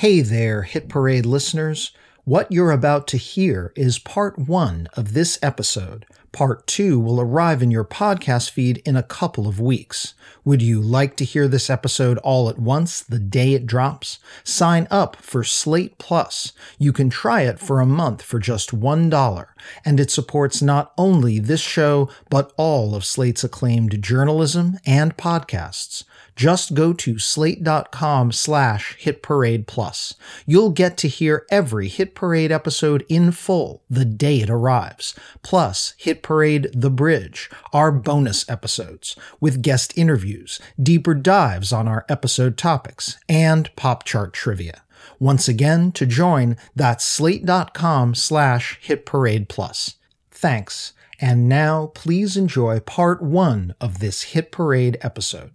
Hey 0.00 0.22
there, 0.22 0.62
Hit 0.62 0.88
Parade 0.88 1.26
listeners. 1.26 1.92
What 2.24 2.50
you're 2.50 2.70
about 2.70 3.06
to 3.08 3.18
hear 3.18 3.70
is 3.76 3.98
part 3.98 4.38
one 4.38 4.88
of 4.94 5.12
this 5.12 5.38
episode. 5.42 6.06
Part 6.32 6.66
two 6.66 6.98
will 6.98 7.20
arrive 7.20 7.62
in 7.62 7.70
your 7.70 7.84
podcast 7.84 8.48
feed 8.48 8.78
in 8.86 8.96
a 8.96 9.02
couple 9.02 9.46
of 9.46 9.60
weeks. 9.60 10.14
Would 10.42 10.62
you 10.62 10.80
like 10.80 11.16
to 11.16 11.24
hear 11.26 11.46
this 11.46 11.68
episode 11.68 12.16
all 12.18 12.48
at 12.48 12.58
once 12.58 13.02
the 13.02 13.18
day 13.18 13.52
it 13.52 13.66
drops? 13.66 14.20
Sign 14.42 14.88
up 14.90 15.16
for 15.16 15.44
Slate 15.44 15.98
Plus. 15.98 16.54
You 16.78 16.94
can 16.94 17.10
try 17.10 17.42
it 17.42 17.58
for 17.58 17.78
a 17.78 17.84
month 17.84 18.22
for 18.22 18.38
just 18.38 18.70
$1, 18.70 19.46
and 19.84 20.00
it 20.00 20.10
supports 20.10 20.62
not 20.62 20.94
only 20.96 21.38
this 21.38 21.60
show, 21.60 22.08
but 22.30 22.54
all 22.56 22.94
of 22.94 23.04
Slate's 23.04 23.44
acclaimed 23.44 24.00
journalism 24.00 24.78
and 24.86 25.18
podcasts 25.18 26.04
just 26.40 26.72
go 26.72 26.94
to 26.94 27.18
slate.com 27.18 28.32
slash 28.32 28.96
hit 28.98 29.22
parade 29.22 29.66
plus. 29.66 30.14
You'll 30.46 30.70
get 30.70 30.96
to 30.96 31.06
hear 31.06 31.44
every 31.50 31.88
Hit 31.88 32.14
Parade 32.14 32.50
episode 32.50 33.04
in 33.10 33.30
full 33.30 33.82
the 33.90 34.06
day 34.06 34.40
it 34.40 34.48
arrives, 34.48 35.14
plus 35.42 35.92
Hit 35.98 36.22
Parade 36.22 36.70
The 36.72 36.88
Bridge, 36.88 37.50
our 37.74 37.92
bonus 37.92 38.48
episodes, 38.48 39.16
with 39.38 39.60
guest 39.60 39.92
interviews, 39.98 40.58
deeper 40.82 41.12
dives 41.12 41.74
on 41.74 41.86
our 41.86 42.06
episode 42.08 42.56
topics, 42.56 43.18
and 43.28 43.68
pop 43.76 44.04
chart 44.04 44.32
trivia. 44.32 44.80
Once 45.18 45.46
again, 45.46 45.92
to 45.92 46.06
join, 46.06 46.56
that's 46.74 47.04
slate.com 47.04 48.14
slash 48.14 48.78
hit 48.80 49.04
parade 49.04 49.50
plus. 49.50 49.96
Thanks. 50.30 50.94
And 51.20 51.50
now 51.50 51.88
please 51.94 52.38
enjoy 52.38 52.80
part 52.80 53.20
one 53.20 53.74
of 53.78 53.98
this 53.98 54.22
Hit 54.32 54.50
Parade 54.50 54.96
episode. 55.02 55.50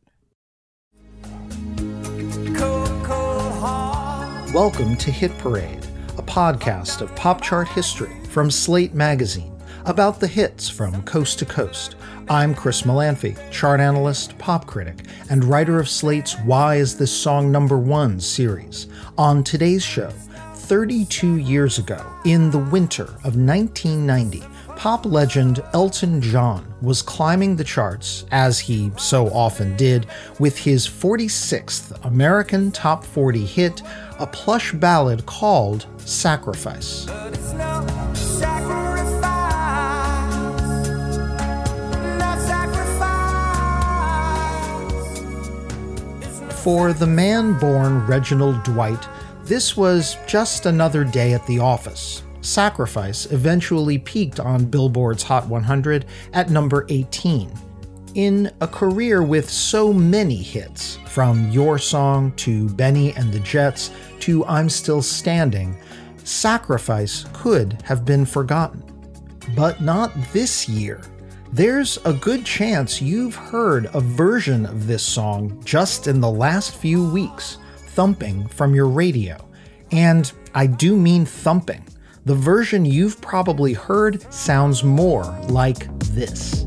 Welcome 4.56 4.96
to 5.00 5.12
Hit 5.12 5.38
Parade, 5.38 5.86
a 6.18 6.22
podcast 6.22 7.02
of 7.02 7.14
pop 7.14 7.42
chart 7.42 7.68
history 7.68 8.16
from 8.30 8.50
Slate 8.50 8.94
Magazine 8.94 9.52
about 9.84 10.22
the 10.22 10.28
hits 10.28 10.70
from 10.70 11.04
coast 11.04 11.40
to 11.40 11.46
coast. 11.46 11.98
I'm 12.30 12.56
Chris 12.56 12.84
Molanphy, 12.84 13.38
chart 13.52 13.82
analyst, 13.82 14.38
pop 14.38 14.66
critic, 14.66 15.08
and 15.30 15.44
writer 15.44 15.78
of 15.78 15.90
Slate's 15.90 16.40
Why 16.46 16.76
Is 16.76 16.98
This 16.98 17.12
Song 17.12 17.52
Number 17.52 17.78
One 17.78 18.18
series. 18.18 18.88
On 19.18 19.44
today's 19.44 19.84
show, 19.84 20.12
32 20.54 21.36
years 21.36 21.78
ago, 21.78 22.02
in 22.24 22.50
the 22.50 22.58
winter 22.58 23.04
of 23.26 23.36
1990, 23.36 24.42
pop 24.78 25.06
legend 25.06 25.62
Elton 25.74 26.22
John 26.22 26.74
was 26.82 27.02
climbing 27.02 27.58
the 27.58 27.64
charts, 27.66 28.26
as 28.32 28.60
he 28.60 28.92
so 28.98 29.28
often 29.34 29.76
did, 29.76 30.08
with 30.40 30.58
his 30.58 30.88
46th 30.88 32.06
American 32.06 32.72
Top 32.72 33.04
40 33.04 33.46
hit, 33.46 33.82
a 34.20 34.28
plush 34.28 34.72
ballad 34.74 35.26
called 35.26 35.88
Sacrifice. 35.98 37.06
For 46.64 46.94
the 46.94 47.06
man 47.06 47.60
born 47.60 48.08
Reginald 48.08 48.64
Dwight, 48.64 49.08
this 49.44 49.78
was 49.78 50.18
just 50.26 50.66
another 50.66 51.04
day 51.04 51.34
at 51.34 51.46
the 51.46 51.60
office. 51.60 52.24
Sacrifice 52.42 53.32
eventually 53.32 54.00
peaked 54.00 54.40
on 54.40 54.66
Billboard's 54.66 55.24
Hot 55.24 55.48
100 55.48 56.06
at 56.34 56.50
number 56.50 56.86
18. 56.90 57.52
In 58.16 58.50
a 58.62 58.68
career 58.68 59.24
with 59.24 59.50
so 59.50 59.92
many 59.92 60.38
hits, 60.38 60.96
from 61.08 61.52
Your 61.52 61.78
Song 61.78 62.32
to 62.38 62.70
Benny 62.70 63.14
and 63.14 63.30
the 63.30 63.42
Jets 63.42 63.92
to 64.22 64.46
I'm 64.46 64.70
Still 64.70 65.02
Standing, 65.02 65.78
Sacrifice 66.24 67.26
could 67.34 67.82
have 67.84 68.06
been 68.06 68.26
forgotten. 68.26 68.82
But 69.54 69.82
not 69.82 70.14
this 70.32 70.70
year. 70.70 71.02
There's 71.52 71.98
a 72.06 72.14
good 72.14 72.46
chance 72.46 73.02
you've 73.02 73.36
heard 73.36 73.88
a 73.94 74.00
version 74.00 74.66
of 74.66 74.88
this 74.88 75.04
song 75.04 75.62
just 75.66 76.08
in 76.08 76.22
the 76.22 76.32
last 76.32 76.74
few 76.74 77.10
weeks, 77.10 77.58
thumping 77.76 78.48
from 78.48 78.74
your 78.74 78.88
radio. 78.88 79.38
And 79.92 80.32
I 80.54 80.68
do 80.68 80.96
mean 80.96 81.26
thumping. 81.26 81.86
The 82.24 82.36
version 82.36 82.86
you've 82.86 83.20
probably 83.20 83.74
heard 83.74 84.34
sounds 84.34 84.86
more 84.86 85.26
like 85.50 85.88
this. 86.00 86.66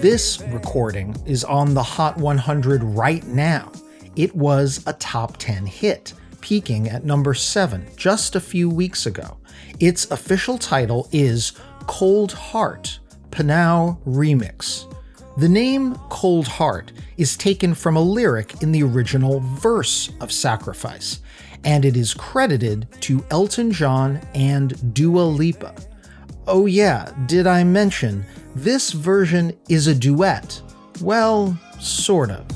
This 0.00 0.42
recording 0.48 1.16
is 1.24 1.42
on 1.42 1.72
the 1.72 1.82
Hot 1.82 2.18
100 2.18 2.84
right 2.84 3.26
now. 3.28 3.72
It 4.14 4.36
was 4.36 4.84
a 4.86 4.92
top 4.92 5.38
10 5.38 5.64
hit, 5.64 6.12
peaking 6.42 6.90
at 6.90 7.06
number 7.06 7.32
7 7.32 7.86
just 7.96 8.36
a 8.36 8.40
few 8.40 8.68
weeks 8.68 9.06
ago. 9.06 9.38
Its 9.80 10.10
official 10.10 10.58
title 10.58 11.08
is 11.12 11.54
Cold 11.86 12.32
Heart 12.32 13.00
PNAU 13.30 13.98
remix. 14.06 14.84
The 15.38 15.48
name 15.48 15.94
Cold 16.10 16.46
Heart 16.46 16.92
is 17.16 17.34
taken 17.34 17.74
from 17.74 17.96
a 17.96 18.02
lyric 18.02 18.62
in 18.62 18.72
the 18.72 18.82
original 18.82 19.40
verse 19.40 20.12
of 20.20 20.30
Sacrifice, 20.30 21.20
and 21.64 21.86
it 21.86 21.96
is 21.96 22.12
credited 22.12 22.86
to 23.00 23.24
Elton 23.30 23.72
John 23.72 24.20
and 24.34 24.92
Dua 24.92 25.22
Lipa. 25.22 25.74
Oh, 26.46 26.66
yeah, 26.66 27.10
did 27.24 27.46
I 27.46 27.64
mention 27.64 28.26
this 28.56 28.92
version 28.92 29.52
is 29.68 29.86
a 29.86 29.94
duet? 29.94 30.62
Well, 31.02 31.58
sort 31.78 32.30
of. 32.30 32.46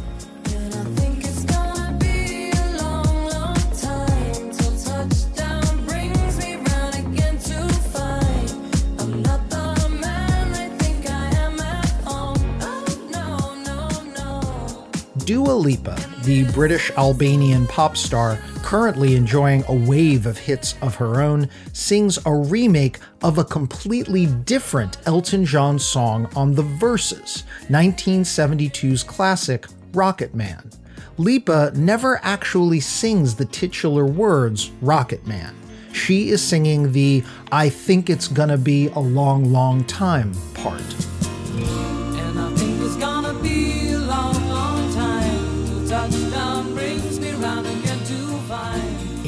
Dua 15.26 15.52
Lipa, 15.52 15.96
the 16.24 16.44
British 16.52 16.90
Albanian 16.92 17.66
pop 17.66 17.96
star 17.96 18.38
currently 18.62 19.16
enjoying 19.16 19.64
a 19.68 19.74
wave 19.74 20.26
of 20.26 20.38
hits 20.38 20.74
of 20.82 20.94
her 20.96 21.20
own, 21.20 21.48
sings 21.72 22.18
a 22.26 22.34
remake 22.34 22.98
of 23.22 23.38
a 23.38 23.44
completely 23.44 24.26
different 24.26 24.98
Elton 25.06 25.44
John 25.44 25.78
song 25.78 26.30
on 26.36 26.54
the 26.54 26.62
Verses, 26.62 27.44
1972's 27.68 29.02
classic 29.02 29.66
Rocket 29.92 30.34
Man. 30.34 30.70
Lipa 31.18 31.72
never 31.74 32.20
actually 32.22 32.80
sings 32.80 33.34
the 33.34 33.44
titular 33.44 34.06
words 34.06 34.70
Rocket 34.80 35.26
Man. 35.26 35.54
She 35.92 36.30
is 36.30 36.42
singing 36.42 36.92
the 36.92 37.24
I 37.50 37.68
think 37.68 38.08
it's 38.08 38.28
gonna 38.28 38.56
be 38.56 38.88
a 38.88 39.00
long, 39.00 39.52
long 39.52 39.84
time 39.84 40.32
part. 40.54 40.80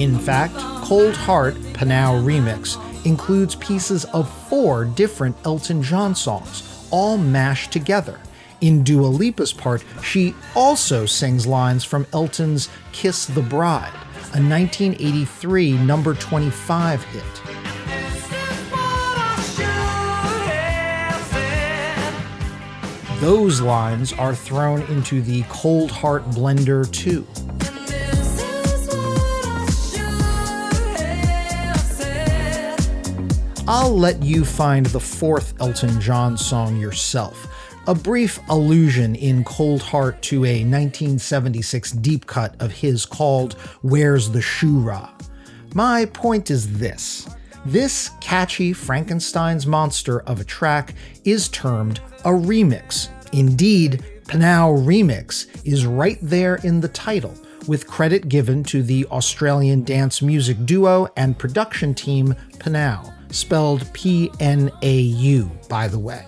In 0.03 0.19
fact, 0.19 0.57
Cold 0.85 1.15
Heart 1.15 1.55
PNAU 1.75 2.25
Remix 2.25 2.77
includes 3.07 3.55
pieces 3.55 4.05
of 4.07 4.29
four 4.49 4.85
different 4.85 5.37
Elton 5.45 5.81
John 5.81 6.17
songs, 6.17 6.89
all 6.91 7.17
mashed 7.17 7.71
together. 7.71 8.19
In 8.61 8.83
Dua 8.83 9.07
Lipa's 9.07 9.53
part, 9.53 9.85
she 10.03 10.35
also 10.57 11.07
sings 11.07 11.47
lines 11.47 11.85
from 11.85 12.09
Elton's 12.13 12.69
Kiss 12.91 13.27
the 13.27 13.43
Bride, 13.43 13.95
a 14.35 14.43
1983 14.43 15.75
number 15.75 16.15
25 16.15 17.05
hit. 17.05 17.23
Those 23.21 23.61
lines 23.61 24.13
are 24.15 24.35
thrown 24.35 24.83
into 24.91 25.23
the 25.23 25.45
Cold 25.49 25.93
Heart 25.93 26.25
blender 26.31 26.91
too. 26.91 27.25
I'll 33.75 33.97
let 33.97 34.23
you 34.23 34.45
find 34.45 34.85
the 34.85 35.01
fourth 35.01 35.55
Elton 35.59 35.99
John 35.99 36.37
song 36.37 36.77
yourself. 36.77 37.49
A 37.87 37.95
brief 37.95 38.39
allusion 38.51 39.15
in 39.15 39.45
Cold 39.45 39.81
Heart 39.81 40.21
to 40.25 40.45
a 40.45 40.61
1976 40.63 41.93
deep 41.93 42.27
cut 42.27 42.55
of 42.61 42.71
his 42.71 43.07
called 43.07 43.55
Where's 43.81 44.31
the 44.31 44.43
Shoorah? 44.43 45.09
My 45.75 46.05
point 46.05 46.51
is 46.51 46.81
this. 46.81 47.27
This 47.65 48.11
catchy 48.21 48.75
Frankenstein's 48.75 49.67
monster 49.67 50.21
of 50.21 50.39
a 50.39 50.45
track 50.45 50.95
is 51.25 51.49
termed 51.49 51.99
a 52.27 52.31
remix. 52.31 53.09
Indeed, 53.33 54.05
PNAU 54.27 54.85
Remix 54.85 55.47
is 55.65 55.87
right 55.87 56.19
there 56.21 56.57
in 56.57 56.83
the 56.83 56.89
title, 56.89 57.35
with 57.67 57.87
credit 57.87 58.29
given 58.29 58.65
to 58.65 58.83
the 58.83 59.07
Australian 59.07 59.83
dance 59.83 60.21
music 60.21 60.67
duo 60.67 61.09
and 61.17 61.39
production 61.39 61.95
team 61.95 62.35
PNAU 62.59 63.22
spelled 63.33 63.93
P 63.93 64.31
N 64.41 64.71
A 64.83 65.01
U, 65.01 65.51
by 65.69 65.89
the 65.89 65.99
way. 65.99 66.25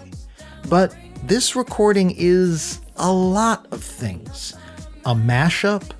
But 0.68 0.94
this 1.24 1.54
recording 1.54 2.14
is 2.16 2.80
a 2.96 3.12
lot 3.12 3.66
of 3.72 3.82
things 3.82 4.54
a 5.06 5.14
mashup, 5.14 5.90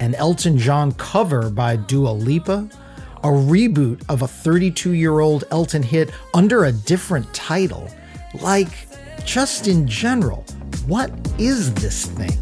an 0.00 0.14
Elton 0.16 0.58
John 0.58 0.92
cover 0.92 1.50
by 1.50 1.76
Dua 1.76 2.10
Lipa, 2.10 2.68
a 3.18 3.28
reboot 3.28 4.02
of 4.08 4.22
a 4.22 4.28
32 4.28 4.92
year 4.92 5.20
old 5.20 5.44
Elton 5.50 5.82
hit 5.82 6.10
under 6.34 6.64
a 6.64 6.72
different 6.72 7.32
title. 7.32 7.88
Like, 8.40 8.88
just 9.24 9.68
in 9.68 9.86
general, 9.86 10.44
what 10.86 11.10
is 11.38 11.72
this 11.74 12.06
thing? 12.06 12.38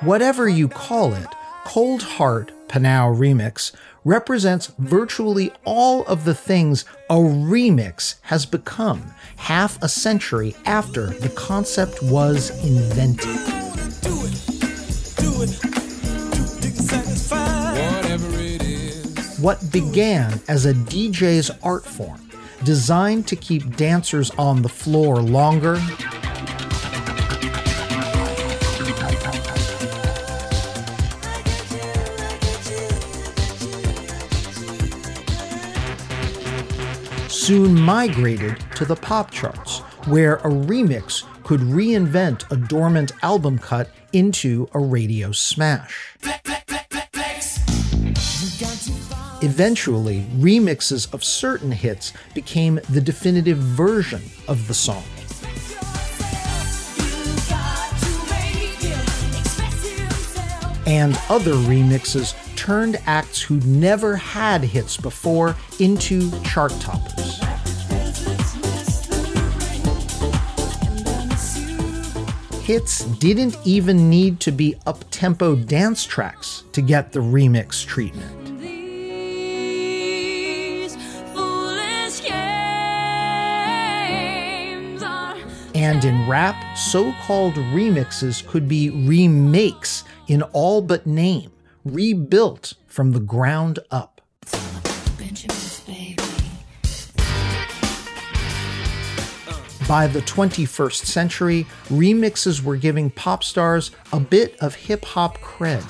Whatever 0.00 0.46
you 0.46 0.68
call 0.68 1.14
it, 1.14 1.26
Cold 1.64 2.02
Heart 2.02 2.52
PNAU 2.68 3.16
Remix 3.16 3.72
represents 4.04 4.70
virtually 4.78 5.50
all 5.64 6.04
of 6.04 6.24
the 6.24 6.34
things 6.34 6.84
a 7.08 7.14
remix 7.14 8.16
has 8.22 8.44
become 8.44 9.14
half 9.36 9.82
a 9.82 9.88
century 9.88 10.54
after 10.66 11.06
the 11.06 11.30
concept 11.30 12.02
was 12.02 12.50
invented. 12.62 13.24
What 19.40 19.72
began 19.72 20.42
as 20.46 20.66
a 20.66 20.74
DJ's 20.74 21.50
art 21.62 21.86
form, 21.86 22.30
designed 22.64 23.26
to 23.28 23.36
keep 23.36 23.76
dancers 23.76 24.30
on 24.32 24.60
the 24.60 24.68
floor 24.68 25.22
longer 25.22 25.80
soon 37.46 37.80
migrated 37.80 38.58
to 38.74 38.84
the 38.84 38.96
pop 38.96 39.30
charts, 39.30 39.78
where 40.08 40.34
a 40.38 40.50
remix 40.50 41.22
could 41.44 41.60
reinvent 41.60 42.50
a 42.50 42.56
dormant 42.56 43.12
album 43.22 43.56
cut 43.56 43.88
into 44.12 44.68
a 44.74 44.80
radio 44.80 45.30
smash. 45.30 46.16
Eventually, 49.42 50.26
remixes 50.38 51.14
of 51.14 51.22
certain 51.22 51.70
hits 51.70 52.12
became 52.34 52.80
the 52.90 53.00
definitive 53.00 53.58
version 53.58 54.22
of 54.48 54.66
the 54.66 54.74
song. 54.74 55.04
And 60.84 61.16
other 61.28 61.52
remixes 61.52 62.34
turned 62.56 62.98
acts 63.06 63.40
who'd 63.42 63.66
never 63.66 64.16
had 64.16 64.62
hits 64.62 64.96
before 64.96 65.54
into 65.78 66.30
chart 66.42 66.72
toppers. 66.80 67.40
Hits 72.64 73.04
didn't 73.04 73.56
even 73.64 74.10
need 74.10 74.40
to 74.40 74.50
be 74.50 74.74
up-tempo 74.86 75.54
dance 75.54 76.04
tracks 76.04 76.64
to 76.72 76.82
get 76.82 77.12
the 77.12 77.20
remix 77.20 77.86
treatment. 77.86 78.32
And 85.76 86.04
in 86.04 86.28
rap, 86.28 86.76
so 86.76 87.12
called 87.22 87.54
remixes 87.54 88.44
could 88.44 88.66
be 88.66 88.90
remakes 88.90 90.02
in 90.26 90.42
all 90.42 90.82
but 90.82 91.06
name 91.06 91.52
rebuilt 91.86 92.74
from 92.86 93.12
the 93.12 93.20
ground 93.20 93.78
up. 93.90 94.20
By 99.88 100.08
the 100.08 100.20
21st 100.22 101.04
century, 101.04 101.64
remixes 101.88 102.60
were 102.60 102.76
giving 102.76 103.08
pop 103.08 103.44
stars 103.44 103.92
a 104.12 104.18
bit 104.18 104.56
of 104.60 104.74
hip 104.74 105.04
hop 105.04 105.38
cred. 105.38 105.84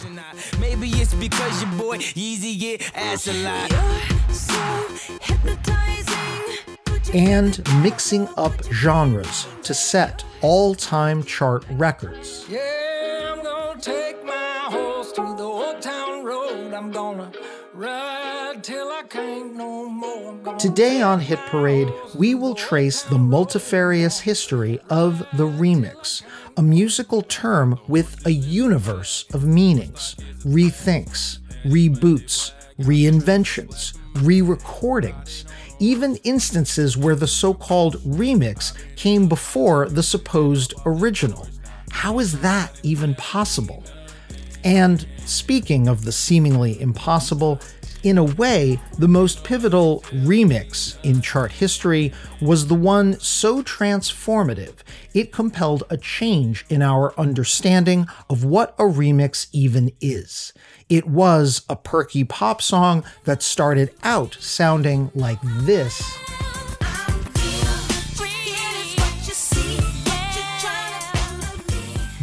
Maybe 0.61 0.89
it's 0.91 1.15
because 1.15 1.63
your 1.63 1.73
boy 1.73 1.97
Yeezy 1.97 2.61
get 2.61 2.93
ass 2.95 3.27
a 3.27 3.33
lot. 3.43 3.73
and 7.15 7.83
mixing 7.83 8.29
up 8.37 8.53
genres 8.71 9.47
to 9.63 9.73
set 9.73 10.23
all 10.43 10.75
time 10.75 11.23
chart 11.23 11.65
records. 11.71 12.45
Yeah. 12.51 12.87
I'm 16.76 16.90
gonna 16.90 17.32
ride 17.73 18.62
till 18.62 18.88
I 18.88 19.02
can't 19.08 19.56
no 19.56 19.88
more. 19.88 20.56
Today 20.58 21.00
on 21.00 21.20
Hit 21.20 21.38
Parade, 21.46 21.90
we 22.14 22.34
will 22.34 22.55
trace 22.55 23.02
the 23.02 23.17
multifarious 23.17 24.20
history 24.20 24.78
of 24.90 25.20
the 25.38 25.46
remix, 25.46 26.23
a 26.58 26.62
musical 26.62 27.23
term 27.23 27.81
with 27.88 28.26
a 28.26 28.32
universe 28.32 29.25
of 29.32 29.46
meanings, 29.46 30.17
rethinks, 30.40 31.38
reboots, 31.64 32.52
reinventions, 32.81 33.96
re 34.17 34.43
recordings, 34.43 35.46
even 35.78 36.17
instances 36.25 36.94
where 36.94 37.17
the 37.17 37.26
so 37.26 37.55
called 37.55 37.96
remix 38.02 38.75
came 38.96 39.31
before 39.31 39.88
the 39.88 40.02
supposed 40.02 40.75
original. 40.84 41.49
How 41.90 42.19
is 42.19 42.38
that 42.43 42.78
even 42.82 43.14
possible? 43.14 43.82
And 44.67 45.07
speaking 45.25 45.87
of 45.87 46.05
the 46.05 46.11
seemingly 46.11 46.81
impossible, 46.81 47.61
in 48.03 48.19
a 48.19 48.25
way, 48.25 48.81
the 48.99 49.07
most 49.07 49.45
pivotal 49.45 50.01
remix 50.11 50.99
in 51.05 51.21
chart 51.21 51.53
history 51.53 52.13
was 52.41 52.67
the 52.67 52.75
one 52.75 53.19
so 53.21 53.63
transformative 53.63 54.75
it 55.15 55.33
compelled 55.33 55.85
a 55.89 55.97
change 55.97 56.67
in 56.69 56.83
our 56.83 57.17
understanding 57.17 58.09
of 58.29 58.43
what 58.43 58.75
a 58.77 58.83
remix 58.83 59.47
even 59.53 59.93
is. 60.01 60.53
It 60.89 61.07
was 61.07 61.62
a 61.69 61.77
perky 61.77 62.25
pop 62.25 62.61
song 62.61 63.05
that 63.23 63.45
started 63.45 63.95
out 64.03 64.37
sounding 64.41 65.12
like 65.15 65.39
this. 65.43 66.03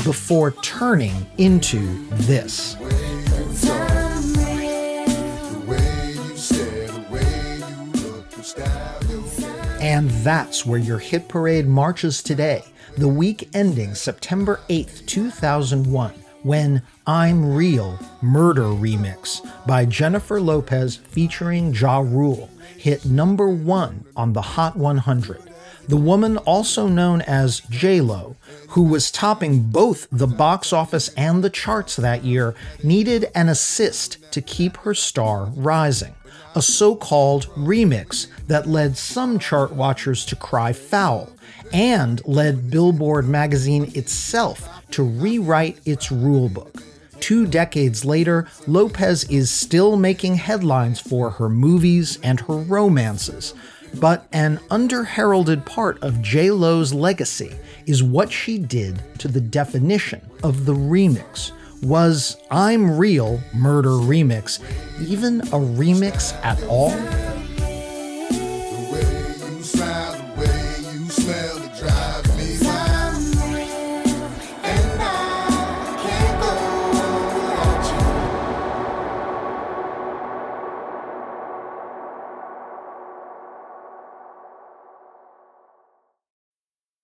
Before 0.04 0.52
turning 0.62 1.26
into 1.38 1.80
this. 2.12 2.76
And 9.82 10.10
that's 10.10 10.66
where 10.66 10.80
your 10.80 10.98
hit 10.98 11.28
parade 11.28 11.68
marches 11.68 12.24
today, 12.24 12.64
the 12.98 13.08
week 13.08 13.50
ending 13.54 13.96
September 13.96 14.60
8th, 14.70 15.06
2001, 15.06 16.12
when 16.44 16.82
I'm 17.06 17.54
Real 17.54 18.00
Murder 18.22 18.64
Remix 18.64 19.46
by 19.68 19.86
Jennifer 19.86 20.40
Lopez 20.40 20.96
featuring 20.96 21.74
Ja 21.74 22.00
Rule 22.00 22.50
hit 22.78 23.06
number 23.06 23.48
one 23.48 24.04
on 24.16 24.34
the 24.34 24.42
Hot 24.42 24.76
100 24.76 25.53
the 25.88 25.98
woman 25.98 26.38
also 26.38 26.88
known 26.88 27.22
as 27.22 27.62
J-Lo, 27.70 28.36
who 28.70 28.84
was 28.84 29.12
topping 29.12 29.62
both 29.64 30.08
the 30.12 30.28
box 30.28 30.72
office 30.74 31.10
and 31.10 31.44
the 31.44 31.50
charts 31.50 31.96
that 31.96 32.24
year, 32.24 32.56
needed 32.84 33.30
an 33.36 33.50
assist 33.50 34.32
to 34.32 34.42
keep 34.42 34.78
her 34.78 34.94
star 34.94 35.46
rising. 35.56 36.16
A 36.56 36.62
so 36.62 36.96
called 36.96 37.48
remix 37.56 38.28
that 38.48 38.68
led 38.68 38.98
some 38.98 39.40
chart 39.40 39.74
watchers 39.74 40.26
to 40.26 40.36
cry 40.36 40.72
foul 40.72 41.30
and 41.72 42.26
led 42.26 42.70
Billboard 42.70 43.28
magazine 43.28 43.92
itself 43.96 44.70
to 44.92 45.04
rewrite 45.04 45.80
its 45.86 46.10
rulebook. 46.10 46.84
Two 47.20 47.48
decades 47.48 48.04
later, 48.04 48.48
Lopez 48.68 49.24
is 49.26 49.50
still 49.50 49.96
making 49.96 50.36
headlines 50.36 51.00
for 51.00 51.32
her 51.32 51.50
movies 51.50 52.20
and 52.22 52.42
her 52.42 52.58
romances, 52.58 53.54
but 54.00 54.28
an 54.32 54.58
underheralded 54.70 55.66
part 55.66 56.02
of 56.04 56.22
J 56.22 56.52
Lo's 56.52 56.94
legacy 56.94 57.56
is 57.86 58.04
what 58.04 58.32
she 58.32 58.58
did 58.58 59.02
to 59.20 59.28
the 59.28 59.42
definition 59.42 60.22
of 60.44 60.66
the 60.66 60.74
remix. 60.74 61.52
Was 61.82 62.38
I'm 62.50 62.98
Real 62.98 63.42
Murder 63.54 63.90
Remix 63.90 64.62
even 65.06 65.42
a 65.42 65.60
remix 65.60 66.34
at 66.44 66.62
all? 66.64 66.92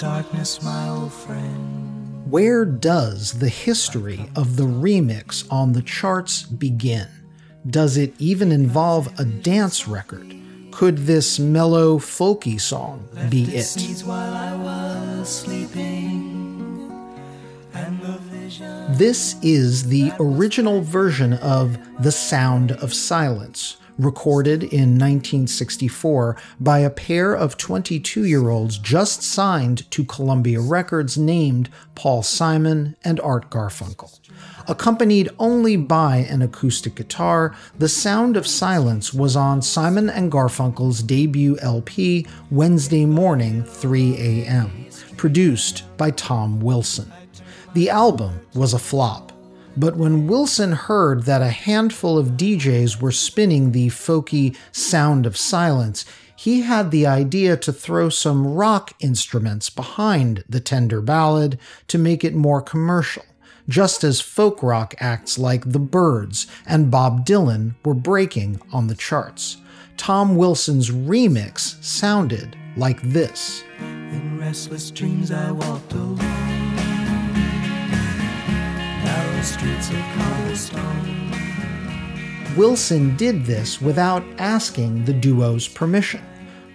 Darkness, 0.00 0.62
my 0.62 0.88
old 0.88 1.12
friend. 1.12 2.30
Where 2.30 2.64
does 2.64 3.38
the 3.38 3.50
history 3.50 4.30
of 4.34 4.56
the 4.56 4.62
remix 4.62 5.46
on 5.52 5.74
the 5.74 5.82
charts 5.82 6.42
begin? 6.42 7.06
Does 7.68 7.98
it 7.98 8.14
even 8.18 8.50
involve 8.50 9.12
a 9.20 9.26
dance 9.26 9.86
record? 9.86 10.34
Could 10.70 10.98
this 10.98 11.38
mellow, 11.38 11.98
folky 11.98 12.58
song 12.58 13.06
be 13.28 13.42
it? 13.42 13.76
This 18.96 19.36
is 19.42 19.88
the 19.88 20.12
original 20.18 20.80
version 20.80 21.34
of 21.34 21.78
The 22.02 22.12
Sound 22.12 22.72
of 22.72 22.94
Silence, 22.94 23.76
recorded 24.02 24.62
in 24.62 24.98
1964 24.98 26.36
by 26.58 26.78
a 26.78 26.90
pair 26.90 27.34
of 27.34 27.56
22 27.56 28.24
year 28.24 28.48
olds 28.48 28.78
just 28.78 29.22
signed 29.22 29.90
to 29.90 30.04
Columbia 30.04 30.60
Records 30.60 31.16
named 31.16 31.68
Paul 31.94 32.22
Simon 32.22 32.96
and 33.04 33.20
Art 33.20 33.50
Garfunkel. 33.50 34.18
Accompanied 34.68 35.28
only 35.38 35.76
by 35.76 36.18
an 36.18 36.42
acoustic 36.42 36.94
guitar, 36.94 37.54
The 37.78 37.88
Sound 37.88 38.36
of 38.36 38.46
Silence 38.46 39.12
was 39.12 39.36
on 39.36 39.62
Simon 39.62 40.08
and 40.08 40.30
Garfunkel's 40.30 41.02
debut 41.02 41.58
LP, 41.60 42.26
Wednesday 42.50 43.04
Morning, 43.04 43.64
3 43.64 44.16
a.m., 44.16 44.86
produced 45.16 45.84
by 45.96 46.10
Tom 46.12 46.60
Wilson. 46.60 47.12
The 47.74 47.90
album 47.90 48.40
was 48.54 48.74
a 48.74 48.78
flop 48.78 49.29
but 49.80 49.96
when 49.96 50.26
Wilson 50.26 50.72
heard 50.72 51.22
that 51.22 51.40
a 51.40 51.48
handful 51.48 52.18
of 52.18 52.36
DJs 52.36 53.00
were 53.00 53.10
spinning 53.10 53.72
the 53.72 53.88
folky 53.88 54.54
sound 54.72 55.24
of 55.24 55.38
silence, 55.38 56.04
he 56.36 56.60
had 56.60 56.90
the 56.90 57.06
idea 57.06 57.56
to 57.56 57.72
throw 57.72 58.10
some 58.10 58.46
rock 58.46 58.92
instruments 59.00 59.70
behind 59.70 60.44
the 60.46 60.60
tender 60.60 61.00
ballad 61.00 61.58
to 61.88 61.96
make 61.96 62.22
it 62.22 62.34
more 62.34 62.60
commercial, 62.60 63.24
just 63.68 64.04
as 64.04 64.20
folk 64.20 64.62
rock 64.62 64.94
acts 64.98 65.38
like 65.38 65.72
The 65.72 65.78
Byrds 65.78 66.46
and 66.66 66.90
Bob 66.90 67.24
Dylan 67.24 67.74
were 67.82 67.94
breaking 67.94 68.60
on 68.72 68.88
the 68.88 68.94
charts. 68.94 69.56
Tom 69.96 70.36
Wilson's 70.36 70.90
remix 70.90 71.82
sounded 71.82 72.54
like 72.76 73.00
this. 73.00 73.64
In 73.78 74.38
restless 74.38 74.90
dreams 74.90 75.30
I 75.30 75.50
walked 75.50 75.92
alone 75.92 76.49
streets 79.42 79.90
of 79.90 79.96
cobblestone. 80.14 81.30
Wilson 82.56 83.16
did 83.16 83.44
this 83.44 83.80
without 83.80 84.22
asking 84.38 85.04
the 85.04 85.12
duo's 85.12 85.68
permission. 85.68 86.20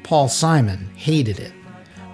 Paul 0.04 0.30
Simon 0.30 0.90
hated 0.96 1.40
it. 1.40 1.54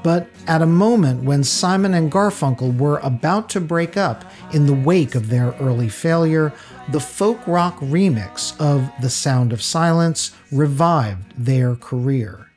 But 0.04 0.30
at 0.48 0.62
a 0.62 0.68
moment 0.68 1.24
when 1.24 1.44
Simon 1.44 1.94
and 1.94 2.12
Garfunkel 2.12 2.78
were 2.78 2.98
about 3.00 3.50
to 3.50 3.62
break 3.62 3.98
up 3.98 4.26
in 4.52 4.66
the 4.66 4.74
wake 4.74 5.16
of 5.16 5.30
their 5.30 5.52
early 5.60 5.90
failure, 5.90 6.54
the 6.90 7.00
folk 7.00 7.40
rock 7.48 7.78
remix 7.80 8.60
of 8.60 8.90
The 9.02 9.10
Sound 9.10 9.54
of 9.54 9.62
Silence 9.62 10.32
revived 10.52 11.34
their 11.38 11.76
career. 11.76 12.51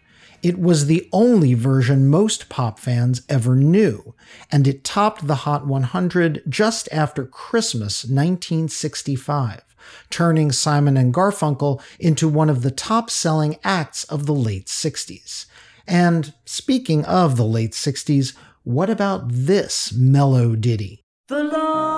It 0.45 0.61
was 0.61 0.85
the 0.85 1.09
only 1.11 1.55
version 1.55 2.07
most 2.07 2.51
pop 2.51 2.79
fans 2.79 3.23
ever 3.31 3.57
knew, 3.57 4.15
and 4.53 4.69
it 4.69 4.85
topped 4.85 5.27
the 5.27 5.37
Hot 5.47 5.67
100 5.67 6.43
just 6.47 6.87
after 6.93 7.25
Christmas 7.25 8.05
1965, 8.05 9.63
turning 10.11 10.53
Simon 10.53 10.99
and 10.99 11.15
Garfunkel 11.15 11.81
into 11.99 12.29
one 12.29 12.51
of 12.51 12.61
the 12.61 12.71
top 12.71 13.09
selling 13.09 13.57
acts 13.65 14.05
of 14.05 14.27
the 14.27 14.35
late 14.35 14.67
60s. 14.67 15.47
And 15.89 16.35
speaking 16.45 17.07
of 17.07 17.39
the 17.39 17.47
late 17.47 17.73
60s, 17.73 18.37
what 18.65 18.91
about 18.91 19.23
this 19.27 19.95
mellow 19.95 20.57
ditty? 20.57 21.01
The 21.29 21.43
long 21.43 21.94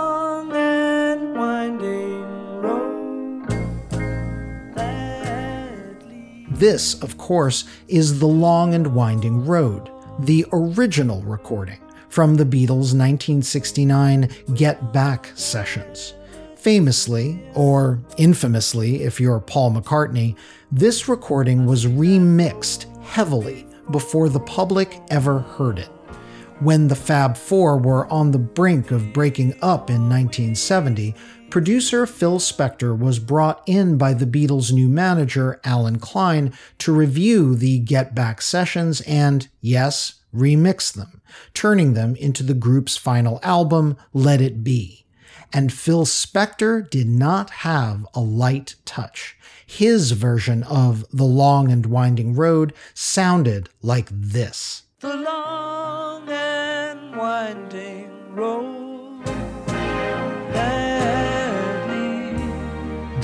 This, 6.59 6.95
of 7.03 7.19
course, 7.19 7.65
is 7.87 8.19
The 8.19 8.27
Long 8.27 8.73
and 8.73 8.95
Winding 8.95 9.45
Road, 9.45 9.91
the 10.21 10.47
original 10.55 11.21
recording 11.21 11.79
from 12.09 12.37
the 12.37 12.47
Beatles' 12.47 12.95
1969 12.97 14.31
Get 14.55 14.91
Back 14.91 15.33
sessions. 15.35 16.15
Famously, 16.57 17.43
or 17.53 18.01
infamously 18.17 19.03
if 19.03 19.21
you're 19.21 19.39
Paul 19.39 19.73
McCartney, 19.73 20.35
this 20.73 21.11
recording 21.11 21.67
was 21.67 21.85
remixed 21.85 22.87
heavily 23.03 23.67
before 23.91 24.31
the 24.31 24.41
public 24.41 25.03
ever 25.11 25.41
heard 25.41 25.79
it. 25.79 25.91
When 26.61 26.89
the 26.89 26.97
Fab 26.97 27.37
Four 27.37 27.77
were 27.77 28.11
on 28.11 28.31
the 28.31 28.39
brink 28.39 28.93
of 28.93 29.13
breaking 29.13 29.53
up 29.61 29.91
in 29.91 30.09
1970, 30.09 31.15
producer 31.51 32.07
Phil 32.07 32.39
Spector 32.39 32.99
was 32.99 33.19
brought 33.19 33.63
in 33.67 33.99
by 33.99 34.15
the 34.15 34.27
Beatles' 34.27 34.73
new 34.73 34.89
manager, 34.89 35.61
Allen 35.65 35.99
Klein, 35.99 36.53
to 36.79 36.93
review 36.93 37.55
the 37.55 37.79
Get 37.79 38.15
Back 38.15 38.43
sessions 38.43 39.01
and, 39.03 39.49
yes, 39.61 40.15
remix 40.35 40.93
them, 40.93 41.23
turning 41.55 41.95
them 41.95 42.15
into 42.17 42.43
the 42.43 42.55
group's 42.55 42.97
final 42.97 43.41
album, 43.43 43.97
Let 44.13 44.41
It 44.41 44.63
Be. 44.63 45.07
And 45.53 45.73
Phil 45.73 46.05
Spector 46.05 46.89
did 46.91 47.09
not 47.09 47.51
have 47.51 48.07
a 48.15 48.21
light 48.21 48.75
touch. 48.85 49.37
His 49.65 50.13
version 50.13 50.63
of 50.65 51.05
The 51.11 51.25
Long 51.25 51.71
and 51.73 51.87
Winding 51.87 52.35
Road 52.35 52.73
sounded 52.95 53.69
like 53.83 54.09
this. 54.11 54.83
The 55.01 55.17
long 55.17 56.29
and 56.29 57.17
winding 57.17 58.35
road 58.35 58.86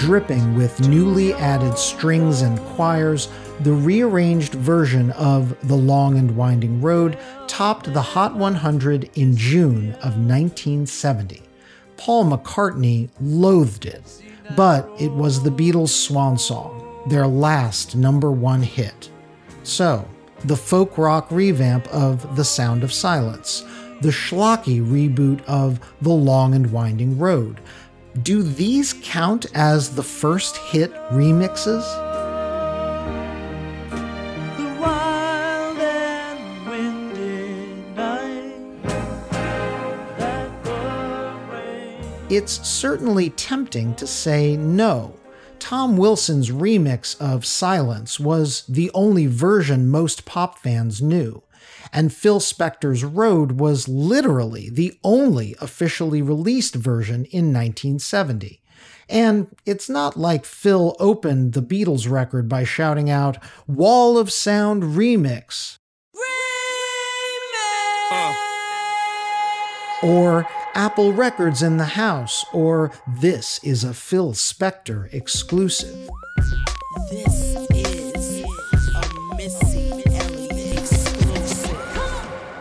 dripping 0.02 0.56
with 0.56 0.88
newly 0.88 1.32
added 1.35 1.78
strings 1.78 2.42
and 2.42 2.59
choirs, 2.75 3.28
the 3.61 3.73
rearranged 3.73 4.52
version 4.52 5.12
of 5.12 5.56
The 5.68 5.76
Long 5.76 6.18
and 6.18 6.37
Winding 6.37 6.82
Road 6.82 7.16
topped 7.47 7.92
the 7.94 8.02
Hot 8.02 8.35
100 8.35 9.11
in 9.14 9.37
June 9.37 9.92
of 10.00 10.18
1970. 10.18 11.42
Paul 11.97 12.25
McCartney 12.25 13.11
loathed 13.21 13.87
it, 13.87 14.02
but 14.56 14.90
it 14.99 15.12
was 15.12 15.40
the 15.40 15.50
Beatles' 15.50 15.90
swan 15.90 16.37
song, 16.37 17.04
their 17.09 17.28
last 17.28 17.94
number 17.94 18.32
one 18.32 18.62
hit. 18.62 19.09
So, 19.62 20.09
the 20.47 20.56
folk 20.56 20.99
rock 20.99 21.28
revamp 21.30 21.87
of 21.94 22.35
The 22.35 22.44
Sound 22.44 22.82
of 22.82 22.92
Silence, 22.92 23.62
the 24.00 24.09
schlocky 24.09 24.85
reboot 24.85 25.44
of 25.44 25.78
The 26.00 26.11
Long 26.11 26.56
and 26.56 26.73
Winding 26.73 27.21
Road, 27.21 27.61
do 28.21 28.42
these 28.42 28.95
count 29.02 29.47
as 29.54 29.95
the 29.95 30.02
first 30.02 30.57
hit 30.59 30.92
remixes? 31.11 31.83
It's 42.28 42.66
certainly 42.66 43.28
tempting 43.31 43.95
to 43.97 44.07
say 44.07 44.57
no. 44.57 45.14
Tom 45.59 45.99
Wilson's 45.99 46.50
remix 46.50 47.21
of 47.21 47.45
Silence 47.45 48.19
was 48.19 48.64
the 48.66 48.90
only 48.95 49.26
version 49.26 49.88
most 49.88 50.25
pop 50.25 50.59
fans 50.59 51.02
knew 51.02 51.42
and 51.92 52.12
Phil 52.12 52.40
Spector's 52.40 53.04
Road 53.04 53.52
was 53.61 53.88
literally 53.88 54.70
the 54.70 54.99
only 55.04 55.54
officially 55.61 56.22
released 56.22 56.75
version 56.75 57.26
in 57.26 57.52
1970. 57.52 58.61
And 59.08 59.49
it's 59.66 59.90
not 59.90 60.16
like 60.16 60.44
Phil 60.46 60.96
opened 60.99 61.52
the 61.52 61.62
Beatles 61.62 62.11
record 62.11 62.49
by 62.49 62.64
shouting 62.64 63.11
out, 63.11 63.37
Wall 63.66 64.16
of 64.16 64.32
Sound 64.32 64.82
Remix. 64.82 65.76
Remix! 68.11 68.37
Or 70.02 70.49
Apple 70.75 71.12
Records 71.12 71.62
in 71.62 71.76
the 71.76 71.84
House, 71.84 72.44
or 72.52 72.90
This 73.06 73.61
is 73.62 73.84
a 73.84 73.92
Phil 73.92 74.32
Spector 74.32 75.12
exclusive. 75.12 76.08
This 77.11 77.54
is 77.70 78.42
a 79.44 79.72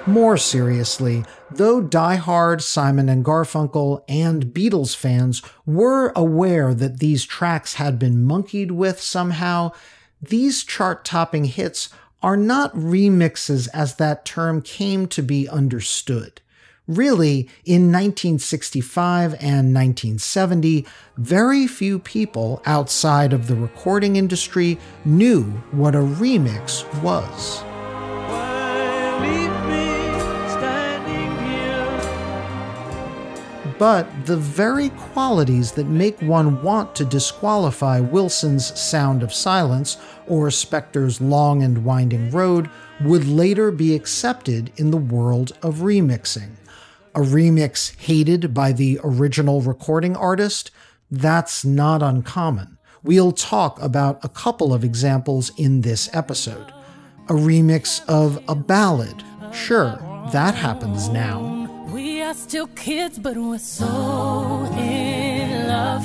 More 0.07 0.35
seriously, 0.35 1.23
though 1.51 1.79
die-hard 1.79 2.63
Simon 2.63 3.07
and 3.07 3.23
Garfunkel 3.23 4.03
and 4.09 4.47
Beatles 4.47 4.95
fans 4.95 5.43
were 5.65 6.11
aware 6.15 6.73
that 6.73 6.99
these 6.99 7.23
tracks 7.23 7.75
had 7.75 7.99
been 7.99 8.23
monkeyed 8.23 8.71
with 8.71 8.99
somehow, 8.99 9.71
these 10.19 10.63
chart 10.63 11.05
topping 11.05 11.45
hits 11.45 11.89
are 12.23 12.37
not 12.37 12.73
remixes 12.75 13.67
as 13.73 13.95
that 13.95 14.25
term 14.25 14.61
came 14.61 15.07
to 15.07 15.21
be 15.21 15.47
understood. 15.47 16.41
Really, 16.87 17.47
in 17.63 17.91
1965 17.91 19.33
and 19.35 19.73
1970, 19.73 20.85
very 21.17 21.67
few 21.67 21.99
people 21.99 22.61
outside 22.65 23.33
of 23.33 23.47
the 23.47 23.55
recording 23.55 24.15
industry 24.15 24.79
knew 25.05 25.43
what 25.71 25.93
a 25.93 25.99
remix 25.99 26.83
was. 27.03 27.63
But 33.81 34.27
the 34.27 34.37
very 34.37 34.89
qualities 34.89 35.71
that 35.71 35.87
make 35.87 36.21
one 36.21 36.61
want 36.61 36.93
to 36.97 37.03
disqualify 37.03 37.99
Wilson's 37.99 38.79
Sound 38.79 39.23
of 39.23 39.33
Silence 39.33 39.97
or 40.27 40.49
Spector's 40.49 41.19
Long 41.19 41.63
and 41.63 41.83
Winding 41.83 42.29
Road 42.29 42.69
would 43.03 43.27
later 43.27 43.71
be 43.71 43.95
accepted 43.95 44.71
in 44.77 44.91
the 44.91 44.97
world 44.97 45.53
of 45.63 45.77
remixing. 45.77 46.51
A 47.15 47.21
remix 47.21 47.97
hated 47.97 48.53
by 48.53 48.71
the 48.71 48.99
original 49.03 49.61
recording 49.61 50.15
artist? 50.15 50.69
That's 51.09 51.65
not 51.65 52.03
uncommon. 52.03 52.77
We'll 53.01 53.31
talk 53.31 53.81
about 53.81 54.23
a 54.23 54.29
couple 54.29 54.75
of 54.75 54.83
examples 54.83 55.51
in 55.57 55.81
this 55.81 56.07
episode. 56.13 56.71
A 57.29 57.33
remix 57.33 58.07
of 58.07 58.43
a 58.47 58.53
ballad? 58.53 59.23
Sure, 59.51 59.97
that 60.31 60.53
happens 60.53 61.09
now 61.09 61.61
are 62.01 62.33
still 62.33 62.67
kids, 62.67 63.19
but 63.19 63.37
we're 63.37 63.57
so 63.57 63.85
in 64.77 65.67
love, 65.67 66.03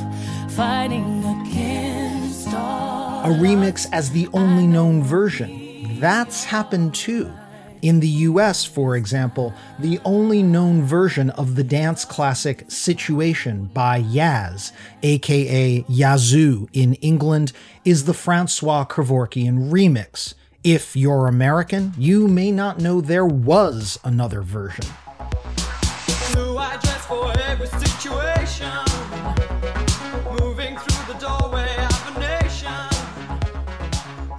fighting 0.53 1.25
against 1.25 2.53
all. 2.53 3.25
A 3.25 3.29
remix 3.29 3.87
as 3.93 4.11
the 4.11 4.29
only 4.33 4.67
known 4.67 5.03
version. 5.03 5.99
That's 6.01 6.45
happened 6.45 6.95
too. 6.95 7.33
In 7.83 8.01
the 8.01 8.09
US, 8.09 8.65
for 8.65 8.97
example, 8.97 9.55
the 9.79 9.99
only 10.05 10.43
known 10.43 10.83
version 10.83 11.31
of 11.31 11.55
the 11.55 11.65
dance 11.65 12.05
classic 12.05 12.65
Situation 12.69 13.71
by 13.73 14.03
Yaz, 14.03 14.73
aka 15.03 15.85
Yazoo 15.89 16.69
in 16.73 16.95
England, 16.95 17.53
is 17.85 18.05
the 18.05 18.15
Francois 18.15 18.85
Kevorkian 18.85 19.71
remix. 19.71 20.35
If 20.65 20.97
you're 20.97 21.29
American, 21.29 21.95
you 21.97 22.29
may 22.29 22.51
not 22.51 22.81
know 22.81 23.01
there 23.01 23.27
was 23.27 24.01
another 24.05 24.43
version 24.43 24.87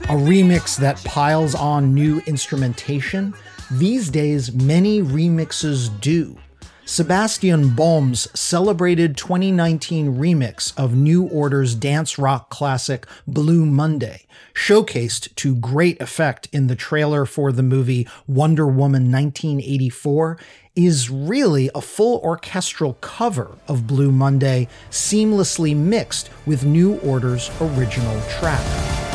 A 0.05 0.17
remix 0.17 0.77
that 0.77 0.99
piles 1.05 1.53
on 1.53 1.93
new 1.93 2.23
instrumentation. 2.25 3.35
These 3.69 4.09
days, 4.09 4.51
many 4.51 5.03
remixes 5.03 5.89
do. 6.01 6.35
Sebastian 6.89 7.75
Baum's 7.75 8.29
celebrated 8.33 9.17
2019 9.17 10.15
remix 10.15 10.71
of 10.79 10.95
New 10.95 11.23
Order's 11.23 11.75
dance 11.75 12.17
rock 12.17 12.49
classic 12.49 13.05
Blue 13.27 13.65
Monday, 13.65 14.25
showcased 14.53 15.35
to 15.35 15.57
great 15.57 15.99
effect 15.99 16.47
in 16.53 16.67
the 16.67 16.77
trailer 16.77 17.25
for 17.25 17.51
the 17.51 17.61
movie 17.61 18.07
Wonder 18.25 18.65
Woman 18.65 19.11
1984, 19.11 20.39
is 20.77 21.09
really 21.09 21.69
a 21.75 21.81
full 21.81 22.19
orchestral 22.19 22.93
cover 23.01 23.57
of 23.67 23.85
Blue 23.85 24.13
Monday, 24.13 24.69
seamlessly 24.89 25.75
mixed 25.75 26.29
with 26.45 26.63
New 26.63 26.99
Order's 26.99 27.51
original 27.59 28.21
track. 28.39 29.06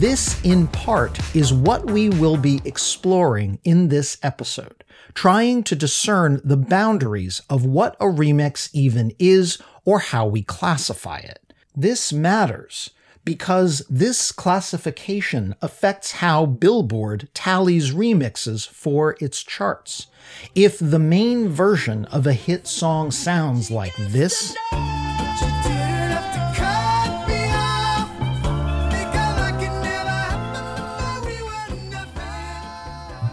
This, 0.00 0.42
in 0.42 0.66
part, 0.66 1.18
is 1.36 1.52
what 1.52 1.90
we 1.90 2.08
will 2.08 2.38
be 2.38 2.62
exploring 2.64 3.58
in 3.64 3.88
this 3.88 4.16
episode, 4.22 4.82
trying 5.12 5.62
to 5.64 5.76
discern 5.76 6.40
the 6.42 6.56
boundaries 6.56 7.42
of 7.50 7.66
what 7.66 7.96
a 8.00 8.06
remix 8.06 8.70
even 8.72 9.12
is 9.18 9.58
or 9.84 9.98
how 9.98 10.26
we 10.26 10.40
classify 10.42 11.18
it. 11.18 11.52
This 11.76 12.14
matters 12.14 12.88
because 13.26 13.84
this 13.90 14.32
classification 14.32 15.54
affects 15.60 16.12
how 16.12 16.46
Billboard 16.46 17.28
tallies 17.34 17.92
remixes 17.92 18.66
for 18.66 19.18
its 19.20 19.42
charts. 19.42 20.06
If 20.54 20.78
the 20.78 20.98
main 20.98 21.50
version 21.50 22.06
of 22.06 22.26
a 22.26 22.32
hit 22.32 22.66
song 22.66 23.10
sounds 23.10 23.70
like 23.70 23.96
this, 23.98 24.56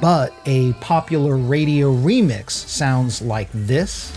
but 0.01 0.33
a 0.45 0.73
popular 0.73 1.37
radio 1.37 1.91
remix 1.91 2.51
sounds 2.51 3.21
like 3.21 3.49
this. 3.53 4.11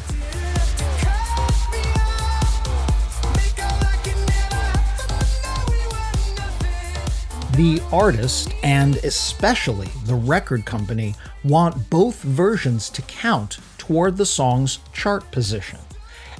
The 7.57 7.83
artist, 7.93 8.55
and 8.63 8.97
especially 8.97 9.89
the 10.07 10.15
record 10.15 10.65
company, 10.65 11.15
want 11.45 11.91
both 11.91 12.23
versions 12.23 12.89
to 12.91 13.03
count 13.03 13.59
toward 13.77 14.17
the 14.17 14.27
song's 14.27 14.79
chart 14.93 15.31
position. 15.31 15.79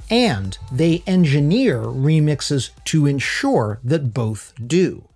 And 0.09 0.57
they 0.71 1.03
engineer 1.05 1.81
remixes 1.81 2.71
to 2.85 3.05
ensure 3.05 3.79
that 3.83 4.13
both 4.13 4.53
do. 4.65 5.07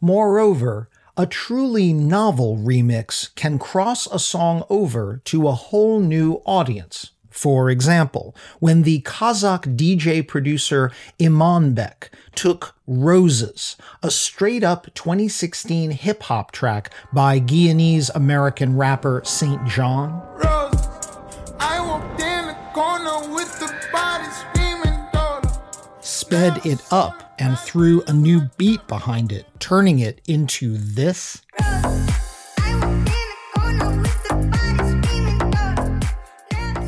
Moreover, 0.00 0.88
a 1.18 1.26
truly 1.26 1.92
novel 1.92 2.56
remix 2.56 3.34
can 3.34 3.58
cross 3.58 4.06
a 4.06 4.20
song 4.20 4.62
over 4.70 5.20
to 5.24 5.48
a 5.48 5.52
whole 5.52 5.98
new 5.98 6.34
audience. 6.46 7.10
For 7.28 7.70
example, 7.70 8.36
when 8.60 8.82
the 8.82 9.00
Kazakh 9.02 9.76
DJ 9.76 10.26
producer 10.26 10.92
Imanbek 11.18 12.10
took 12.36 12.76
Roses, 12.86 13.76
a 14.00 14.12
straight 14.12 14.62
up 14.62 14.94
2016 14.94 15.90
hip 15.90 16.22
hop 16.22 16.52
track 16.52 16.92
by 17.12 17.40
Guyanese 17.40 18.10
American 18.14 18.76
rapper 18.76 19.20
SAINt 19.24 19.62
JHN. 19.62 20.44
Rose, 20.44 20.58
sped 26.28 26.66
it 26.66 26.78
up 26.92 27.34
and 27.38 27.58
threw 27.58 28.02
a 28.02 28.12
new 28.12 28.42
beat 28.58 28.86
behind 28.86 29.32
it, 29.32 29.46
turning 29.60 30.00
it 30.00 30.20
into 30.28 30.76
this. 30.76 31.40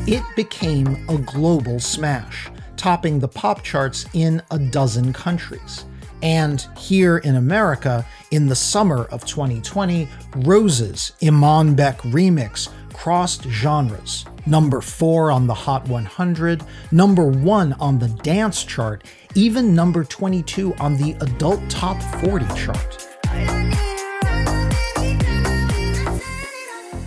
It 0.06 0.22
became 0.36 1.08
a 1.08 1.16
global 1.16 1.80
smash, 1.80 2.50
topping 2.76 3.18
the 3.18 3.28
pop 3.28 3.62
charts 3.62 4.04
in 4.12 4.42
a 4.50 4.58
dozen 4.58 5.10
countries. 5.14 5.86
And 6.22 6.60
here 6.76 7.16
in 7.16 7.36
America, 7.36 8.04
in 8.30 8.46
the 8.46 8.54
summer 8.54 9.04
of 9.04 9.24
2020, 9.24 10.06
Rose's 10.36 11.12
Imanbek 11.22 11.96
remix 12.12 12.68
crossed 12.92 13.44
genres. 13.44 14.26
Number 14.44 14.82
4 14.82 15.30
on 15.30 15.46
the 15.46 15.54
Hot 15.54 15.88
100, 15.88 16.62
number 16.92 17.24
1 17.24 17.72
on 17.74 17.98
the 17.98 18.08
dance 18.08 18.64
chart, 18.64 19.04
even 19.34 19.74
number 19.74 20.04
22 20.04 20.74
on 20.76 20.96
the 20.96 21.12
adult 21.20 21.60
top 21.70 22.00
40 22.20 22.46
chart. 22.54 23.06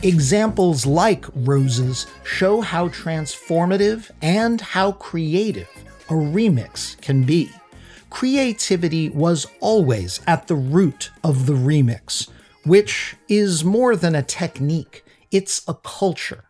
Examples 0.03 0.85
like 0.85 1.25
Roses 1.33 2.07
show 2.23 2.59
how 2.59 2.89
transformative 2.89 4.11
and 4.21 4.59
how 4.59 4.93
creative 4.93 5.69
a 6.09 6.13
remix 6.13 6.99
can 7.01 7.23
be. 7.23 7.49
Creativity 8.09 9.09
was 9.09 9.47
always 9.59 10.19
at 10.27 10.47
the 10.47 10.55
root 10.55 11.09
of 11.23 11.45
the 11.45 11.53
remix, 11.53 12.29
which 12.65 13.15
is 13.29 13.63
more 13.63 13.95
than 13.95 14.13
a 14.13 14.21
technique, 14.21 15.05
it's 15.31 15.61
a 15.67 15.73
culture. 15.73 16.43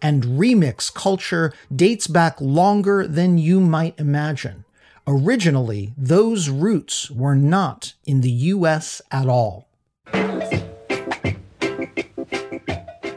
And 0.00 0.22
remix 0.22 0.92
culture 0.92 1.52
dates 1.74 2.06
back 2.06 2.40
longer 2.40 3.06
than 3.06 3.38
you 3.38 3.60
might 3.60 3.98
imagine. 3.98 4.64
Originally, 5.12 5.92
those 5.98 6.48
roots 6.48 7.10
were 7.10 7.34
not 7.34 7.94
in 8.04 8.20
the 8.20 8.30
US 8.30 9.02
at 9.10 9.26
all. 9.26 9.66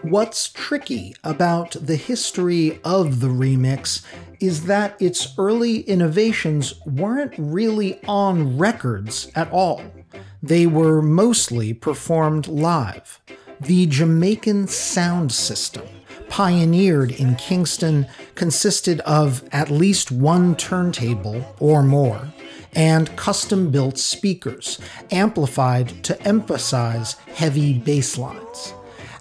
What's 0.01 0.49
tricky 0.49 1.15
about 1.23 1.75
the 1.79 1.95
history 1.95 2.79
of 2.84 3.19
the 3.19 3.27
remix 3.27 4.03
is 4.39 4.65
that 4.65 4.99
its 4.99 5.36
early 5.38 5.82
innovations 5.82 6.73
weren't 6.84 7.36
really 7.38 7.99
on 8.08 8.58
records 8.58 9.32
at 9.36 9.51
all. 9.51 9.84
they 10.41 10.65
were 10.65 10.99
mostly 11.01 11.75
performed 11.75 12.47
live. 12.47 13.21
The 13.62 13.86
Jamaican 13.86 14.67
sound 14.67 15.32
system, 15.32 15.88
pioneered 16.34 17.12
in 17.12 17.36
Kingston, 17.36 18.08
consisted 18.34 19.00
of 19.02 19.48
at 19.52 19.69
least 19.69 20.12
one 20.12 20.56
turntable 20.56 21.46
or 21.60 21.84
more 21.84 22.34
and 22.76 23.15
custom 23.15 23.69
built 23.69 24.00
speakers, 24.00 24.80
amplified 25.12 26.04
to 26.04 26.19
emphasize 26.24 27.13
heavy 27.36 27.78
bass 27.78 28.17
lines. 28.17 28.74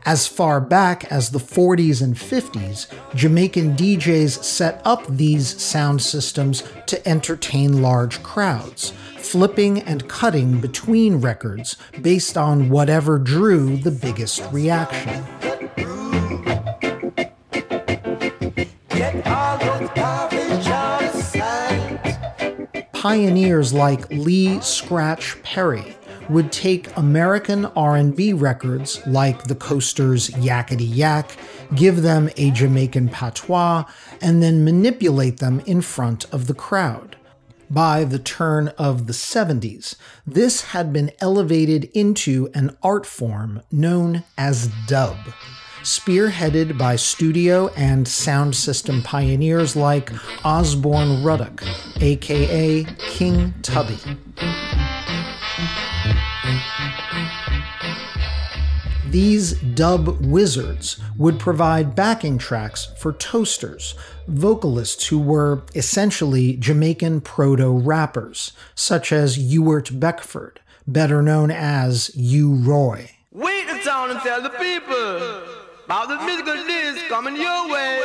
As 0.06 0.26
far 0.26 0.58
back 0.58 1.04
as 1.12 1.28
the 1.28 1.38
40s 1.38 2.00
and 2.00 2.16
50s, 2.16 2.86
Jamaican 3.14 3.76
DJs 3.76 4.42
set 4.42 4.80
up 4.86 5.06
these 5.06 5.62
sound 5.62 6.00
systems 6.00 6.62
to 6.86 7.06
entertain 7.06 7.82
large 7.82 8.22
crowds, 8.22 8.94
flipping 9.18 9.82
and 9.82 10.08
cutting 10.08 10.62
between 10.62 11.20
records 11.20 11.76
based 12.00 12.38
on 12.38 12.70
whatever 12.70 13.18
drew 13.18 13.76
the 13.76 13.90
biggest 13.90 14.42
reaction. 14.50 15.26
Pioneers 22.92 23.72
like 23.72 24.08
Lee 24.10 24.60
Scratch 24.60 25.42
Perry 25.42 25.96
would 26.28 26.52
take 26.52 26.96
American 26.96 27.64
R&B 27.66 28.32
records 28.32 29.04
like 29.06 29.42
the 29.44 29.56
Coasters' 29.56 30.30
Yakety 30.30 30.88
Yak, 30.88 31.36
give 31.74 32.02
them 32.02 32.30
a 32.36 32.52
Jamaican 32.52 33.08
patois, 33.08 33.84
and 34.20 34.40
then 34.40 34.64
manipulate 34.64 35.38
them 35.38 35.60
in 35.66 35.80
front 35.80 36.32
of 36.32 36.46
the 36.46 36.54
crowd. 36.54 37.16
By 37.68 38.04
the 38.04 38.20
turn 38.20 38.68
of 38.78 39.08
the 39.08 39.12
70s, 39.12 39.96
this 40.24 40.66
had 40.66 40.92
been 40.92 41.10
elevated 41.20 41.84
into 41.94 42.50
an 42.54 42.76
art 42.82 43.04
form 43.04 43.62
known 43.72 44.22
as 44.38 44.70
dub, 44.86 45.16
spearheaded 45.82 46.78
by 46.78 46.96
studio 46.96 47.68
and 47.76 48.06
sound 48.06 48.54
system 48.54 49.02
pioneers 49.02 49.74
like 49.74 50.12
Osborne 50.44 51.22
Ruddock, 51.22 51.62
aka 52.00 52.84
King 52.98 53.54
Tubby. 53.62 53.98
These 59.10 59.60
dub 59.60 60.24
wizards 60.24 60.98
would 61.18 61.38
provide 61.38 61.94
backing 61.94 62.38
tracks 62.38 62.88
for 62.96 63.12
toasters, 63.12 63.94
vocalists 64.26 65.08
who 65.08 65.18
were 65.18 65.64
essentially 65.74 66.56
Jamaican 66.56 67.20
proto 67.20 67.70
rappers, 67.70 68.52
such 68.74 69.12
as 69.12 69.36
Ewart 69.36 70.00
Beckford, 70.00 70.60
better 70.86 71.20
known 71.20 71.50
as 71.50 72.10
U 72.16 72.54
Roy. 72.54 73.10
Wait 73.32 73.66
the 73.66 73.80
town 73.84 74.10
and 74.10 74.20
tell 74.20 74.40
the 74.40 74.48
people 74.48 75.51
about 75.92 76.08
the 76.08 76.24
musical 76.24 76.54
disc 76.66 77.06
coming 77.08 77.36
your 77.36 77.68
way. 77.68 78.00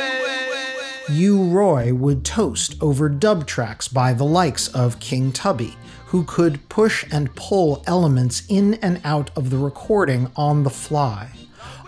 U 1.09 1.45
Roy 1.45 1.93
would 1.93 2.25
toast 2.25 2.75
over 2.81 3.07
dub 3.07 3.47
tracks 3.47 3.87
by 3.87 4.11
the 4.11 4.25
likes 4.25 4.67
of 4.75 4.99
King 4.99 5.31
Tubby, 5.31 5.73
who 6.07 6.25
could 6.25 6.67
push 6.67 7.05
and 7.13 7.33
pull 7.35 7.85
elements 7.87 8.43
in 8.49 8.73
and 8.73 8.99
out 9.05 9.31
of 9.37 9.51
the 9.51 9.57
recording 9.57 10.29
on 10.35 10.63
the 10.63 10.69
fly. 10.69 11.29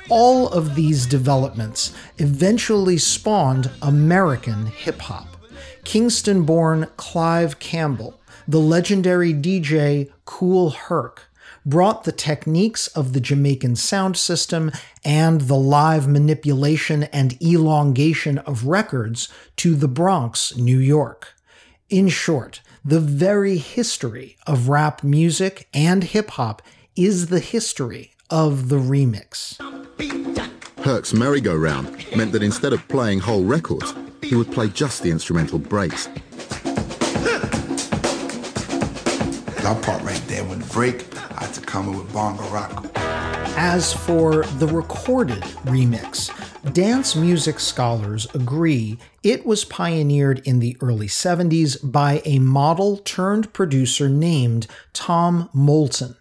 All 0.10 0.48
of 0.48 0.74
these 0.74 1.06
developments 1.06 1.94
eventually 2.18 2.98
spawned 2.98 3.70
American 3.82 4.68
hip 4.68 5.02
hop. 5.02 5.28
Kingston 5.84 6.44
born 6.44 6.88
Clive 6.96 7.60
Campbell, 7.60 8.22
the 8.48 8.62
legendary 8.62 9.34
DJ 9.34 10.10
Kool 10.24 10.70
Herc, 10.70 11.29
brought 11.70 12.04
the 12.04 12.12
techniques 12.12 12.88
of 12.88 13.14
the 13.14 13.20
Jamaican 13.20 13.76
sound 13.76 14.18
system 14.18 14.72
and 15.06 15.42
the 15.42 15.56
live 15.56 16.08
manipulation 16.08 17.04
and 17.04 17.42
elongation 17.42 18.40
of 18.40 18.66
records 18.66 19.30
to 19.58 19.76
the 19.76 19.88
Bronx, 19.88 20.58
New 20.58 20.80
York. 20.80 21.34
In 21.90 22.08
short, 22.08 22.62
the 22.84 23.00
very 23.00 23.58
history 23.58 24.38
of 24.48 24.70
rap 24.70 25.04
music 25.04 25.68
and 25.74 26.04
hip 26.04 26.32
hop 26.32 26.62
is 26.96 27.28
the 27.28 27.40
history 27.40 28.14
of 28.30 28.70
the 28.70 28.78
remix. 28.78 29.58
Herc's 30.84 31.14
merry-go-round 31.14 32.06
meant 32.16 32.32
that 32.32 32.42
instead 32.42 32.74
of 32.74 32.88
playing 32.88 33.20
whole 33.20 33.44
records, 33.44 33.94
he 34.22 34.36
would 34.36 34.52
play 34.52 34.70
just 34.70 35.04
the 35.04 35.12
instrumental 35.12 35.60
breaks. 35.60 36.08
That 39.62 39.84
part 39.84 40.02
right 40.04 40.24
there, 40.28 40.44
when 40.46 40.60
the 40.60 40.66
break, 40.72 41.06
Come 41.69 41.89
in 41.89 41.99
with 41.99 42.12
bongo 42.12 42.43
rock. 42.49 42.88
As 43.56 43.93
for 43.93 44.43
the 44.58 44.65
recorded 44.65 45.43
remix, 45.65 46.34
dance 46.73 47.15
music 47.15 47.60
scholars 47.60 48.28
agree 48.34 48.97
it 49.21 49.45
was 49.45 49.65
pioneered 49.65 50.39
in 50.47 50.60
the 50.60 50.75
early 50.82 51.06
70s 51.06 51.78
by 51.84 52.23
a 52.25 52.39
model 52.39 52.97
turned 52.97 53.54
producer 53.54 54.10
named 54.10 54.65
Tom 54.93 55.49
Moulton. 55.54 56.15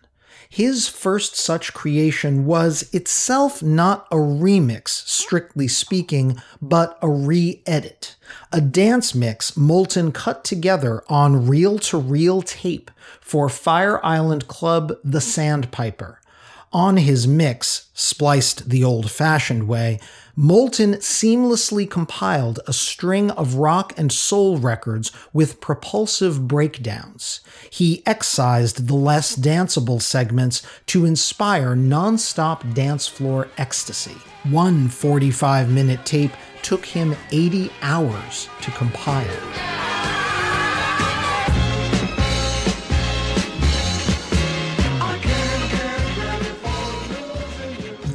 His 0.48 0.88
first 0.88 1.36
such 1.36 1.74
creation 1.74 2.46
was 2.46 2.88
itself 2.94 3.62
not 3.62 4.06
a 4.10 4.16
remix, 4.16 4.88
strictly 4.88 5.68
speaking, 5.68 6.40
but 6.62 6.98
a 7.02 7.08
re 7.08 7.62
edit. 7.66 8.16
A 8.50 8.60
dance 8.60 9.14
mix 9.14 9.56
Moulton 9.56 10.10
cut 10.10 10.44
together 10.44 11.04
on 11.08 11.46
reel 11.46 11.78
to 11.80 11.98
reel 11.98 12.40
tape 12.40 12.90
for 13.20 13.48
Fire 13.50 14.04
Island 14.04 14.48
Club 14.48 14.94
The 15.04 15.20
Sandpiper. 15.20 16.18
On 16.72 16.98
his 16.98 17.26
mix, 17.26 17.88
spliced 17.94 18.68
the 18.68 18.84
old 18.84 19.10
fashioned 19.10 19.66
way, 19.66 19.98
Moulton 20.36 20.94
seamlessly 20.96 21.90
compiled 21.90 22.60
a 22.66 22.72
string 22.72 23.30
of 23.32 23.56
rock 23.56 23.92
and 23.96 24.12
soul 24.12 24.58
records 24.58 25.10
with 25.32 25.60
propulsive 25.60 26.46
breakdowns. 26.46 27.40
He 27.70 28.02
excised 28.06 28.86
the 28.86 28.94
less 28.94 29.34
danceable 29.34 30.00
segments 30.00 30.62
to 30.86 31.06
inspire 31.06 31.74
non 31.74 32.18
stop 32.18 32.62
dance 32.74 33.08
floor 33.08 33.48
ecstasy. 33.56 34.16
One 34.44 34.88
45 34.88 35.70
minute 35.70 36.04
tape 36.04 36.32
took 36.62 36.84
him 36.84 37.16
80 37.32 37.70
hours 37.82 38.48
to 38.60 38.70
compile. 38.72 39.97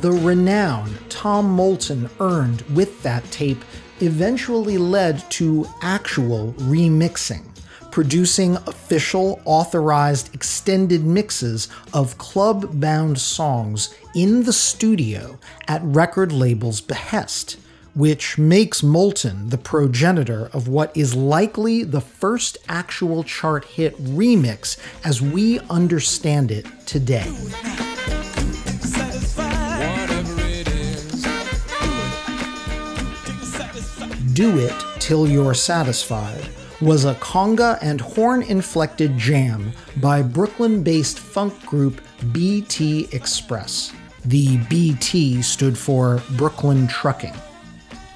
The 0.03 0.11
renown 0.11 0.97
Tom 1.07 1.45
Moulton 1.49 2.09
earned 2.19 2.63
with 2.63 3.01
that 3.03 3.23
tape 3.31 3.63
eventually 4.01 4.77
led 4.77 5.23
to 5.31 5.65
actual 5.81 6.51
remixing, 6.57 7.45
producing 7.89 8.57
official, 8.67 9.41
authorized, 9.45 10.35
extended 10.35 11.05
mixes 11.05 11.69
of 11.93 12.17
club 12.17 12.81
bound 12.81 13.17
songs 13.17 13.95
in 14.13 14.43
the 14.43 14.51
studio 14.51 15.39
at 15.69 15.81
record 15.85 16.33
labels' 16.33 16.81
behest, 16.81 17.57
which 17.95 18.37
makes 18.37 18.83
Moulton 18.83 19.51
the 19.51 19.57
progenitor 19.57 20.47
of 20.51 20.67
what 20.67 20.91
is 20.97 21.15
likely 21.15 21.81
the 21.81 22.01
first 22.01 22.57
actual 22.67 23.23
chart 23.23 23.63
hit 23.63 23.95
remix 24.03 24.77
as 25.05 25.21
we 25.21 25.59
understand 25.69 26.51
it 26.51 26.65
today. 26.85 27.33
Do 34.33 34.57
It 34.57 34.73
Till 34.97 35.29
You're 35.29 35.53
Satisfied 35.53 36.49
was 36.81 37.05
a 37.05 37.13
conga 37.15 37.77
and 37.83 38.01
horn 38.01 38.41
inflected 38.41 39.15
jam 39.15 39.71
by 39.97 40.23
Brooklyn 40.23 40.81
based 40.81 41.19
funk 41.19 41.63
group 41.67 42.01
BT 42.31 43.09
Express. 43.11 43.93
The 44.25 44.57
BT 44.69 45.43
stood 45.43 45.77
for 45.77 46.23
Brooklyn 46.31 46.87
Trucking. 46.87 47.35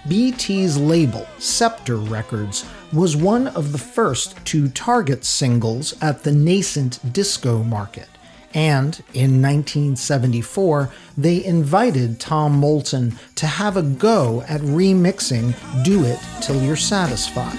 BT's 0.07 0.79
label, 0.79 1.27
Scepter 1.37 1.97
Records, 1.97 2.65
was 2.91 3.15
one 3.15 3.49
of 3.49 3.71
the 3.71 3.77
first 3.77 4.43
to 4.45 4.69
target 4.69 5.23
singles 5.23 5.93
at 6.01 6.23
the 6.23 6.31
nascent 6.31 7.13
disco 7.13 7.61
market. 7.61 8.07
And 8.53 9.03
in 9.13 9.41
1974, 9.41 10.91
they 11.17 11.43
invited 11.43 12.19
Tom 12.19 12.53
Moulton 12.53 13.17
to 13.35 13.45
have 13.45 13.75
a 13.75 13.81
go 13.81 14.41
at 14.47 14.61
remixing 14.61 15.53
Do 15.83 16.05
It 16.05 16.19
Till 16.41 16.61
You're 16.63 16.75
Satisfied. 16.75 17.57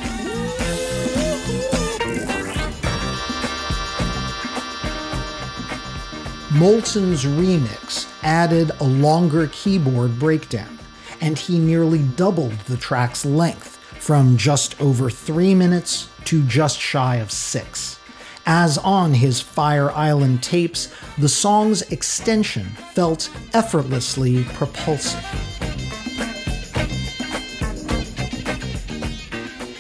Moulton's 6.53 7.24
remix 7.24 8.11
added 8.22 8.72
a 8.81 8.85
longer 8.85 9.48
keyboard 9.53 10.18
breakdown, 10.18 10.79
and 11.20 11.38
he 11.38 11.59
nearly 11.59 12.03
doubled 12.16 12.59
the 12.61 12.77
track's 12.77 13.24
length 13.24 13.77
from 14.01 14.37
just 14.37 14.81
over 14.81 15.11
three 15.11 15.55
minutes 15.55 16.09
to 16.24 16.42
just 16.44 16.81
shy 16.81 17.16
of 17.16 17.31
six 17.31 17.97
As 18.50 18.78
on 18.78 19.12
his 19.12 19.42
Fire 19.42 19.90
Island 19.90 20.42
tapes, 20.42 20.90
the 21.18 21.28
song's 21.28 21.82
extension 21.92 22.64
felt 22.94 23.28
effortlessly 23.52 24.44
propulsive. 24.44 25.22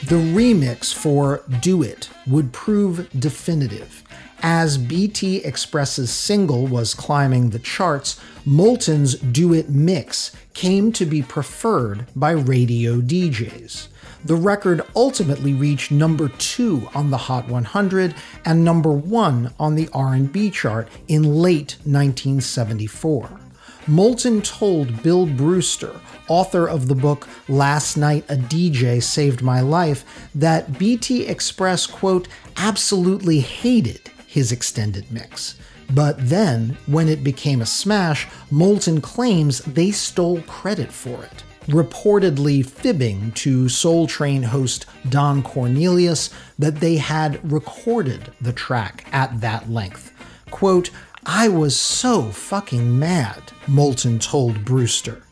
The 0.06 0.16
remix 0.16 0.92
for 0.92 1.44
Do 1.60 1.82
It 1.82 2.10
would 2.26 2.52
prove 2.52 3.08
definitive. 3.18 4.04
As 4.42 4.76
BT 4.76 5.38
Express's 5.38 6.10
single 6.10 6.66
was 6.66 6.92
climbing 6.92 7.48
the 7.48 7.58
charts, 7.60 8.20
Moulton's 8.44 9.14
Do 9.14 9.54
It 9.54 9.70
mix 9.70 10.36
came 10.52 10.92
to 10.92 11.06
be 11.06 11.22
preferred 11.22 12.04
by 12.14 12.32
radio 12.32 13.00
DJs. 13.00 13.88
The 14.28 14.36
record 14.36 14.82
ultimately 14.94 15.54
reached 15.54 15.90
number 15.90 16.28
2 16.28 16.90
on 16.94 17.08
the 17.08 17.16
Hot 17.16 17.48
100 17.48 18.14
and 18.44 18.62
number 18.62 18.92
1 18.92 19.54
on 19.58 19.74
the 19.74 19.88
R&B 19.94 20.50
chart 20.50 20.86
in 21.08 21.22
late 21.22 21.78
1974. 21.84 23.40
Moulton 23.86 24.42
told 24.42 25.02
Bill 25.02 25.24
Brewster, 25.24 25.98
author 26.28 26.68
of 26.68 26.88
the 26.88 26.94
book 26.94 27.26
Last 27.48 27.96
Night 27.96 28.26
a 28.28 28.36
DJ 28.36 29.02
Saved 29.02 29.40
My 29.40 29.62
Life, 29.62 30.04
that 30.34 30.78
BT 30.78 31.24
Express, 31.26 31.86
quote, 31.86 32.28
absolutely 32.58 33.40
hated 33.40 34.10
his 34.26 34.52
extended 34.52 35.10
mix. 35.10 35.58
But 35.94 36.16
then, 36.28 36.76
when 36.84 37.08
it 37.08 37.24
became 37.24 37.62
a 37.62 37.66
smash, 37.66 38.28
Moulton 38.50 39.00
claims 39.00 39.60
they 39.60 39.90
stole 39.90 40.42
credit 40.42 40.92
for 40.92 41.24
it, 41.24 41.44
reportedly 41.68 42.64
fibbing 42.64 43.30
to 43.32 43.68
Soul 43.68 44.06
Train 44.06 44.42
host 44.42 44.86
Don 45.08 45.42
Cornelius 45.42 46.30
that 46.58 46.76
they 46.76 46.96
had 46.96 47.40
recorded 47.50 48.32
the 48.40 48.52
track 48.52 49.06
at 49.12 49.40
that 49.40 49.70
length. 49.70 50.12
Quote, 50.50 50.90
I 51.26 51.48
was 51.48 51.76
so 51.76 52.30
fucking 52.30 52.98
mad, 52.98 53.52
Moulton 53.66 54.18
told 54.18 54.64
Brewster. 54.64 55.22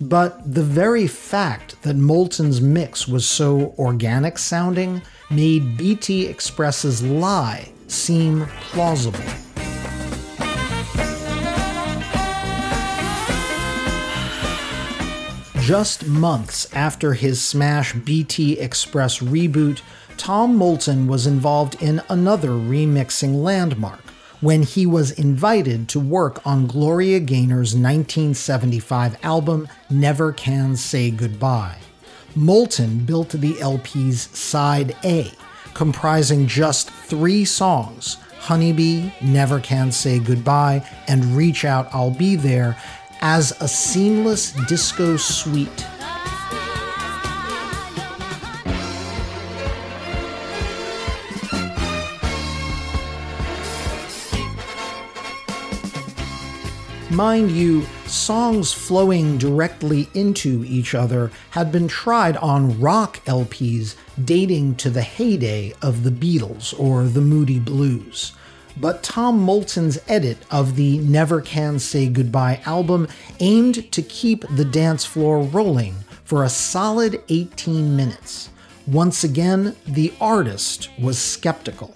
But 0.00 0.54
the 0.54 0.62
very 0.62 1.06
fact 1.06 1.80
that 1.82 1.96
Moulton's 1.96 2.60
mix 2.60 3.08
was 3.08 3.26
so 3.26 3.74
organic 3.78 4.38
sounding 4.38 5.02
made 5.30 5.76
BT 5.76 6.26
Express's 6.26 7.02
lie 7.02 7.72
seem 7.88 8.46
plausible. 8.70 9.24
Just 15.68 16.06
months 16.06 16.66
after 16.72 17.12
his 17.12 17.42
smash 17.42 17.92
BT 17.92 18.58
Express 18.58 19.18
reboot, 19.18 19.82
Tom 20.16 20.56
Moulton 20.56 21.06
was 21.06 21.26
involved 21.26 21.82
in 21.82 22.00
another 22.08 22.52
remixing 22.52 23.42
landmark 23.42 24.00
when 24.40 24.62
he 24.62 24.86
was 24.86 25.10
invited 25.10 25.86
to 25.90 26.00
work 26.00 26.40
on 26.46 26.66
Gloria 26.66 27.20
Gaynor's 27.20 27.76
1975 27.76 29.18
album 29.22 29.68
Never 29.90 30.32
Can 30.32 30.74
Say 30.74 31.10
Goodbye. 31.10 31.76
Moulton 32.34 33.04
built 33.04 33.28
the 33.28 33.60
LP's 33.60 34.34
Side 34.38 34.96
A, 35.04 35.30
comprising 35.74 36.46
just 36.46 36.88
three 36.88 37.44
songs 37.44 38.16
Honeybee, 38.38 39.10
Never 39.20 39.60
Can 39.60 39.92
Say 39.92 40.18
Goodbye, 40.18 40.88
and 41.08 41.36
Reach 41.36 41.66
Out, 41.66 41.88
I'll 41.92 42.10
Be 42.10 42.36
There, 42.36 42.78
as 43.20 43.52
a 43.60 43.68
seamless 43.68 44.52
disco 44.66 45.16
suite 45.16 45.86
Mind 57.18 57.50
you, 57.50 57.82
songs 58.06 58.72
flowing 58.72 59.38
directly 59.38 60.08
into 60.14 60.62
each 60.64 60.94
other 60.94 61.32
had 61.50 61.72
been 61.72 61.88
tried 61.88 62.36
on 62.36 62.78
rock 62.78 63.24
LPs 63.24 63.96
dating 64.24 64.76
to 64.76 64.88
the 64.88 65.02
heyday 65.02 65.72
of 65.82 66.04
the 66.04 66.10
Beatles 66.10 66.78
or 66.78 67.04
the 67.04 67.20
Moody 67.20 67.58
Blues. 67.58 68.34
But 68.80 69.02
Tom 69.02 69.40
Moulton's 69.40 69.98
edit 70.08 70.38
of 70.50 70.76
the 70.76 70.98
Never 70.98 71.40
Can 71.40 71.78
Say 71.78 72.08
Goodbye 72.08 72.60
album 72.64 73.08
aimed 73.40 73.90
to 73.92 74.02
keep 74.02 74.44
the 74.48 74.64
dance 74.64 75.04
floor 75.04 75.42
rolling 75.42 75.96
for 76.24 76.44
a 76.44 76.48
solid 76.48 77.22
18 77.28 77.96
minutes. 77.96 78.50
Once 78.86 79.24
again, 79.24 79.74
the 79.86 80.12
artist 80.20 80.90
was 80.98 81.18
skeptical. 81.18 81.94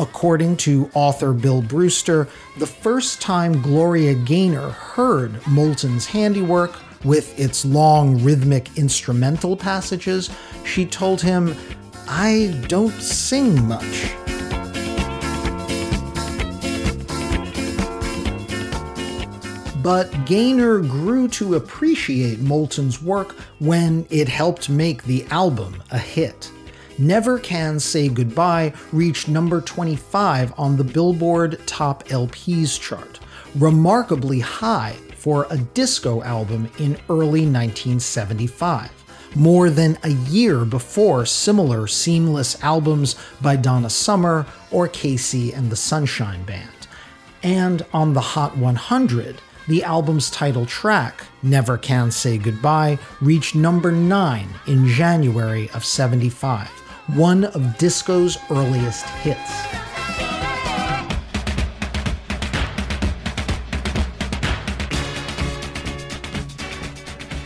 According 0.00 0.56
to 0.58 0.90
author 0.94 1.32
Bill 1.32 1.62
Brewster, 1.62 2.28
the 2.58 2.66
first 2.66 3.22
time 3.22 3.62
Gloria 3.62 4.14
Gaynor 4.14 4.70
heard 4.70 5.46
Moulton's 5.46 6.06
handiwork, 6.06 6.74
with 7.04 7.38
its 7.38 7.64
long 7.64 8.22
rhythmic 8.22 8.76
instrumental 8.76 9.56
passages, 9.56 10.30
she 10.64 10.86
told 10.86 11.20
him, 11.20 11.54
I 12.08 12.58
don't 12.66 12.92
sing 12.92 13.68
much. 13.68 14.23
But 19.84 20.24
Gaynor 20.24 20.78
grew 20.78 21.28
to 21.28 21.56
appreciate 21.56 22.40
Moulton's 22.40 23.02
work 23.02 23.32
when 23.58 24.06
it 24.08 24.30
helped 24.30 24.70
make 24.70 25.04
the 25.04 25.26
album 25.26 25.82
a 25.90 25.98
hit. 25.98 26.50
Never 26.96 27.38
Can 27.38 27.78
Say 27.78 28.08
Goodbye 28.08 28.72
reached 28.92 29.28
number 29.28 29.60
25 29.60 30.54
on 30.56 30.78
the 30.78 30.84
Billboard 30.84 31.60
Top 31.66 32.02
LPs 32.04 32.80
chart, 32.80 33.20
remarkably 33.56 34.40
high 34.40 34.96
for 35.18 35.46
a 35.50 35.58
disco 35.58 36.22
album 36.22 36.70
in 36.78 36.96
early 37.10 37.44
1975, 37.44 38.90
more 39.34 39.68
than 39.68 39.98
a 40.02 40.12
year 40.12 40.64
before 40.64 41.26
similar 41.26 41.86
seamless 41.86 42.62
albums 42.64 43.16
by 43.42 43.54
Donna 43.54 43.90
Summer 43.90 44.46
or 44.70 44.88
KC 44.88 45.54
and 45.54 45.68
the 45.68 45.76
Sunshine 45.76 46.42
Band. 46.44 46.70
And 47.42 47.84
on 47.92 48.14
the 48.14 48.22
Hot 48.22 48.56
100, 48.56 49.42
the 49.68 49.82
album's 49.82 50.30
title 50.30 50.66
track, 50.66 51.24
Never 51.42 51.78
Can 51.78 52.10
Say 52.10 52.38
Goodbye, 52.38 52.98
reached 53.20 53.54
number 53.54 53.90
9 53.90 54.48
in 54.66 54.86
January 54.86 55.70
of 55.70 55.84
75 55.84 56.70
one 57.08 57.44
of 57.44 57.76
disco's 57.76 58.38
earliest 58.50 59.04
hits. 59.20 59.66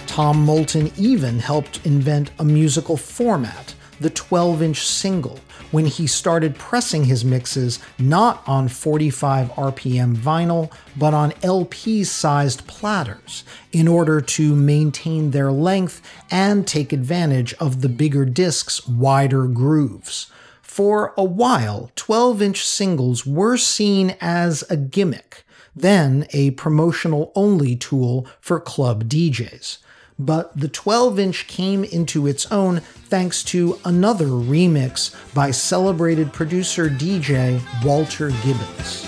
Tom 0.07 0.45
Moulton 0.45 0.91
even 0.97 1.39
helped 1.39 1.85
invent 1.87 2.31
a 2.39 2.45
musical 2.45 2.97
format, 2.97 3.75
the 4.01 4.11
12 4.11 4.63
inch 4.63 4.87
single, 4.87 5.39
when 5.71 5.87
he 5.87 6.07
started 6.07 6.57
pressing 6.57 7.05
his 7.05 7.25
mixes 7.25 7.79
not 7.99 8.43
on 8.47 8.69
45 8.69 9.49
RPM 9.51 10.17
vinyl, 10.17 10.73
but 10.97 11.15
on 11.15 11.33
LP 11.43 12.05
sized 12.05 12.67
platters 12.67 13.45
in 13.73 13.87
order 13.89 14.21
to 14.21 14.55
maintain 14.55 15.31
their 15.31 15.53
length 15.53 16.01
and 16.31 16.67
take 16.67 16.93
advantage 16.93 17.55
of 17.55 17.81
the 17.81 17.89
bigger 17.89 18.25
disc's 18.25 18.87
wider 18.87 19.47
grooves. 19.47 20.31
For 20.63 21.13
a 21.17 21.25
while, 21.25 21.91
12 21.97 22.41
inch 22.43 22.65
singles 22.65 23.27
were 23.27 23.57
seen 23.57 24.17
as 24.21 24.63
a 24.71 24.77
gimmick, 24.77 25.45
then 25.75 26.27
a 26.33 26.53
promotional 26.53 27.33
only 27.35 27.75
tool 27.77 28.27
for 28.41 28.61
club 28.61 29.09
DJs 29.09 29.79
but 30.19 30.57
the 30.59 30.69
12 30.69 31.19
inch 31.19 31.47
came 31.47 31.85
into 31.85 32.27
its 32.27 32.51
own 32.51 32.81
thanks 33.09 33.43
to 33.45 33.79
another 33.85 34.27
remix 34.27 35.15
by 35.35 35.51
celebrated 35.51 36.33
producer 36.33 36.89
DJ 36.89 37.61
Walter 37.85 38.31
Gibbons. 38.43 39.07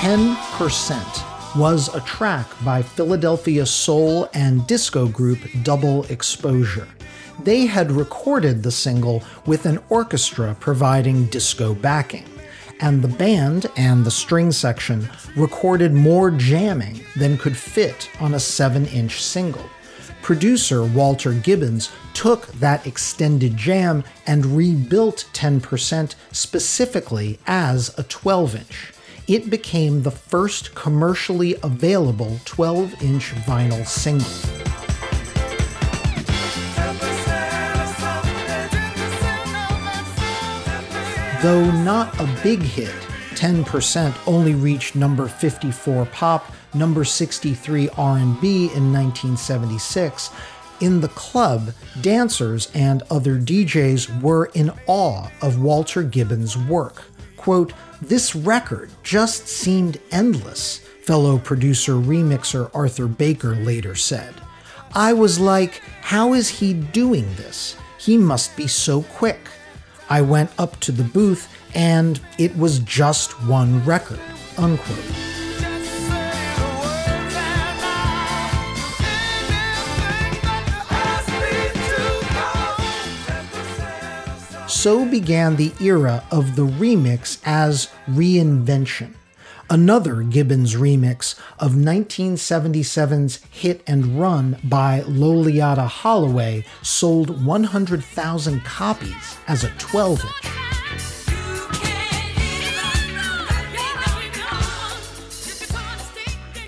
Ten 0.00 0.36
percent 0.56 1.24
was 1.56 1.92
a 1.94 2.00
track 2.00 2.46
by 2.64 2.82
Philadelphia 2.82 3.66
soul 3.66 4.28
and 4.34 4.66
disco 4.66 5.06
group 5.06 5.38
Double 5.62 6.04
Exposure. 6.04 6.88
They 7.42 7.66
had 7.66 7.90
recorded 7.92 8.62
the 8.62 8.70
single 8.70 9.22
with 9.46 9.66
an 9.66 9.78
orchestra 9.88 10.56
providing 10.60 11.26
disco 11.26 11.74
backing 11.74 12.24
and 12.80 13.02
the 13.02 13.08
band 13.08 13.66
and 13.76 14.04
the 14.04 14.10
string 14.10 14.52
section 14.52 15.08
recorded 15.36 15.92
more 15.92 16.30
jamming 16.30 17.00
than 17.16 17.38
could 17.38 17.56
fit 17.56 18.10
on 18.20 18.34
a 18.34 18.40
7 18.40 18.86
inch 18.86 19.22
single. 19.22 19.68
Producer 20.22 20.84
Walter 20.84 21.32
Gibbons 21.32 21.90
took 22.12 22.46
that 22.54 22.86
extended 22.86 23.56
jam 23.56 24.04
and 24.26 24.44
rebuilt 24.44 25.28
10% 25.32 26.14
specifically 26.32 27.38
as 27.46 27.96
a 27.98 28.02
12 28.02 28.56
inch. 28.56 28.92
It 29.26 29.50
became 29.50 30.02
the 30.02 30.10
first 30.10 30.74
commercially 30.74 31.56
available 31.62 32.40
12 32.44 33.02
inch 33.02 33.32
vinyl 33.46 33.86
single. 33.86 34.57
Though 41.40 41.70
not 41.70 42.18
a 42.18 42.26
big 42.42 42.60
hit, 42.60 42.94
10% 43.36 44.12
only 44.26 44.54
reached 44.56 44.96
number 44.96 45.28
54 45.28 46.06
pop, 46.06 46.50
number 46.74 47.04
63 47.04 47.88
R&B 47.90 48.72
in 48.74 48.92
1976. 48.92 50.30
In 50.80 51.00
the 51.00 51.08
club, 51.10 51.72
dancers 52.00 52.72
and 52.74 53.04
other 53.08 53.38
DJs 53.38 54.20
were 54.20 54.46
in 54.54 54.72
awe 54.88 55.28
of 55.40 55.62
Walter 55.62 56.02
Gibbons' 56.02 56.58
work. 56.58 57.04
Quote, 57.36 57.72
this 58.02 58.34
record 58.34 58.90
just 59.04 59.46
seemed 59.46 60.00
endless, 60.10 60.78
fellow 61.04 61.38
producer 61.38 61.92
remixer 61.92 62.68
Arthur 62.74 63.06
Baker 63.06 63.54
later 63.54 63.94
said. 63.94 64.34
I 64.92 65.12
was 65.12 65.38
like, 65.38 65.82
how 66.00 66.32
is 66.32 66.48
he 66.48 66.74
doing 66.74 67.32
this? 67.36 67.76
He 67.98 68.16
must 68.16 68.56
be 68.56 68.66
so 68.66 69.02
quick. 69.02 69.38
I 70.10 70.22
went 70.22 70.50
up 70.58 70.80
to 70.80 70.92
the 70.92 71.04
booth 71.04 71.48
and 71.74 72.20
it 72.38 72.56
was 72.56 72.78
just 72.80 73.32
one 73.44 73.84
record. 73.84 74.20
Unquote. 74.56 74.98
So 84.68 85.04
began 85.04 85.56
the 85.56 85.72
era 85.80 86.24
of 86.30 86.54
the 86.54 86.66
remix 86.66 87.40
as 87.44 87.88
reinvention 88.08 89.14
another 89.70 90.22
Gibbons 90.22 90.74
remix 90.74 91.38
of 91.58 91.72
1977's 91.72 93.40
Hit 93.50 93.82
and 93.86 94.20
Run 94.20 94.58
by 94.64 95.00
Loleatta 95.00 95.86
Holloway 95.86 96.64
sold 96.82 97.44
100,000 97.44 98.64
copies 98.64 99.36
as 99.46 99.64
a 99.64 99.70
12 99.78 100.24
inch. 100.24 100.58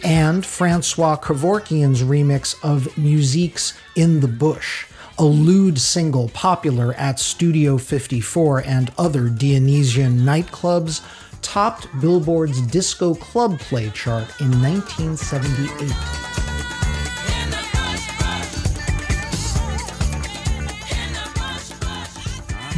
And 0.02 0.44
Francois 0.44 1.16
Kevorkian's 1.16 2.02
remix 2.02 2.56
of 2.64 2.96
Musique's 2.98 3.74
In 3.94 4.20
the 4.20 4.28
Bush, 4.28 4.86
a 5.18 5.24
lewd 5.24 5.78
single 5.78 6.30
popular 6.30 6.94
at 6.94 7.20
Studio 7.20 7.78
54 7.78 8.62
and 8.66 8.90
other 8.98 9.28
Dionysian 9.28 10.20
nightclubs 10.20 11.02
topped 11.42 11.88
Billboard's 12.00 12.60
Disco 12.60 13.14
Club 13.14 13.58
Play 13.58 13.90
chart 13.90 14.28
in 14.40 14.50
1978. 14.62 16.20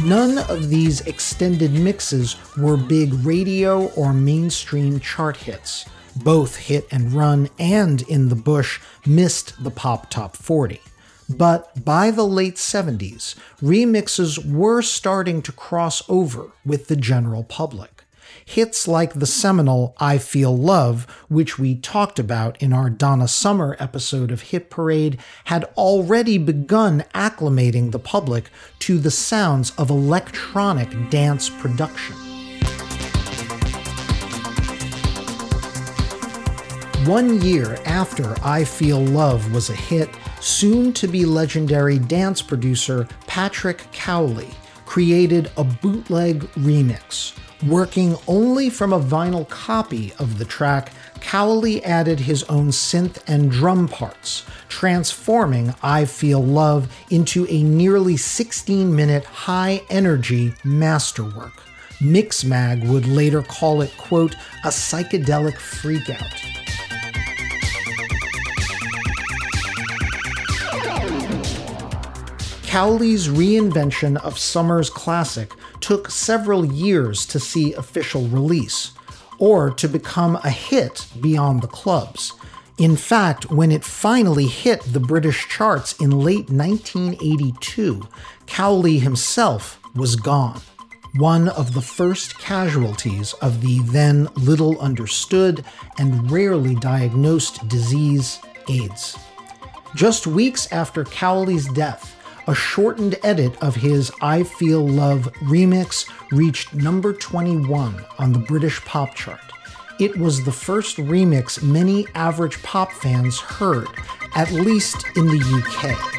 None 0.03 0.39
of 0.49 0.69
these 0.69 0.99
extended 1.01 1.71
mixes 1.71 2.35
were 2.57 2.75
big 2.75 3.13
radio 3.25 3.87
or 3.93 4.13
mainstream 4.13 4.99
chart 4.99 5.37
hits. 5.37 5.85
Both 6.15 6.57
Hit 6.57 6.87
and 6.91 7.13
Run 7.13 7.49
and 7.57 8.01
In 8.03 8.27
the 8.27 8.35
Bush 8.35 8.81
missed 9.05 9.63
the 9.63 9.71
pop 9.71 10.09
top 10.09 10.35
40. 10.35 10.81
But 11.29 11.85
by 11.85 12.11
the 12.11 12.27
late 12.27 12.55
70s, 12.55 13.35
remixes 13.61 14.45
were 14.45 14.81
starting 14.81 15.41
to 15.43 15.53
cross 15.53 16.03
over 16.09 16.51
with 16.65 16.87
the 16.87 16.97
general 16.97 17.43
public 17.45 17.92
hits 18.53 18.87
like 18.87 19.15
the 19.15 19.25
seminal 19.25 19.95
I 19.97 20.19
Feel 20.19 20.55
Love, 20.55 21.09
which 21.27 21.57
we 21.57 21.73
talked 21.73 22.19
about 22.19 22.61
in 22.61 22.71
our 22.71 22.87
Donna 22.87 23.27
Summer 23.27 23.75
episode 23.79 24.29
of 24.29 24.41
Hit 24.41 24.69
Parade, 24.69 25.17
had 25.45 25.63
already 25.75 26.37
begun 26.37 27.03
acclimating 27.15 27.89
the 27.91 27.97
public 27.97 28.51
to 28.77 28.99
the 28.99 29.09
sounds 29.09 29.71
of 29.71 29.89
electronic 29.89 31.09
dance 31.09 31.49
production. 31.49 32.15
One 37.07 37.41
year 37.41 37.79
after 37.85 38.35
I 38.45 38.65
Feel 38.65 39.03
Love 39.03 39.51
was 39.51 39.71
a 39.71 39.75
hit, 39.75 40.11
soon 40.41 40.93
to 40.93 41.07
be 41.07 41.25
legendary 41.25 41.97
dance 41.97 42.43
producer 42.43 43.07
Patrick 43.25 43.91
Cowley 43.91 44.51
created 44.85 45.49
a 45.57 45.63
bootleg 45.63 46.41
remix 46.51 47.33
Working 47.67 48.17
only 48.27 48.69
from 48.69 48.91
a 48.91 48.99
vinyl 48.99 49.47
copy 49.47 50.11
of 50.19 50.37
the 50.37 50.43
track, 50.43 50.91
Cowley 51.21 51.81
added 51.85 52.19
his 52.19 52.43
own 52.43 52.69
synth 52.69 53.23
and 53.25 53.49
drum 53.49 53.87
parts, 53.87 54.43
transforming 54.67 55.73
I 55.81 56.03
Feel 56.03 56.43
Love 56.43 56.93
into 57.09 57.47
a 57.47 57.63
nearly 57.63 58.17
16 58.17 58.93
minute 58.93 59.23
high 59.23 59.81
energy 59.89 60.53
masterwork. 60.65 61.53
Mixmag 61.99 62.85
would 62.89 63.07
later 63.07 63.41
call 63.41 63.81
it, 63.81 63.95
quote, 63.97 64.35
a 64.65 64.67
psychedelic 64.67 65.55
freakout. 65.55 66.53
Cowley's 72.67 73.29
reinvention 73.29 74.17
of 74.17 74.37
Summer's 74.37 74.89
classic 74.89 75.53
took 75.83 76.09
several 76.09 76.63
years 76.65 77.25
to 77.25 77.39
see 77.39 77.73
official 77.73 78.25
release, 78.27 78.93
or 79.37 79.69
to 79.69 79.89
become 79.89 80.37
a 80.37 80.49
hit 80.49 81.05
beyond 81.19 81.61
the 81.61 81.67
clubs. 81.67 82.31
In 82.77 82.95
fact, 82.95 83.51
when 83.51 83.69
it 83.69 83.83
finally 83.83 84.47
hit 84.47 84.81
the 84.81 85.01
British 85.01 85.47
charts 85.49 85.93
in 85.99 86.11
late 86.11 86.49
1982, 86.49 88.01
Cowley 88.47 88.97
himself 88.97 89.77
was 89.93 90.15
gone. 90.15 90.61
One 91.17 91.49
of 91.49 91.73
the 91.73 91.81
first 91.81 92.39
casualties 92.39 93.33
of 93.33 93.61
the 93.61 93.79
then 93.81 94.29
little 94.35 94.79
understood 94.79 95.65
and 95.99 96.31
rarely 96.31 96.75
diagnosed 96.75 97.67
disease, 97.67 98.39
AIDS. 98.69 99.17
Just 99.95 100.25
weeks 100.25 100.71
after 100.71 101.03
Cowley's 101.03 101.67
death, 101.73 102.12
a 102.47 102.55
shortened 102.55 103.17
edit 103.23 103.55
of 103.61 103.75
his 103.75 104.11
I 104.21 104.43
Feel 104.43 104.87
Love 104.87 105.31
remix 105.41 106.09
reached 106.31 106.73
number 106.73 107.13
21 107.13 108.03
on 108.17 108.33
the 108.33 108.39
British 108.39 108.83
pop 108.85 109.15
chart. 109.15 109.39
It 109.99 110.17
was 110.17 110.43
the 110.43 110.51
first 110.51 110.97
remix 110.97 111.63
many 111.63 112.05
average 112.15 112.61
pop 112.63 112.91
fans 112.91 113.39
heard, 113.39 113.87
at 114.35 114.51
least 114.51 115.05
in 115.15 115.27
the 115.27 115.39
UK. 115.39 116.13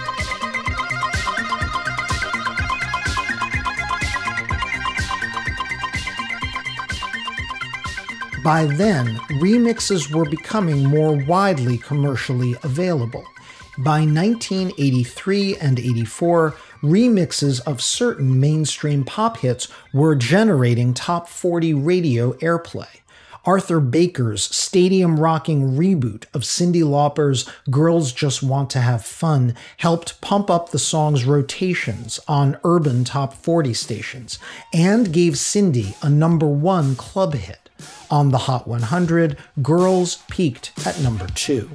By 8.42 8.66
then, 8.66 9.16
remixes 9.40 10.14
were 10.14 10.28
becoming 10.28 10.84
more 10.84 11.16
widely 11.16 11.78
commercially 11.78 12.54
available. 12.62 13.24
By 13.76 14.00
1983 14.02 15.56
and 15.56 15.80
84, 15.80 16.54
remixes 16.80 17.60
of 17.66 17.82
certain 17.82 18.38
mainstream 18.38 19.02
pop 19.04 19.38
hits 19.38 19.66
were 19.92 20.14
generating 20.14 20.94
top 20.94 21.28
40 21.28 21.74
radio 21.74 22.34
airplay. 22.34 23.00
Arthur 23.44 23.80
Baker's 23.80 24.44
stadium 24.44 25.18
rocking 25.18 25.76
reboot 25.76 26.24
of 26.32 26.42
Cyndi 26.42 26.88
Lauper's 26.88 27.50
Girls 27.68 28.12
Just 28.12 28.44
Want 28.44 28.70
to 28.70 28.80
Have 28.80 29.04
Fun 29.04 29.56
helped 29.78 30.20
pump 30.20 30.48
up 30.48 30.70
the 30.70 30.78
song's 30.78 31.24
rotations 31.24 32.20
on 32.28 32.58
urban 32.62 33.02
top 33.02 33.34
40 33.34 33.74
stations 33.74 34.38
and 34.72 35.12
gave 35.12 35.34
Cyndi 35.34 36.00
a 36.00 36.08
number 36.08 36.46
one 36.46 36.94
club 36.94 37.34
hit. 37.34 37.68
On 38.08 38.30
the 38.30 38.38
Hot 38.38 38.68
100, 38.68 39.36
Girls 39.62 40.22
peaked 40.30 40.72
at 40.86 41.00
number 41.00 41.26
two. 41.26 41.68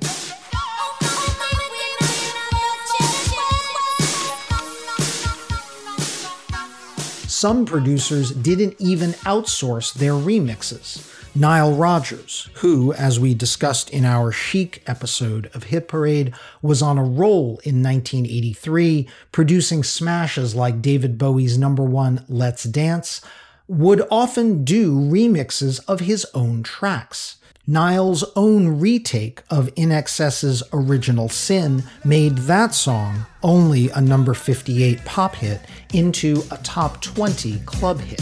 Some 7.40 7.66
producers 7.66 8.32
didn't 8.32 8.76
even 8.80 9.12
outsource 9.24 9.94
their 9.94 10.12
remixes. 10.12 11.06
Nile 11.34 11.74
Rodgers, 11.74 12.50
who, 12.56 12.92
as 12.92 13.18
we 13.18 13.34
discussed 13.34 13.90
in 13.92 14.04
our 14.04 14.30
Chic 14.34 14.84
episode 14.86 15.50
of 15.54 15.64
Hit 15.64 15.88
Parade, 15.88 16.34
was 16.62 16.82
on 16.82 16.98
a 16.98 17.04
roll 17.04 17.62
in 17.64 17.82
1983, 17.82 19.08
producing 19.32 19.86
smashes 19.86 20.54
like 20.54 20.82
David 20.82 21.18
Bowie's 21.18 21.58
number 21.58 21.84
one 21.86 22.26
Let's 22.28 22.66
Dance, 22.66 23.22
would 23.70 24.06
often 24.12 24.66
do 24.66 25.00
remixes 25.00 25.80
of 25.88 26.02
his 26.02 26.26
own 26.34 26.62
tracks. 26.62 27.38
Nile's 27.72 28.24
own 28.36 28.80
retake 28.80 29.44
of 29.52 29.68
INXS's 29.76 30.64
original 30.74 31.30
Sin 31.30 31.84
made 32.04 32.36
that 32.40 32.74
song, 32.74 33.28
only 33.44 33.92
a 33.92 34.02
number 34.02 34.34
58 34.34 35.06
pop 35.06 35.36
hit, 35.36 35.62
into 35.94 36.42
a 36.50 36.58
top 36.64 37.00
20 37.04 37.60
club 37.68 38.00
hit. 38.00 38.18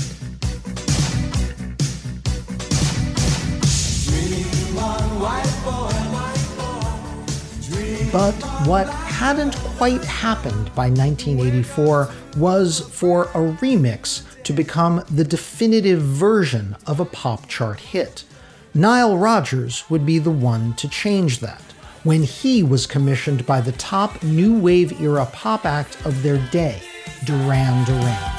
But 8.11 8.33
what 8.67 8.89
hadn't 8.89 9.55
quite 9.77 10.03
happened 10.03 10.75
by 10.75 10.89
1984 10.89 12.09
was 12.35 12.81
for 12.89 13.23
a 13.27 13.55
remix 13.61 14.23
to 14.43 14.51
become 14.51 15.05
the 15.09 15.23
definitive 15.23 16.01
version 16.01 16.75
of 16.85 16.99
a 16.99 17.05
pop 17.05 17.47
chart 17.47 17.79
hit. 17.79 18.25
Nile 18.77 19.17
Rodgers 19.17 19.89
would 19.89 20.05
be 20.05 20.19
the 20.19 20.29
one 20.29 20.75
to 20.75 20.87
change 20.87 21.39
that 21.39 21.63
when 22.03 22.21
he 22.21 22.61
was 22.61 22.85
commissioned 22.85 23.43
by 23.47 23.59
the 23.59 23.71
top 23.71 24.21
new 24.21 24.55
wave 24.55 25.01
era 25.01 25.25
pop 25.33 25.65
act 25.65 25.97
of 26.05 26.21
their 26.21 26.37
day, 26.51 26.79
Duran 27.25 27.83
Duran. 27.85 28.31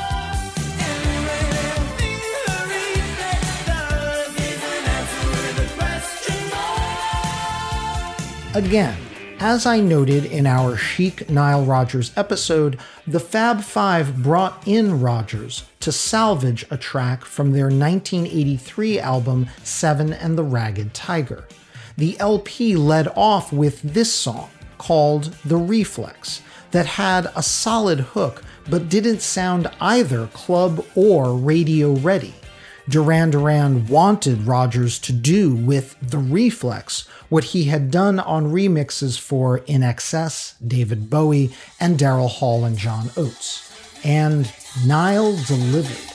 Again, 8.54 8.96
as 9.40 9.66
I 9.66 9.80
noted 9.80 10.24
in 10.24 10.46
our 10.46 10.76
Chic 10.76 11.30
Nile 11.30 11.64
Rodgers 11.64 12.12
episode, 12.16 12.78
the 13.06 13.20
Fab 13.20 13.60
Five 13.62 14.22
brought 14.22 14.66
in 14.66 15.00
Rodgers 15.00 15.64
to 15.80 15.92
salvage 15.92 16.66
a 16.70 16.76
track 16.76 17.24
from 17.24 17.52
their 17.52 17.66
1983 17.66 18.98
album 18.98 19.48
Seven 19.62 20.12
and 20.12 20.36
the 20.36 20.42
Ragged 20.42 20.92
Tiger. 20.92 21.46
The 21.96 22.18
LP 22.18 22.76
led 22.76 23.08
off 23.14 23.52
with 23.52 23.80
this 23.82 24.12
song 24.12 24.50
called 24.76 25.34
The 25.44 25.56
Reflex 25.56 26.42
that 26.72 26.86
had 26.86 27.30
a 27.36 27.42
solid 27.42 28.00
hook 28.00 28.42
but 28.68 28.88
didn't 28.88 29.22
sound 29.22 29.70
either 29.80 30.26
club 30.28 30.84
or 30.94 31.36
radio 31.36 31.92
ready. 31.94 32.34
Duran 32.88 33.28
Duran 33.30 33.86
wanted 33.86 34.46
Rodgers 34.46 34.98
to 35.00 35.12
do 35.12 35.54
with 35.54 35.94
The 36.00 36.16
Reflex 36.16 37.06
what 37.28 37.44
he 37.44 37.64
had 37.64 37.90
done 37.90 38.18
on 38.18 38.46
remixes 38.46 39.20
for 39.20 39.60
INXS, 39.60 40.54
David 40.66 41.10
Bowie, 41.10 41.50
and 41.78 41.98
Daryl 41.98 42.30
Hall 42.30 42.64
and 42.64 42.78
John 42.78 43.10
Oates. 43.14 43.70
And 44.04 44.50
Nile 44.86 45.36
delivered. 45.44 46.14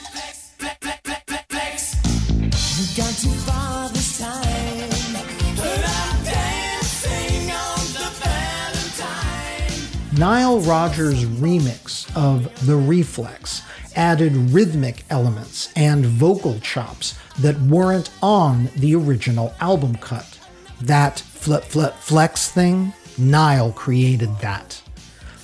Nile 10.17 10.59
Rodgers' 10.61 11.25
remix 11.25 12.15
of 12.15 12.65
The 12.65 12.75
Reflex 12.75 13.61
added 13.95 14.35
rhythmic 14.35 15.03
elements 15.09 15.71
and 15.75 16.05
vocal 16.05 16.59
chops 16.59 17.17
that 17.39 17.59
weren't 17.61 18.09
on 18.21 18.69
the 18.75 18.95
original 18.95 19.53
album 19.59 19.95
cut. 19.95 20.39
That 20.81 21.19
flip 21.19 21.63
flip 21.63 21.95
flex 21.95 22.49
thing, 22.49 22.93
Nile 23.17 23.71
created 23.71 24.37
that. 24.39 24.81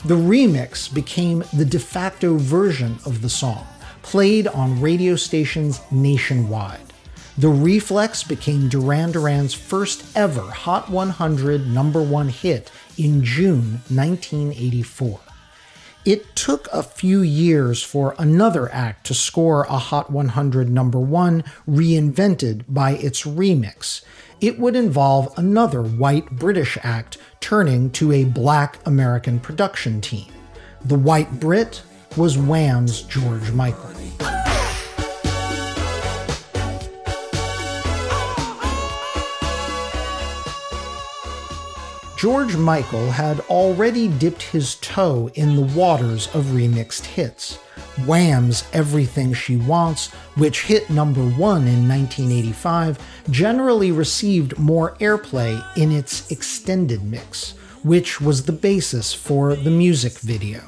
The 0.06 0.16
remix 0.16 0.94
became 0.94 1.44
the 1.54 1.66
de 1.66 1.80
facto 1.80 2.38
version 2.38 3.00
of 3.06 3.22
the 3.22 3.30
song, 3.30 3.68
played 4.02 4.48
on 4.48 4.82
radio 4.82 5.16
stations 5.16 5.82
nationwide. 5.92 6.90
The 7.40 7.48
Reflex 7.48 8.22
became 8.22 8.68
Duran 8.68 9.14
Duran's 9.14 9.54
first 9.54 10.04
ever 10.14 10.42
Hot 10.42 10.90
100 10.90 11.68
number 11.68 12.02
one 12.02 12.28
hit 12.28 12.70
in 12.98 13.24
June 13.24 13.82
1984. 13.88 15.20
It 16.06 16.34
took 16.36 16.68
a 16.72 16.82
few 16.82 17.22
years 17.22 17.84
for 17.84 18.16
another 18.18 18.72
act 18.72 19.06
to 19.08 19.14
score 19.14 19.64
a 19.64 19.78
Hot 19.78 20.10
100 20.10 20.70
number 20.70 21.00
one 21.00 21.44
reinvented 21.68 22.64
by 22.70 22.92
its 22.92 23.24
remix. 23.24 24.02
It 24.40 24.58
would 24.58 24.78
involve 24.78 25.38
another 25.38 25.82
white 25.82 26.32
British 26.32 26.78
act 26.84 27.18
turning 27.42 27.92
to 27.92 28.14
a 28.14 28.24
black 28.24 28.80
American 28.86 29.42
production 29.42 30.00
team. 30.00 30.32
The 30.86 30.98
white 30.98 31.40
Brit 31.40 31.82
was 32.16 32.38
Wham's 32.38 33.02
George 33.02 33.52
Michael. 33.52 33.90
George 42.20 42.58
Michael 42.58 43.12
had 43.12 43.40
already 43.50 44.10
dipped 44.10 44.42
his 44.42 44.76
toe 44.76 45.32
in 45.36 45.56
the 45.56 45.74
waters 45.74 46.28
of 46.36 46.48
remixed 46.48 47.06
hits. 47.06 47.56
Wham's 48.06 48.66
Everything 48.74 49.34
She 49.34 49.56
Wants, 49.56 50.08
which 50.36 50.64
hit 50.64 50.90
number 50.90 51.22
one 51.22 51.66
in 51.66 51.88
1985, 51.88 53.00
generally 53.30 53.94
received 53.94 54.60
more 54.60 54.98
airplay 54.98 55.64
in 55.78 55.94
its 55.94 56.30
extended 56.30 57.06
mix, 57.06 57.52
which 57.84 58.20
was 58.20 58.44
the 58.44 58.52
basis 58.52 59.14
for 59.14 59.56
the 59.56 59.72
music 59.72 60.20
video. 60.20 60.60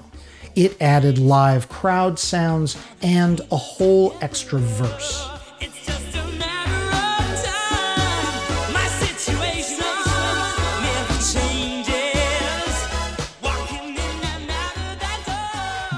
It 0.55 0.81
added 0.81 1.17
live 1.17 1.67
crowd 1.67 2.17
sounds 2.17 2.77
and 3.01 3.41
a 3.51 3.57
whole 3.57 4.15
extra 4.21 4.59
verse. 4.59 5.27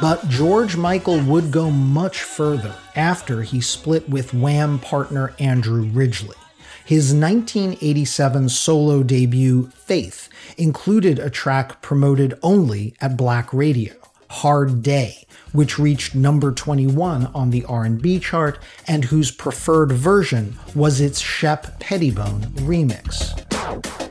But 0.04 0.28
George 0.28 0.76
Michael 0.76 1.22
would 1.22 1.50
go 1.50 1.72
much 1.72 2.24
further 2.24 2.76
after 2.94 3.42
he 3.42 3.62
split 3.62 4.10
with 4.10 4.34
Wham 4.34 4.80
partner 4.80 5.34
Andrew 5.40 5.86
Ridgeley. 5.86 6.36
His 6.84 7.14
1987 7.14 8.50
solo 8.50 9.02
debut, 9.02 9.70
Faith, 9.70 10.28
included 10.58 11.20
a 11.20 11.30
track 11.30 11.82
promoted 11.82 12.38
only 12.44 12.96
at 13.00 13.16
black 13.16 13.54
radio, 13.54 13.94
Hard 14.30 14.84
Day, 14.84 15.26
which 15.54 15.80
reached 15.80 16.16
number 16.16 16.52
21 16.52 17.28
on 17.28 17.52
the 17.52 17.64
R&B 17.64 18.20
chart 18.20 18.60
and 18.86 19.06
whose 19.06 19.32
preferred 19.32 19.94
version 19.94 20.60
was 20.76 21.00
its 21.00 21.20
Shep 21.22 21.80
Pettibone 21.80 22.42
remix. 22.58 24.03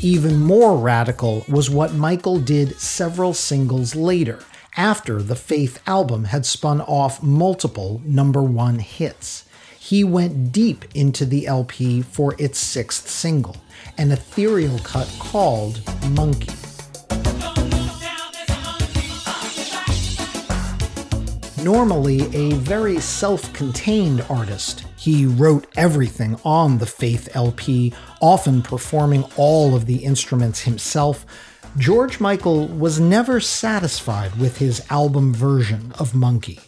Even 0.00 0.38
more 0.38 0.76
radical 0.76 1.44
was 1.48 1.68
what 1.68 1.92
Michael 1.92 2.38
did 2.38 2.78
several 2.78 3.34
singles 3.34 3.96
later, 3.96 4.38
after 4.76 5.20
the 5.20 5.34
Faith 5.34 5.82
album 5.88 6.22
had 6.24 6.46
spun 6.46 6.80
off 6.82 7.20
multiple 7.20 8.00
number 8.04 8.40
one 8.40 8.78
hits. 8.78 9.44
He 9.76 10.04
went 10.04 10.52
deep 10.52 10.84
into 10.94 11.24
the 11.24 11.48
LP 11.48 12.02
for 12.02 12.36
its 12.38 12.60
sixth 12.60 13.08
single, 13.08 13.56
an 13.96 14.12
ethereal 14.12 14.78
cut 14.78 15.12
called 15.18 15.82
Monkey. 16.10 16.67
Normally 21.62 22.20
a 22.36 22.52
very 22.54 23.00
self 23.00 23.52
contained 23.52 24.24
artist, 24.30 24.84
he 24.96 25.26
wrote 25.26 25.66
everything 25.76 26.38
on 26.44 26.78
the 26.78 26.86
Faith 26.86 27.28
LP, 27.34 27.92
often 28.20 28.62
performing 28.62 29.24
all 29.36 29.74
of 29.74 29.86
the 29.86 30.04
instruments 30.04 30.60
himself. 30.60 31.26
George 31.76 32.20
Michael 32.20 32.68
was 32.68 33.00
never 33.00 33.40
satisfied 33.40 34.36
with 34.36 34.58
his 34.58 34.86
album 34.88 35.34
version 35.34 35.92
of 35.98 36.14
Monkey. 36.14 36.60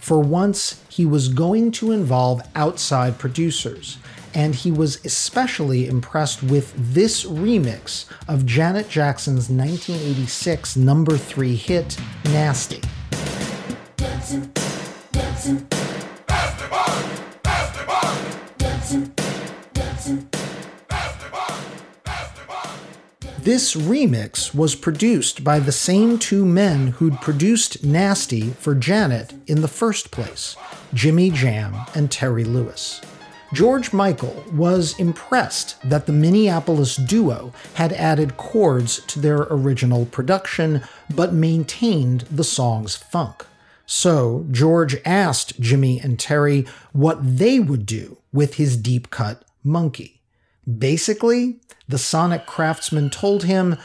For 0.00 0.18
once, 0.18 0.82
he 0.88 1.04
was 1.04 1.28
going 1.28 1.70
to 1.72 1.92
involve 1.92 2.40
outside 2.54 3.18
producers, 3.18 3.98
and 4.32 4.54
he 4.54 4.70
was 4.70 5.04
especially 5.04 5.86
impressed 5.86 6.42
with 6.42 6.72
this 6.76 7.24
remix 7.24 8.06
of 8.28 8.46
Janet 8.46 8.88
Jackson's 8.88 9.50
1986 9.50 10.76
number 10.76 11.18
three 11.18 11.54
hit, 11.54 11.98
Nasty 12.24 12.80
This 23.42 23.74
remix 23.74 24.54
was 24.54 24.76
produced 24.76 25.42
by 25.42 25.58
the 25.58 25.72
same 25.72 26.20
two 26.20 26.46
men 26.46 26.86
who'd 26.88 27.20
produced 27.20 27.84
Nasty 27.84 28.50
for 28.50 28.76
Janet 28.76 29.34
in 29.48 29.60
the 29.60 29.66
first 29.66 30.12
place, 30.12 30.54
Jimmy 30.94 31.30
Jam 31.30 31.74
and 31.92 32.08
Terry 32.08 32.44
Lewis. 32.44 33.00
George 33.52 33.92
Michael 33.92 34.44
was 34.52 34.96
impressed 35.00 35.76
that 35.82 36.06
the 36.06 36.12
Minneapolis 36.12 36.94
duo 36.94 37.52
had 37.74 37.92
added 37.94 38.36
chords 38.36 39.04
to 39.06 39.18
their 39.18 39.48
original 39.50 40.06
production 40.06 40.82
but 41.12 41.34
maintained 41.34 42.20
the 42.30 42.44
song's 42.44 42.94
funk. 42.94 43.46
So 43.86 44.46
George 44.50 44.96
asked 45.04 45.60
Jimmy 45.60 46.00
and 46.00 46.18
Terry 46.18 46.66
what 46.92 47.18
they 47.38 47.58
would 47.58 47.86
do 47.86 48.18
with 48.32 48.54
his 48.54 48.76
deep 48.76 49.10
cut 49.10 49.44
monkey. 49.62 50.20
Basically, 50.78 51.60
the 51.88 51.98
sonic 51.98 52.46
craftsman 52.46 53.10
told 53.10 53.44
him, 53.44 53.76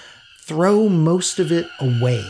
throw 0.41 0.87
most 0.87 1.39
of 1.39 1.51
it 1.51 1.67
away. 1.79 2.23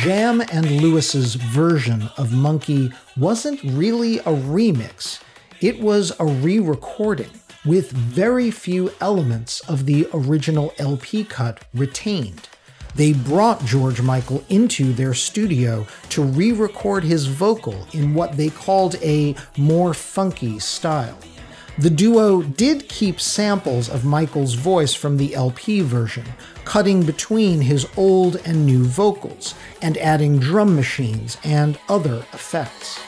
Jam 0.00 0.40
and 0.40 0.80
Lewis's 0.80 1.34
version 1.34 2.08
of 2.16 2.32
Monkey 2.32 2.90
wasn't 3.16 3.60
really 3.62 4.18
a 4.18 4.24
remix. 4.24 5.20
It 5.60 5.80
was 5.80 6.12
a 6.18 6.24
re 6.24 6.58
recording 6.60 7.30
with 7.66 7.90
very 7.90 8.50
few 8.50 8.92
elements 9.00 9.60
of 9.68 9.86
the 9.86 10.08
original 10.14 10.72
LP 10.78 11.24
cut 11.24 11.62
retained. 11.74 12.48
They 12.94 13.12
brought 13.12 13.64
George 13.64 14.00
Michael 14.00 14.42
into 14.48 14.92
their 14.94 15.12
studio 15.12 15.86
to 16.10 16.22
re 16.22 16.52
record 16.52 17.04
his 17.04 17.26
vocal 17.26 17.86
in 17.92 18.14
what 18.14 18.36
they 18.38 18.48
called 18.48 18.94
a 19.02 19.34
more 19.58 19.92
funky 19.92 20.58
style. 20.58 21.18
The 21.78 21.90
duo 21.90 22.40
did 22.40 22.88
keep 22.88 23.20
samples 23.20 23.90
of 23.90 24.06
Michael's 24.06 24.54
voice 24.54 24.94
from 24.94 25.18
the 25.18 25.34
LP 25.34 25.82
version, 25.82 26.24
cutting 26.64 27.04
between 27.04 27.60
his 27.60 27.86
old 27.98 28.36
and 28.46 28.64
new 28.64 28.82
vocals, 28.82 29.54
and 29.82 29.98
adding 29.98 30.38
drum 30.38 30.74
machines 30.74 31.36
and 31.44 31.78
other 31.90 32.24
effects. 32.32 32.98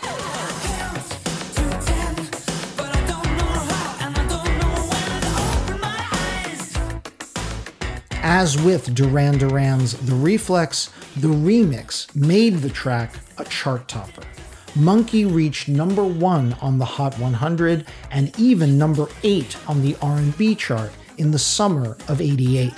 As 8.22 8.60
with 8.60 8.94
Duran 8.94 9.38
Duran's 9.38 9.94
The 9.94 10.14
Reflex, 10.14 10.90
the 11.16 11.28
remix 11.28 12.14
made 12.16 12.58
the 12.58 12.68
track 12.68 13.14
a 13.38 13.44
chart 13.44 13.86
topper. 13.86 14.22
Monkey 14.74 15.24
reached 15.24 15.68
number 15.68 16.04
1 16.04 16.54
on 16.60 16.78
the 16.78 16.84
Hot 16.84 17.18
100 17.18 17.86
and 18.10 18.38
even 18.38 18.76
number 18.76 19.06
8 19.22 19.56
on 19.68 19.82
the 19.82 19.96
R&B 20.02 20.56
chart 20.56 20.92
in 21.16 21.30
the 21.30 21.38
summer 21.38 21.96
of 22.08 22.20
88. 22.20 22.72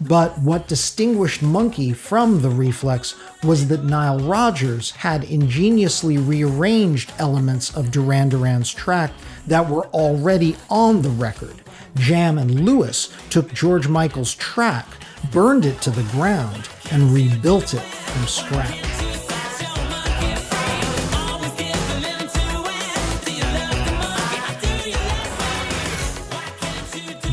But 0.00 0.36
what 0.38 0.68
distinguished 0.68 1.42
Monkey 1.42 1.92
from 1.92 2.42
the 2.42 2.50
Reflex 2.50 3.14
was 3.44 3.68
that 3.68 3.84
Nile 3.84 4.18
Rodgers 4.18 4.90
had 4.90 5.24
ingeniously 5.24 6.18
rearranged 6.18 7.12
elements 7.18 7.76
of 7.76 7.90
Duran 7.90 8.30
Duran's 8.30 8.72
track 8.72 9.12
that 9.46 9.68
were 9.68 9.86
already 9.88 10.56
on 10.68 11.02
the 11.02 11.10
record. 11.10 11.61
Jam 11.96 12.38
and 12.38 12.64
Lewis 12.64 13.12
took 13.30 13.52
George 13.52 13.88
Michael's 13.88 14.34
track, 14.34 14.86
burned 15.30 15.64
it 15.64 15.80
to 15.82 15.90
the 15.90 16.02
ground, 16.12 16.68
and 16.90 17.12
rebuilt 17.12 17.74
it 17.74 17.80
from 17.80 18.26
scratch. 18.26 18.80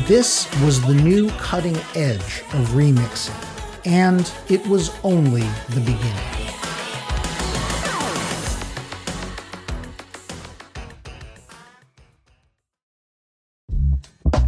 This 0.06 0.50
was 0.62 0.82
the 0.82 0.94
new 0.94 1.30
cutting 1.38 1.76
edge 1.94 2.42
of 2.52 2.70
remixing, 2.70 3.32
and 3.86 4.30
it 4.48 4.66
was 4.66 4.90
only 5.04 5.46
the 5.68 5.80
beginning. 5.80 6.39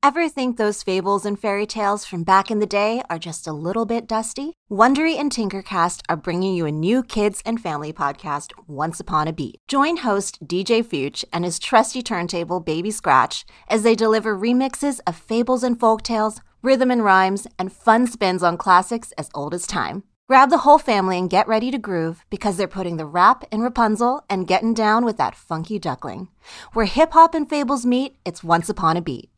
Ever 0.00 0.28
think 0.28 0.56
those 0.58 0.84
fables 0.84 1.26
and 1.26 1.36
fairy 1.36 1.66
tales 1.66 2.04
from 2.04 2.22
back 2.22 2.52
in 2.52 2.60
the 2.60 2.66
day 2.66 3.02
are 3.10 3.18
just 3.18 3.48
a 3.48 3.52
little 3.52 3.84
bit 3.84 4.06
dusty? 4.06 4.54
Wondery 4.70 5.18
and 5.18 5.32
Tinkercast 5.32 6.02
are 6.08 6.16
bringing 6.16 6.54
you 6.54 6.66
a 6.66 6.70
new 6.70 7.02
kids 7.02 7.42
and 7.44 7.60
family 7.60 7.92
podcast, 7.92 8.52
Once 8.68 9.00
Upon 9.00 9.26
a 9.26 9.32
Beat. 9.32 9.58
Join 9.66 9.96
host 9.96 10.46
DJ 10.46 10.86
Fuchs 10.86 11.24
and 11.32 11.44
his 11.44 11.58
trusty 11.58 12.00
turntable 12.00 12.60
Baby 12.60 12.92
Scratch 12.92 13.44
as 13.66 13.82
they 13.82 13.96
deliver 13.96 14.38
remixes 14.38 15.00
of 15.04 15.16
fables 15.16 15.64
and 15.64 15.80
folk 15.80 16.02
tales, 16.02 16.42
rhythm 16.62 16.92
and 16.92 17.02
rhymes, 17.02 17.48
and 17.58 17.72
fun 17.72 18.06
spins 18.06 18.44
on 18.44 18.56
classics 18.56 19.10
as 19.18 19.30
old 19.34 19.52
as 19.52 19.66
time. 19.66 20.04
Grab 20.28 20.50
the 20.50 20.58
whole 20.58 20.78
family 20.78 21.18
and 21.18 21.28
get 21.28 21.48
ready 21.48 21.72
to 21.72 21.78
groove 21.78 22.24
because 22.30 22.56
they're 22.56 22.68
putting 22.68 22.98
the 22.98 23.04
rap 23.04 23.42
in 23.50 23.62
Rapunzel 23.62 24.24
and 24.30 24.46
getting 24.46 24.74
down 24.74 25.04
with 25.04 25.16
that 25.16 25.34
funky 25.34 25.80
duckling. 25.80 26.28
Where 26.72 26.86
hip 26.86 27.14
hop 27.14 27.34
and 27.34 27.50
fables 27.50 27.84
meet, 27.84 28.14
it's 28.24 28.44
Once 28.44 28.68
Upon 28.68 28.96
a 28.96 29.00
Beat. 29.00 29.30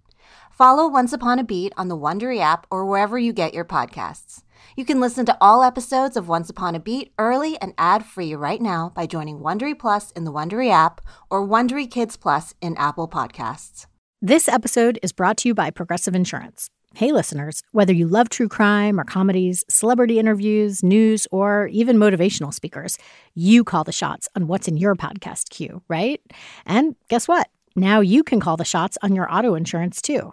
Follow 0.51 0.87
Once 0.87 1.13
Upon 1.13 1.39
a 1.39 1.45
Beat 1.45 1.73
on 1.77 1.89
the 1.89 1.97
Wondery 1.97 2.39
app 2.41 2.67
or 2.71 2.85
wherever 2.85 3.19
you 3.19 3.33
get 3.33 3.55
your 3.55 3.65
podcasts. 3.65 4.43
You 4.77 4.85
can 4.85 5.01
listen 5.01 5.25
to 5.27 5.39
all 5.41 5.63
episodes 5.63 6.17
of 6.17 6.29
Once 6.29 6.51
Upon 6.51 6.75
a 6.75 6.81
Beat 6.81 7.13
early 7.19 7.57
and 7.63 7.73
ad-free 7.79 8.35
right 8.35 8.61
now 8.61 8.93
by 8.95 9.07
joining 9.07 9.41
Wondery 9.41 9.79
Plus 9.79 10.11
in 10.11 10.25
the 10.25 10.33
Wondery 10.33 10.71
app 10.71 11.01
or 11.31 11.47
Wondery 11.47 11.91
Kids 11.91 12.17
Plus 12.17 12.55
in 12.61 12.77
Apple 12.77 13.09
Podcasts. 13.09 13.87
This 14.21 14.49
episode 14.49 14.99
is 15.03 15.13
brought 15.13 15.39
to 15.39 15.49
you 15.49 15.55
by 15.55 15.71
Progressive 15.71 16.15
Insurance. 16.15 16.69
Hey, 16.95 17.13
listeners, 17.13 17.63
whether 17.73 17.93
you 17.93 18.07
love 18.07 18.29
true 18.29 18.49
crime 18.49 19.01
or 19.01 19.05
comedies, 19.05 19.65
celebrity 19.71 20.19
interviews, 20.19 20.83
news, 20.83 21.27
or 21.31 21.69
even 21.69 21.97
motivational 21.97 22.53
speakers, 22.53 22.99
you 23.35 23.65
call 23.65 23.85
the 23.85 23.93
shots 23.93 24.29
on 24.37 24.47
what's 24.47 24.69
in 24.69 24.77
your 24.77 24.95
podcast 24.97 25.51
queue, 25.51 25.83
right? 25.89 26.21
And 26.67 26.97
guess 27.09 27.29
what? 27.29 27.49
Now 27.77 28.01
you 28.01 28.25
can 28.25 28.41
call 28.41 28.57
the 28.57 28.65
shots 28.65 28.99
on 29.03 29.15
your 29.15 29.33
auto 29.33 29.55
insurance 29.55 30.03
too. 30.03 30.33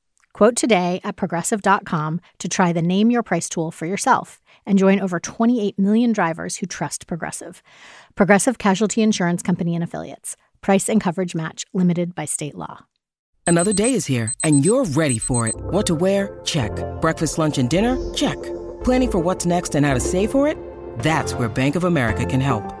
Quote 0.33 0.55
today 0.55 1.01
at 1.03 1.15
progressive.com 1.15 2.21
to 2.39 2.49
try 2.49 2.73
the 2.73 2.81
Name 2.81 3.11
Your 3.11 3.23
Price 3.23 3.49
tool 3.49 3.71
for 3.71 3.85
yourself 3.85 4.41
and 4.65 4.79
join 4.79 4.99
over 4.99 5.19
28 5.19 5.77
million 5.77 6.11
drivers 6.11 6.57
who 6.57 6.65
trust 6.65 7.07
Progressive. 7.07 7.61
Progressive 8.15 8.57
Casualty 8.57 9.01
Insurance 9.01 9.41
Company 9.41 9.75
and 9.75 9.83
Affiliates. 9.83 10.37
Price 10.61 10.89
and 10.89 11.01
coverage 11.01 11.35
match 11.35 11.65
limited 11.73 12.15
by 12.15 12.25
state 12.25 12.55
law. 12.55 12.85
Another 13.45 13.73
day 13.73 13.93
is 13.93 14.05
here 14.05 14.33
and 14.43 14.63
you're 14.63 14.85
ready 14.85 15.19
for 15.19 15.47
it. 15.47 15.55
What 15.55 15.85
to 15.87 15.95
wear? 15.95 16.39
Check. 16.45 16.71
Breakfast, 17.01 17.37
lunch, 17.37 17.57
and 17.57 17.69
dinner? 17.69 17.97
Check. 18.13 18.41
Planning 18.83 19.11
for 19.11 19.19
what's 19.19 19.45
next 19.45 19.75
and 19.75 19.85
how 19.85 19.93
to 19.93 19.99
save 19.99 20.31
for 20.31 20.47
it? 20.47 20.57
That's 20.99 21.33
where 21.33 21.49
Bank 21.49 21.75
of 21.75 21.83
America 21.83 22.25
can 22.25 22.41
help. 22.41 22.80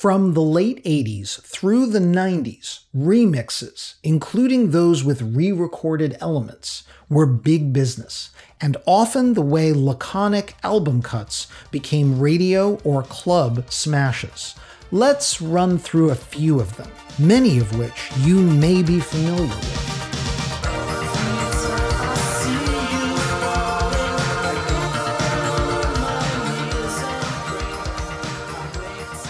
From 0.00 0.34
the 0.34 0.42
late 0.42 0.84
80s 0.84 1.42
through 1.42 1.86
the 1.86 1.98
90s, 1.98 2.82
remixes, 2.96 3.94
including 4.04 4.70
those 4.70 5.02
with 5.02 5.34
re-recorded 5.34 6.16
elements, 6.20 6.84
were 7.08 7.26
big 7.26 7.72
business 7.72 8.30
and 8.60 8.76
often 8.86 9.34
the 9.34 9.42
way 9.42 9.72
laconic 9.72 10.54
album 10.62 11.02
cuts 11.02 11.48
became 11.72 12.20
radio 12.20 12.76
or 12.84 13.02
club 13.02 13.64
smashes. 13.72 14.54
Let's 14.92 15.42
run 15.42 15.78
through 15.78 16.10
a 16.10 16.14
few 16.14 16.60
of 16.60 16.76
them, 16.76 16.92
many 17.18 17.58
of 17.58 17.76
which 17.76 18.12
you 18.20 18.40
may 18.40 18.84
be 18.84 19.00
familiar 19.00 19.48
with. 19.48 20.07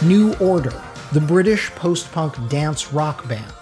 New 0.05 0.32
Order, 0.34 0.80
the 1.12 1.20
British 1.20 1.70
post 1.70 2.12
punk 2.12 2.36
dance 2.49 2.92
rock 2.92 3.26
band, 3.28 3.53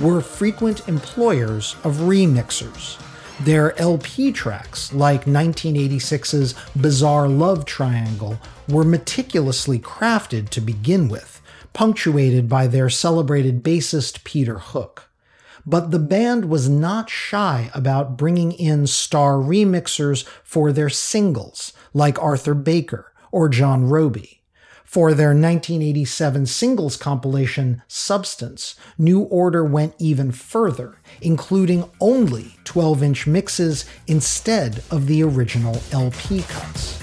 were 0.00 0.20
frequent 0.20 0.88
employers 0.88 1.76
of 1.84 1.98
remixers. 1.98 3.00
Their 3.44 3.80
LP 3.80 4.32
tracks, 4.32 4.92
like 4.92 5.26
1986's 5.26 6.56
Bizarre 6.74 7.28
Love 7.28 7.64
Triangle, 7.64 8.40
were 8.68 8.82
meticulously 8.82 9.78
crafted 9.78 10.48
to 10.48 10.60
begin 10.60 11.08
with, 11.08 11.40
punctuated 11.72 12.48
by 12.48 12.66
their 12.66 12.90
celebrated 12.90 13.62
bassist 13.62 14.24
Peter 14.24 14.58
Hook. 14.58 15.08
But 15.64 15.92
the 15.92 16.00
band 16.00 16.46
was 16.46 16.68
not 16.68 17.08
shy 17.08 17.70
about 17.72 18.16
bringing 18.16 18.50
in 18.50 18.88
star 18.88 19.34
remixers 19.34 20.26
for 20.42 20.72
their 20.72 20.90
singles, 20.90 21.72
like 21.92 22.20
Arthur 22.20 22.54
Baker 22.54 23.12
or 23.30 23.48
John 23.48 23.84
Robie. 23.84 24.40
For 24.94 25.12
their 25.12 25.30
1987 25.30 26.46
singles 26.46 26.96
compilation, 26.96 27.82
Substance, 27.88 28.76
New 28.96 29.22
Order 29.22 29.64
went 29.64 29.92
even 29.98 30.30
further, 30.30 31.00
including 31.20 31.90
only 32.00 32.54
12 32.62 33.02
inch 33.02 33.26
mixes 33.26 33.86
instead 34.06 34.84
of 34.92 35.08
the 35.08 35.24
original 35.24 35.82
LP 35.90 36.42
cuts. 36.42 37.00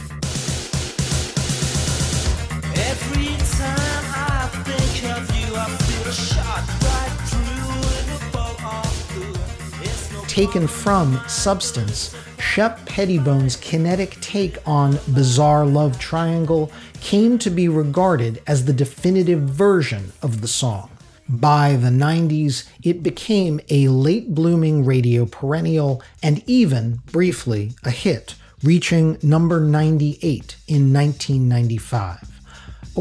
Taken 10.30 10.66
from 10.66 11.20
Substance, 11.28 12.16
Shep 12.40 12.86
Pettibone's 12.86 13.56
kinetic 13.56 14.18
take 14.20 14.58
on 14.68 14.98
Bizarre 15.14 15.66
Love 15.66 16.00
Triangle 16.00 16.72
came 17.02 17.38
to 17.40 17.50
be 17.50 17.68
regarded 17.68 18.42
as 18.48 18.66
the 18.66 18.74
definitive 18.74 19.42
version 19.42 20.14
of 20.22 20.40
the 20.40 20.48
song. 20.48 20.90
By 21.28 21.76
the 21.76 21.90
90s, 21.90 22.68
it 22.84 23.04
became 23.04 23.60
a 23.70 23.88
late 23.90 24.34
blooming 24.34 24.86
radio 24.86 25.26
perennial 25.26 26.02
and 26.22 26.44
even, 26.48 27.02
briefly, 27.12 27.74
a 27.84 27.90
hit, 27.90 28.36
reaching 28.64 29.18
number 29.22 29.60
98 29.60 30.56
in 30.68 30.94
1995. 30.94 32.31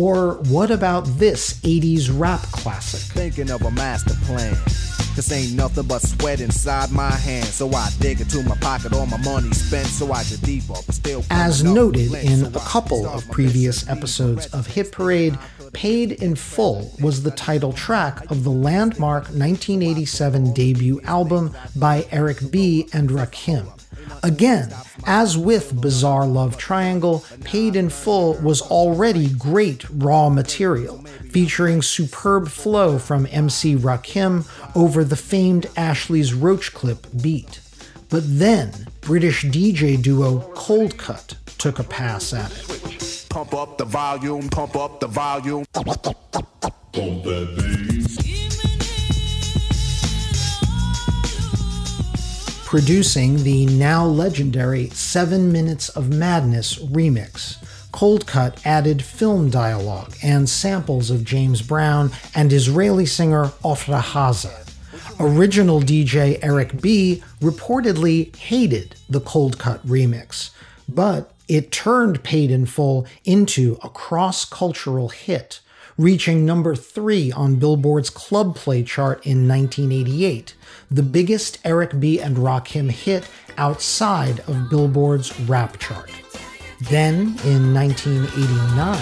Or 0.01 0.37
what 0.49 0.71
about 0.71 1.05
this 1.19 1.61
80s 1.61 2.09
rap 2.19 2.41
classic? 2.53 3.01
Thinking 3.15 3.51
of 3.51 3.61
a 3.61 3.71
master 3.71 4.15
plan. 4.25 4.55
Cause 5.15 5.31
ain't 5.31 5.53
nothing 5.53 5.87
but 5.87 6.01
sweat 6.01 6.41
inside 6.41 6.91
my 6.91 7.11
hands. 7.11 7.53
So 7.53 7.71
I 7.71 7.91
dig 8.01 8.23
into 8.23 8.43
my 8.45 8.57
pocket, 8.57 8.95
all 8.95 9.05
my 9.05 9.19
money 9.19 9.51
spent, 9.51 9.89
so 9.89 10.11
I 10.11 10.25
get 10.25 10.41
deeper. 10.41 10.73
But 10.87 10.95
still 10.95 11.23
As 11.29 11.63
noted 11.63 12.15
in 12.15 12.47
a 12.47 12.61
couple 12.61 13.07
of 13.07 13.31
previous 13.31 13.87
episodes 13.91 14.47
of 14.55 14.67
Hit 14.69 14.91
Parade, 14.91 15.39
Paid 15.75 16.13
in 16.13 16.35
Full 16.35 16.91
was 17.03 17.23
the 17.23 17.33
title 17.33 17.75
track 17.75 18.31
of 18.31 18.43
the 18.43 18.51
landmark 18.51 19.25
1987 19.25 20.55
debut 20.55 21.03
album 21.03 21.55
by 21.77 22.07
Eric 22.11 22.51
B. 22.51 22.89
and 22.95 23.11
Rakim. 23.11 23.80
Again, 24.23 24.73
as 25.07 25.37
with 25.37 25.81
Bizarre 25.81 26.27
Love 26.27 26.57
Triangle, 26.57 27.25
Paid 27.45 27.77
in 27.77 27.89
Full 27.89 28.35
was 28.35 28.63
already 28.63 29.31
great 29.31 29.85
raw 29.91 30.29
material, 30.29 30.99
featuring 31.31 31.83
superb 31.83 32.49
flow 32.49 32.99
from 32.99 33.27
MC 33.31 33.77
Rakim 33.77 34.47
over 34.77 35.05
the 35.05 35.17
famed 35.17 35.67
Ashley's 35.77 36.33
Roachclip 36.33 37.23
beat. 37.23 37.61
But 38.09 38.25
then, 38.27 38.73
British 39.01 39.45
DJ 39.45 40.01
duo 40.01 40.41
Coldcut 40.55 41.37
took 41.59 41.79
a 41.79 41.85
pass 41.85 42.33
at 42.33 42.51
it. 42.51 43.27
Pump 43.29 43.55
up 43.55 43.79
the 43.79 43.85
volume, 43.85 44.49
pump 44.49 44.75
up 44.77 44.99
the 44.99 45.07
volume. 45.07 45.65
Producing 52.71 53.43
the 53.43 53.67
now 53.67 54.07
legendary 54.07 54.89
Seven 54.91 55.51
Minutes 55.51 55.89
of 55.89 56.09
Madness 56.09 56.79
remix. 56.79 57.57
Coldcut 57.91 58.65
added 58.65 59.03
film 59.03 59.51
dialogue 59.51 60.15
and 60.23 60.49
samples 60.49 61.11
of 61.11 61.25
James 61.25 61.63
Brown 61.63 62.13
and 62.33 62.53
Israeli 62.53 63.07
singer 63.07 63.47
Ofra 63.65 64.01
Haza. 64.01 64.73
Original 65.19 65.81
DJ 65.81 66.39
Eric 66.43 66.81
B. 66.81 67.25
reportedly 67.41 68.37
hated 68.37 68.95
the 69.09 69.21
Coldcut 69.21 69.85
remix, 69.85 70.51
but 70.89 71.33
it 71.49 71.73
turned 71.73 72.23
Paid 72.23 72.53
in 72.53 72.67
Full 72.67 73.05
into 73.25 73.81
a 73.83 73.89
cross 73.89 74.45
cultural 74.45 75.09
hit 75.09 75.59
reaching 76.01 76.47
number 76.47 76.75
three 76.75 77.31
on 77.33 77.57
Billboard's 77.57 78.09
Club 78.09 78.57
Play 78.57 78.83
chart 78.83 79.27
in 79.27 79.47
1988, 79.47 80.55
the 80.91 81.03
biggest 81.03 81.59
Eric 81.63 82.01
B. 82.01 82.19
and 82.19 82.39
Rakim 82.39 82.91
hit 82.91 83.29
outside 83.59 84.41
of 84.49 84.71
Billboard's 84.71 85.39
rap 85.41 85.79
chart. 85.79 86.11
Then, 86.89 87.37
in 87.45 87.75
1989, 87.75 88.99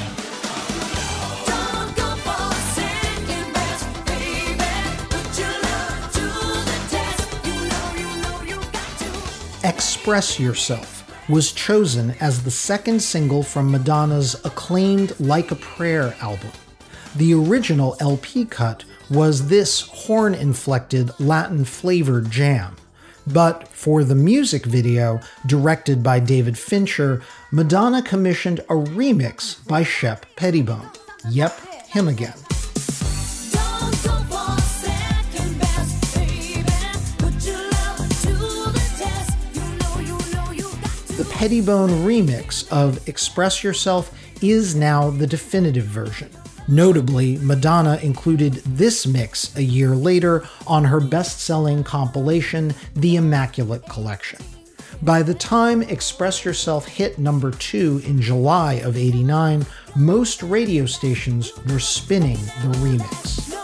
Express 9.63 10.41
Yourself 10.41 11.29
was 11.29 11.53
chosen 11.53 12.11
as 12.21 12.43
the 12.43 12.51
second 12.51 13.01
single 13.01 13.45
from 13.45 13.71
Madonna's 13.71 14.35
acclaimed 14.45 15.13
Like 15.21 15.53
a 15.53 15.57
Prayer 15.57 16.17
album. 16.21 16.51
The 17.19 17.35
original 17.35 17.97
LP 17.99 18.45
cut 18.45 18.85
was 19.11 19.49
this 19.49 19.81
horn 19.81 20.37
inflected 20.37 21.11
Latin 21.19 21.65
flavored 21.65 22.31
jam. 22.31 22.77
But 23.27 23.67
for 23.67 24.05
the 24.05 24.15
music 24.15 24.65
video, 24.65 25.19
directed 25.45 26.01
by 26.01 26.21
David 26.21 26.57
Fincher, 26.57 27.21
Madonna 27.51 28.03
commissioned 28.03 28.61
a 28.61 28.75
remix 28.75 29.67
by 29.67 29.83
Shep 29.83 30.27
Pettibone. 30.37 30.89
Yep, 31.29 31.59
him 31.89 32.07
again. 32.07 32.37
The 41.17 41.29
Pettibone 41.33 41.91
remix 42.07 42.71
of 42.71 43.09
Express 43.09 43.65
Yourself 43.65 44.17
is 44.41 44.77
now 44.77 45.11
the 45.11 45.27
definitive 45.27 45.87
version. 45.87 46.31
Notably, 46.69 47.39
Madonna 47.39 47.99
included 48.03 48.55
this 48.67 49.07
mix 49.07 49.57
a 49.57 49.63
year 49.63 49.97
later 49.97 50.47
on 50.67 50.85
her 50.85 51.01
best 51.01 51.41
selling 51.41 51.83
compilation, 51.83 52.75
The 52.95 53.17
Immaculate 53.17 53.89
Collection. 53.89 54.39
By 55.01 55.23
the 55.23 55.33
time 55.33 55.81
Express 55.83 56.45
Yourself 56.45 56.87
hit 56.87 57.19
number 57.19 57.53
two 57.53 58.03
in 58.05 58.21
July 58.21 58.75
of 58.75 58.99
89, 58.99 59.65
most 59.97 60.43
radio 60.43 60.85
stations 60.85 61.57
were 61.67 61.79
spinning 61.79 62.37
the 62.37 62.77
remix. 62.83 63.55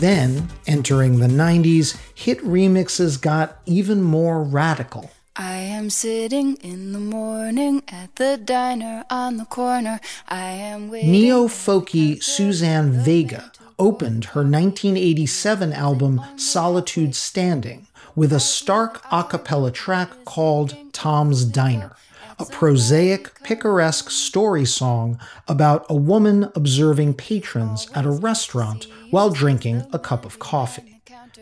Then, 0.00 0.48
entering 0.66 1.18
the 1.18 1.28
90s, 1.28 1.96
hit 2.24 2.40
remixes 2.40 3.20
got 3.20 3.58
even 3.66 4.00
more 4.00 4.42
radical. 4.42 5.10
I 5.36 5.56
am 5.56 5.90
sitting 5.90 6.56
in 6.56 6.92
the 6.94 6.98
morning 6.98 7.82
at 7.88 8.16
the 8.16 8.38
diner 8.42 9.04
on 9.10 9.36
the 9.36 9.44
corner. 9.44 10.00
I 10.26 10.44
am 10.44 10.88
waiting. 10.88 11.12
Neo 11.12 11.48
folky 11.48 12.22
Suzanne 12.22 12.92
Vega 12.92 13.52
opened 13.78 14.24
her 14.26 14.40
1987 14.40 15.74
album 15.74 16.22
Solitude 16.36 17.14
Standing 17.14 17.88
with 18.16 18.32
a 18.32 18.40
stark 18.40 19.02
a 19.12 19.22
cappella 19.22 19.70
track 19.70 20.24
called 20.24 20.74
Tom's 20.94 21.44
Diner 21.44 21.94
a 22.36 22.44
prosaic, 22.46 23.42
picaresque 23.44 24.10
story 24.10 24.64
song 24.64 25.20
about 25.46 25.86
a 25.88 25.94
woman 25.94 26.50
observing 26.56 27.14
patrons 27.14 27.88
at 27.94 28.04
a 28.04 28.10
restaurant 28.10 28.88
while 29.10 29.30
drinking 29.30 29.86
a 29.92 30.00
cup 30.00 30.24
of 30.24 30.40
coffee. 30.40 30.93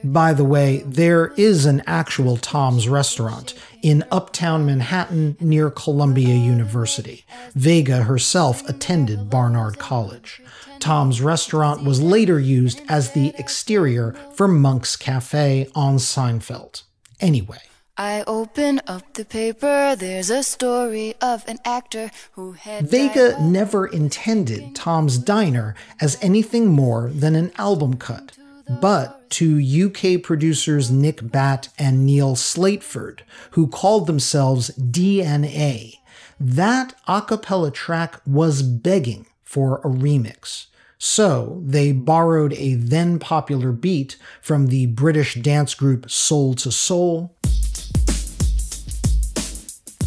By 0.04 0.32
the 0.32 0.44
way, 0.44 0.82
there 0.84 1.32
is 1.36 1.64
an 1.64 1.82
actual 1.86 2.36
Tom's 2.36 2.88
restaurant 2.88 3.54
in 3.82 4.04
uptown 4.10 4.66
Manhattan 4.66 5.36
near 5.40 5.70
Columbia 5.70 6.34
University. 6.34 7.24
Vega 7.54 8.02
herself 8.02 8.68
attended 8.68 9.30
Barnard 9.30 9.78
College. 9.78 10.42
Tom's 10.80 11.20
restaurant 11.20 11.84
was 11.84 12.02
later 12.02 12.40
used 12.40 12.82
as 12.88 13.12
the 13.12 13.32
exterior 13.38 14.16
for 14.34 14.48
Monk's 14.48 14.96
Cafe 14.96 15.68
on 15.74 15.96
Seinfeld. 15.96 16.82
Anyway, 17.20 17.60
I 17.96 18.24
open 18.26 18.80
up 18.88 19.14
the 19.14 19.24
paper, 19.24 19.94
there's 19.96 20.30
a 20.30 20.42
story 20.42 21.14
of 21.20 21.46
an 21.46 21.58
actor 21.64 22.10
who 22.32 22.52
had. 22.52 22.88
Vega 22.88 23.40
never 23.40 23.86
intended 23.86 24.74
Tom's 24.74 25.18
Diner 25.18 25.76
as 26.00 26.18
anything 26.20 26.66
more 26.68 27.10
than 27.10 27.36
an 27.36 27.52
album 27.58 27.96
cut. 27.96 28.32
But 28.80 29.21
to 29.32 29.86
UK 29.86 30.22
producers 30.22 30.90
Nick 30.90 31.30
Batt 31.30 31.68
and 31.78 32.04
Neil 32.04 32.36
Slateford, 32.36 33.20
who 33.52 33.66
called 33.66 34.06
themselves 34.06 34.70
DNA. 34.78 35.96
That 36.38 36.94
a 37.08 37.22
cappella 37.22 37.70
track 37.70 38.20
was 38.26 38.62
begging 38.62 39.26
for 39.42 39.78
a 39.78 39.88
remix. 39.88 40.66
So 40.98 41.62
they 41.64 41.92
borrowed 41.92 42.52
a 42.52 42.74
then 42.74 43.18
popular 43.18 43.72
beat 43.72 44.16
from 44.40 44.66
the 44.66 44.86
British 44.86 45.34
dance 45.34 45.74
group 45.74 46.10
Soul 46.10 46.52
II 46.52 46.70
Soul, 46.70 47.34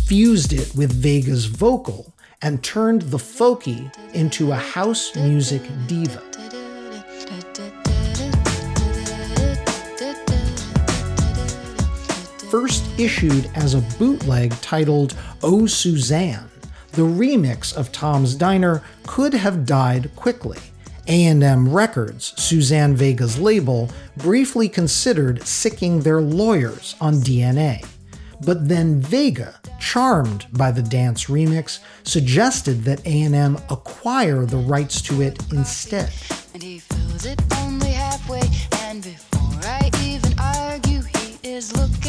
fused 0.06 0.54
it 0.54 0.74
with 0.76 0.94
Vega's 0.94 1.46
vocal, 1.46 2.14
and 2.42 2.64
turned 2.64 3.02
the 3.04 3.18
folky 3.18 3.92
into 4.14 4.52
a 4.52 4.56
house 4.56 5.16
music 5.16 5.64
diva. 5.88 6.35
First 12.62 12.86
issued 12.98 13.52
as 13.56 13.74
a 13.74 13.82
bootleg 14.00 14.52
titled 14.62 15.14
Oh 15.44 15.66
Suzanne, 15.66 16.50
the 16.94 17.02
remix 17.02 17.76
of 17.76 17.92
Tom's 17.92 18.34
Diner 18.34 18.82
could 19.06 19.34
have 19.34 19.66
died 19.66 20.10
quickly. 20.16 20.60
A&M 21.06 21.68
Records, 21.68 22.34
Suzanne 22.42 22.96
Vega's 22.96 23.38
label, 23.38 23.90
briefly 24.16 24.70
considered 24.70 25.46
sicking 25.46 26.00
their 26.00 26.22
lawyers 26.22 26.96
on 27.02 27.16
DNA. 27.16 27.86
But 28.46 28.70
then 28.70 29.02
Vega, 29.02 29.60
charmed 29.82 30.48
by 30.54 30.72
the 30.72 30.82
dance 30.82 31.26
remix, 31.26 31.80
suggested 32.04 32.86
that 32.86 33.06
A&M 33.06 33.58
acquire 33.70 34.46
the 34.46 34.60
rights 34.60 35.02
to 35.02 35.22
it 35.22 35.38
instead. 35.52 36.10
And 36.54 36.64
he 36.64 36.80
fills 36.80 37.26
it 37.26 37.42
only 37.58 37.92
halfway, 37.92 38.44
and 38.86 39.04
before 39.04 39.60
I 39.62 39.92
even 40.02 40.40
argue, 40.40 41.02
he 41.02 41.38
is 41.44 41.76
looking 41.76 42.05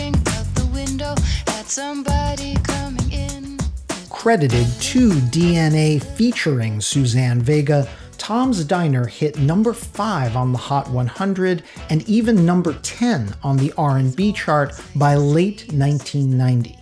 Credited 4.09 4.67
to 4.81 5.11
DNA 5.11 6.01
featuring 6.01 6.81
Suzanne 6.81 7.41
Vega, 7.41 7.89
Tom's 8.19 8.65
Diner 8.65 9.07
hit 9.07 9.39
number 9.39 9.73
5 9.73 10.37
on 10.37 10.53
the 10.53 10.59
Hot 10.59 10.89
100 10.91 11.65
and 11.91 12.09
even 12.09 12.47
number 12.47 12.75
10 12.75 13.35
on 13.43 13.57
the 13.57 13.73
R&B 13.77 14.33
chart 14.33 14.81
by 14.95 15.17
late 15.17 15.67
1990. 15.73 16.79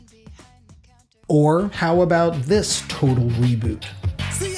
Or 1.28 1.68
how 1.68 2.03
about 2.03 2.43
this 2.43 2.82
total 2.89 3.30
reboot? 3.30 3.85
See, 4.32 4.55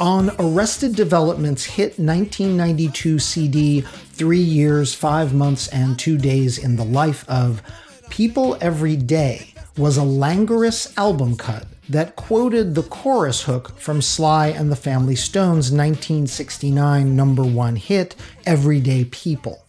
on 0.00 0.30
Arrested 0.38 0.96
Development's 0.96 1.64
hit 1.64 1.98
1992 1.98 3.18
CD, 3.18 3.82
Three 3.82 4.40
Years, 4.40 4.94
Five 4.94 5.34
Months, 5.34 5.68
and 5.68 5.98
Two 5.98 6.16
Days 6.16 6.56
in 6.56 6.76
the 6.76 6.84
Life 6.84 7.28
of 7.28 7.62
People 8.08 8.56
Every 8.62 8.96
Day, 8.96 9.52
was 9.76 9.98
a 9.98 10.02
languorous 10.02 10.96
album 10.96 11.36
cut 11.36 11.66
that 11.88 12.16
quoted 12.16 12.74
the 12.74 12.82
chorus 12.82 13.42
hook 13.42 13.78
from 13.78 14.00
Sly 14.00 14.48
and 14.48 14.72
the 14.72 14.76
Family 14.76 15.16
Stone's 15.16 15.70
1969 15.70 17.14
number 17.14 17.44
one 17.44 17.76
hit, 17.76 18.16
Everyday 18.46 19.04
People. 19.04 19.64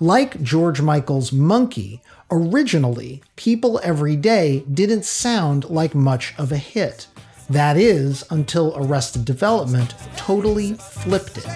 Like 0.00 0.42
George 0.42 0.80
Michael's 0.80 1.32
Monkey, 1.32 2.02
originally, 2.30 3.22
People 3.36 3.80
Every 3.84 4.16
Day 4.16 4.64
didn't 4.72 5.04
sound 5.04 5.70
like 5.70 5.94
much 5.94 6.34
of 6.36 6.50
a 6.50 6.56
hit. 6.56 7.06
That 7.50 7.76
is, 7.76 8.24
until 8.30 8.74
Arrested 8.76 9.24
Development 9.24 9.94
totally 10.16 10.74
flipped 10.74 11.38
it. 11.38 11.46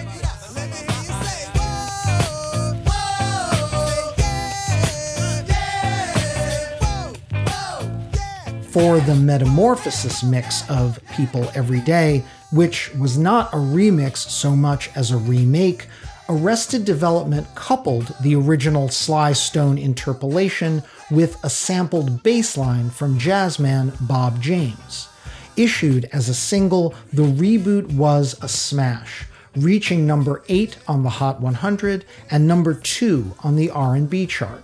for 8.73 8.99
the 9.01 9.13
Metamorphosis 9.13 10.23
mix 10.23 10.67
of 10.67 10.99
People 11.15 11.47
Every 11.53 11.79
Day, 11.81 12.23
which 12.51 12.91
was 12.95 13.19
not 13.19 13.53
a 13.53 13.57
remix 13.57 14.17
so 14.17 14.55
much 14.55 14.89
as 14.95 15.11
a 15.11 15.17
remake, 15.17 15.85
Arrested 16.27 16.83
Development 16.83 17.45
coupled 17.53 18.15
the 18.21 18.33
original 18.33 18.89
Sly 18.89 19.33
Stone 19.33 19.77
interpolation 19.77 20.81
with 21.11 21.37
a 21.43 21.51
sampled 21.51 22.23
bass 22.23 22.57
line 22.57 22.89
from 22.89 23.19
jazzman 23.19 23.93
Bob 24.07 24.41
James. 24.41 25.07
Issued 25.55 26.05
as 26.11 26.29
a 26.29 26.33
single, 26.33 26.95
the 27.11 27.23
reboot 27.23 27.93
was 27.93 28.35
a 28.41 28.47
smash, 28.47 29.25
reaching 29.55 30.07
number 30.07 30.43
8 30.49 30.77
on 30.87 31.03
the 31.03 31.09
Hot 31.09 31.41
100 31.41 32.05
and 32.31 32.47
number 32.47 32.73
2 32.73 33.35
on 33.43 33.55
the 33.55 33.69
R&B 33.69 34.25
chart. 34.25 34.63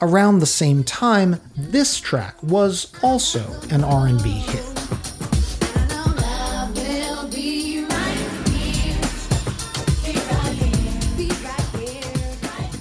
Around 0.00 0.38
the 0.38 0.46
same 0.46 0.84
time, 0.84 1.40
this 1.56 1.98
track 1.98 2.40
was 2.42 2.92
also 3.02 3.44
an 3.70 3.82
R&B 3.82 4.30
hit. 4.30 4.72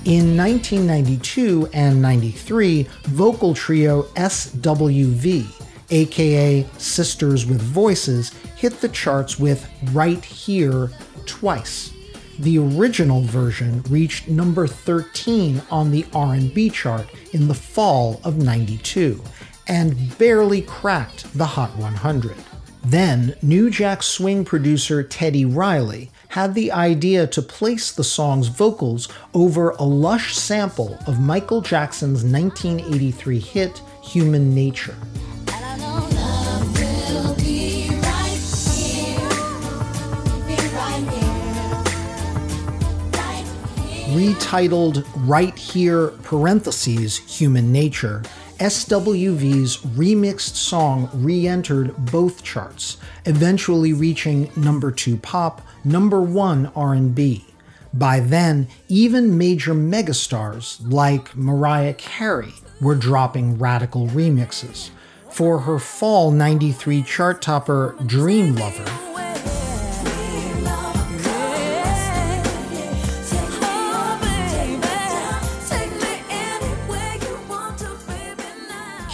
In 0.04 0.36
1992 0.36 1.70
and 1.74 2.02
93, 2.02 2.88
vocal 3.04 3.54
trio 3.54 4.04
SWV, 4.16 5.61
aka 5.92 6.66
Sisters 6.78 7.46
with 7.46 7.62
Voices, 7.62 8.32
hit 8.56 8.80
the 8.82 8.90
charts 8.90 9.40
with 9.40 9.70
Right 9.92 10.24
Here 10.24 10.90
twice. 11.26 11.94
The 12.40 12.58
original 12.58 13.22
version 13.22 13.84
reached 13.84 14.28
number 14.28 14.66
13 14.66 15.62
on 15.70 15.92
the 15.92 16.06
R&B 16.14 16.70
chart 16.72 17.08
in 17.34 17.48
the 17.48 17.54
fall 17.54 18.20
of 18.24 18.38
92 18.38 19.22
and 19.68 20.18
barely 20.18 20.62
cracked 20.62 21.32
the 21.38 21.46
Hot 21.46 21.76
100. 21.78 22.36
Then, 22.84 23.36
New 23.44 23.70
Jack 23.70 24.02
Swing 24.02 24.44
producer 24.44 25.04
Teddy 25.04 25.46
Riley 25.46 26.10
had 26.30 26.56
the 26.56 26.72
idea 26.72 27.28
to 27.28 27.42
place 27.42 27.92
the 27.92 28.04
song's 28.04 28.48
vocals 28.48 29.08
over 29.36 29.72
a 29.72 29.84
lush 29.84 30.36
sample 30.36 30.98
of 31.06 31.20
Michael 31.20 31.62
Jackson's 31.62 32.24
1983 32.24 33.40
hit 33.40 33.82
Human 34.02 34.56
Nature. 34.56 34.96
Retitled 44.12 45.08
Right 45.16 45.58
Here 45.58 46.10
parentheses 46.24 47.20
Human 47.40 47.72
Nature, 47.72 48.24
SWV's 48.60 49.78
remixed 49.78 50.56
song 50.56 51.10
re 51.14 51.48
entered 51.48 51.96
both 52.12 52.44
charts, 52.44 52.98
eventually 53.26 53.94
reaching 53.94 54.52
number 54.58 54.92
2 54.92 55.16
pop, 55.16 55.62
number 55.86 56.22
1 56.22 56.74
R&B. 56.76 57.46
By 57.94 58.20
then, 58.20 58.68
even 58.90 59.38
major 59.38 59.74
megastars 59.74 60.82
like 60.92 61.34
Mariah 61.34 61.94
Carey 61.94 62.54
were 62.82 62.96
dropping 62.96 63.60
radical 63.60 64.08
remixes. 64.08 64.90
For 65.30 65.60
her 65.60 65.80
fall 65.80 66.32
93 66.32 67.04
chart 67.04 67.42
topper 67.42 67.96
Dream 68.06 68.56
Lover, 68.56 68.84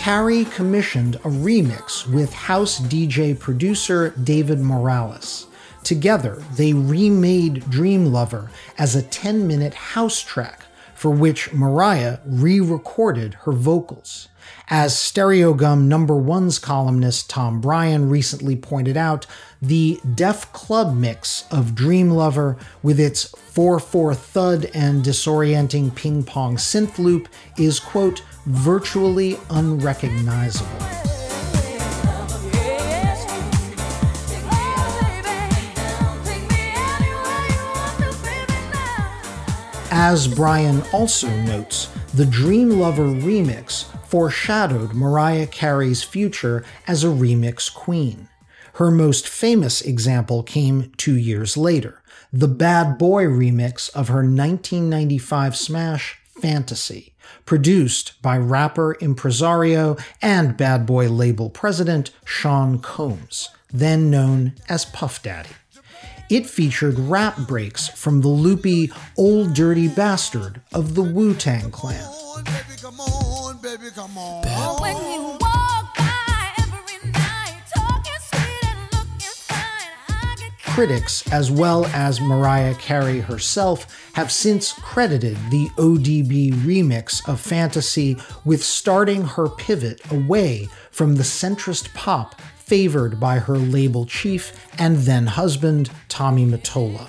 Carey 0.07 0.45
commissioned 0.45 1.15
a 1.15 1.27
remix 1.27 2.07
with 2.09 2.31
house 2.31 2.79
DJ 2.79 3.37
producer 3.37 4.11
David 4.11 4.61
Morales. 4.61 5.47
Together, 5.83 6.41
they 6.55 6.71
remade 6.71 7.69
Dream 7.69 8.05
Lover 8.05 8.49
as 8.77 8.95
a 8.95 9.01
10 9.01 9.45
minute 9.45 9.73
house 9.73 10.21
track 10.21 10.63
for 10.95 11.11
which 11.11 11.51
Mariah 11.51 12.19
re 12.25 12.61
recorded 12.61 13.33
her 13.41 13.51
vocals. 13.51 14.29
As 14.69 14.93
Stereogum 14.93 15.87
number 15.87 16.15
one's 16.15 16.57
columnist 16.57 17.29
Tom 17.29 17.61
Breihan 17.61 18.09
recently 18.09 18.55
pointed 18.55 18.95
out, 18.95 19.27
the 19.61 19.99
Def 20.15 20.53
Club 20.53 20.95
mix 20.95 21.43
of 21.51 21.75
Dream 21.75 22.11
Lover 22.11 22.55
with 22.81 22.97
its 22.97 23.25
4 23.25 23.81
4 23.81 24.15
thud 24.15 24.71
and 24.73 25.03
disorienting 25.03 25.93
ping 25.93 26.23
pong 26.23 26.55
synth 26.55 26.97
loop 26.97 27.27
is, 27.57 27.81
quote, 27.81 28.23
virtually 28.47 29.37
unrecognizable. 29.49 30.69
As 39.91 40.29
Breihan 40.29 40.93
also 40.93 41.27
notes, 41.41 41.89
the 42.13 42.25
Dream 42.25 42.79
Lover 42.79 43.07
remix 43.07 43.85
foreshadowed 44.05 44.93
Mariah 44.93 45.47
Carey's 45.47 46.03
future 46.03 46.63
as 46.87 47.03
a 47.03 47.07
remix 47.07 47.73
queen. 47.73 48.29
Her 48.75 48.89
most 48.89 49.27
famous 49.27 49.81
example 49.81 50.41
came 50.43 50.93
two 50.95 51.17
years 51.17 51.57
later, 51.57 52.01
the 52.31 52.47
Bad 52.47 52.97
Boy 52.97 53.25
remix 53.25 53.89
of 53.93 54.07
her 54.07 54.23
1995 54.23 55.57
smash 55.57 56.19
Fantasy, 56.41 57.13
produced 57.45 58.21
by 58.21 58.37
rapper, 58.37 58.95
impresario, 59.01 59.97
and 60.21 60.57
Bad 60.57 60.85
Boy 60.85 61.09
label 61.09 61.49
president 61.49 62.11
Sean 62.25 62.79
Combs, 62.79 63.49
then 63.71 64.09
known 64.09 64.53
as 64.69 64.85
Puff 64.85 65.21
Daddy. 65.23 65.49
It 66.29 66.45
featured 66.45 66.99
rap 66.99 67.37
breaks 67.47 67.87
from 67.87 68.21
the 68.21 68.27
loopy 68.27 68.91
Old 69.17 69.53
Dirty 69.53 69.87
Bastard 69.87 70.61
of 70.73 70.93
the 70.95 71.03
Wu 71.03 71.33
Tang 71.33 71.71
Clan. 71.71 72.03
Critics, 80.77 81.27
as 81.31 81.49
well 81.49 81.87
as 81.87 82.21
Mariah 82.21 82.75
Carey 82.75 83.19
herself, 83.19 84.11
have 84.13 84.31
since 84.31 84.73
credited 84.73 85.35
the 85.49 85.69
ODB 85.69 86.51
remix 86.53 87.27
of 87.27 87.41
Fantasy 87.41 88.15
with 88.45 88.63
starting 88.63 89.23
her 89.23 89.49
pivot 89.49 89.99
away 90.11 90.69
from 90.91 91.15
the 91.15 91.23
centrist 91.23 91.91
pop 91.95 92.39
favored 92.57 93.19
by 93.19 93.39
her 93.39 93.57
label 93.57 94.05
chief 94.05 94.53
and 94.77 94.97
then 94.97 95.25
husband, 95.25 95.89
Tommy 96.09 96.45
Mottola, 96.45 97.07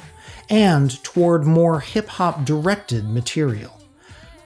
and 0.49 1.05
toward 1.05 1.45
more 1.45 1.81
hip 1.81 2.09
hop 2.09 2.47
directed 2.47 3.05
material. 3.07 3.79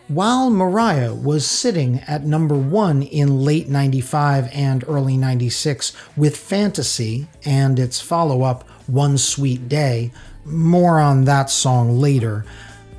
While 0.09 0.51
Mariah 0.51 1.15
was 1.15 1.47
sitting 1.47 2.01
at 2.09 2.25
number 2.25 2.57
one 2.57 3.03
in 3.03 3.45
late 3.45 3.69
95 3.69 4.51
and 4.53 4.85
early 4.89 5.17
96 5.17 5.93
with 6.17 6.37
Fantasy 6.37 7.29
and 7.45 7.79
its 7.79 8.01
follow 8.01 8.43
up, 8.43 8.69
One 8.93 9.17
Sweet 9.17 9.71
Day, 9.71 10.13
more 10.45 11.01
on 11.01 11.25
that 11.25 11.49
song 11.49 11.99
later, 11.99 12.45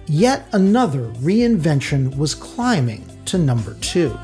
yet 0.08 0.48
another 0.52 1.02
reinvention 1.22 2.18
was 2.18 2.34
climbing 2.34 3.08
to 3.26 3.38
number 3.38 3.76
two. 3.76 4.18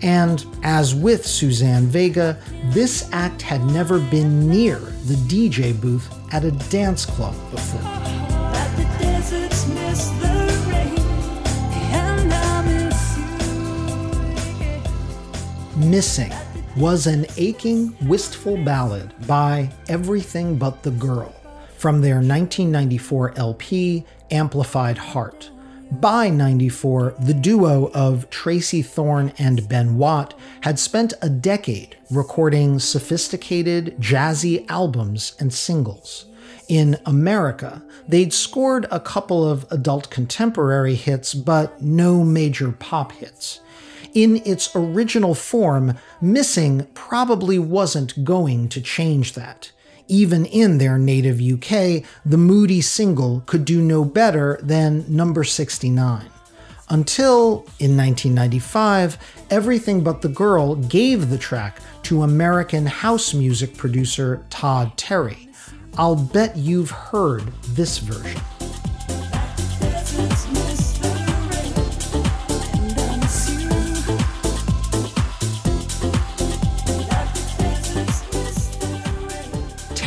And 0.00 0.46
as 0.62 0.94
with 0.94 1.26
Suzanne 1.26 1.86
Vega, 1.86 2.38
this 2.66 3.08
act 3.10 3.42
had 3.42 3.64
never 3.64 3.98
been 3.98 4.48
near 4.48 4.78
the 4.78 5.16
DJ 5.26 5.78
booth 5.80 6.08
at 6.32 6.44
a 6.44 6.52
dance 6.52 7.04
club 7.04 7.34
before. 7.50 7.82
Missing 15.76 16.32
was 16.78 17.08
an 17.08 17.26
aching, 17.36 17.92
wistful 18.06 18.56
ballad 18.64 19.12
by 19.26 19.68
Everything 19.88 20.56
But 20.56 20.84
the 20.84 20.92
Girl 20.92 21.34
from 21.76 22.00
their 22.00 22.16
1994 22.16 23.36
LP, 23.36 24.04
Amplified 24.30 24.96
Heart. 24.96 25.50
By 25.90 26.30
94, 26.30 27.16
the 27.18 27.34
duo 27.34 27.90
of 27.94 28.30
Tracey 28.30 28.82
Thorn 28.82 29.32
and 29.38 29.68
Ben 29.68 29.96
Watt 29.96 30.34
had 30.60 30.78
spent 30.78 31.14
a 31.20 31.28
decade 31.28 31.96
recording 32.12 32.78
sophisticated, 32.78 33.96
jazzy 33.98 34.64
albums 34.68 35.34
and 35.40 35.52
singles. 35.52 36.26
In 36.68 36.96
America, 37.04 37.82
they'd 38.06 38.32
scored 38.32 38.86
a 38.92 39.00
couple 39.00 39.48
of 39.48 39.66
adult 39.72 40.10
contemporary 40.10 40.94
hits, 40.94 41.34
but 41.34 41.82
no 41.82 42.22
major 42.22 42.70
pop 42.70 43.10
hits 43.10 43.60
in 44.14 44.42
its 44.44 44.74
original 44.74 45.34
form, 45.34 45.96
Missing 46.20 46.86
probably 46.94 47.58
wasn't 47.58 48.24
going 48.24 48.68
to 48.70 48.80
change 48.80 49.34
that. 49.34 49.72
Even 50.08 50.46
in 50.46 50.78
their 50.78 50.98
native 50.98 51.40
UK, 51.40 52.02
the 52.24 52.38
moody 52.38 52.80
single 52.80 53.42
could 53.46 53.64
do 53.64 53.82
no 53.82 54.04
better 54.04 54.58
than 54.62 55.04
number 55.08 55.44
69. 55.44 56.24
Until, 56.90 57.66
in 57.78 57.96
1995, 57.96 59.18
Everything 59.50 60.02
But 60.02 60.22
the 60.22 60.28
Girl 60.28 60.74
gave 60.74 61.28
the 61.28 61.36
track 61.36 61.80
to 62.04 62.22
American 62.22 62.86
house 62.86 63.34
music 63.34 63.76
producer 63.76 64.42
Todd 64.48 64.96
Terry. 64.96 65.50
I'll 65.98 66.16
bet 66.16 66.56
you've 66.56 66.90
heard 66.90 67.42
this 67.74 67.98
version. 67.98 68.40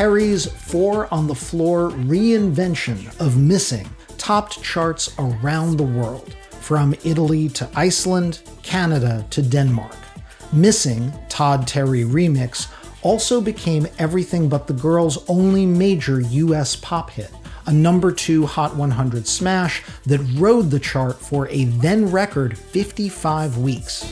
Terry's 0.02 0.48
Four 0.48 1.14
on 1.14 1.28
the 1.28 1.36
Floor 1.36 1.92
reinvention 1.92 3.06
of 3.20 3.38
Missing 3.38 3.88
topped 4.18 4.64
charts 4.64 5.14
around 5.20 5.78
the 5.78 5.84
world, 5.84 6.36
from 6.50 6.96
Italy 7.04 7.48
to 7.50 7.70
Iceland, 7.76 8.42
Canada 8.64 9.24
to 9.30 9.44
Denmark. 9.44 9.96
Missing, 10.52 11.14
Todd 11.30 11.68
Terry 11.68 12.02
remix, 12.02 12.68
also 13.04 13.40
became 13.40 13.86
everything 14.00 14.50
but 14.50 14.66
the 14.66 14.74
girl's 14.74 15.24
only 15.30 15.68
major 15.68 16.20
US 16.20 16.76
pop 16.76 17.12
hit, 17.12 17.30
a 17.68 17.72
number 17.72 18.12
two 18.12 18.48
Hot 18.48 18.76
100 18.76 19.28
smash 19.28 19.84
that 20.08 20.22
rode 20.34 20.72
the 20.72 20.80
chart 20.80 21.22
for 21.22 21.48
a 21.50 21.66
then 21.66 22.10
record 22.10 22.58
55 22.58 23.60
weeks. 23.60 24.12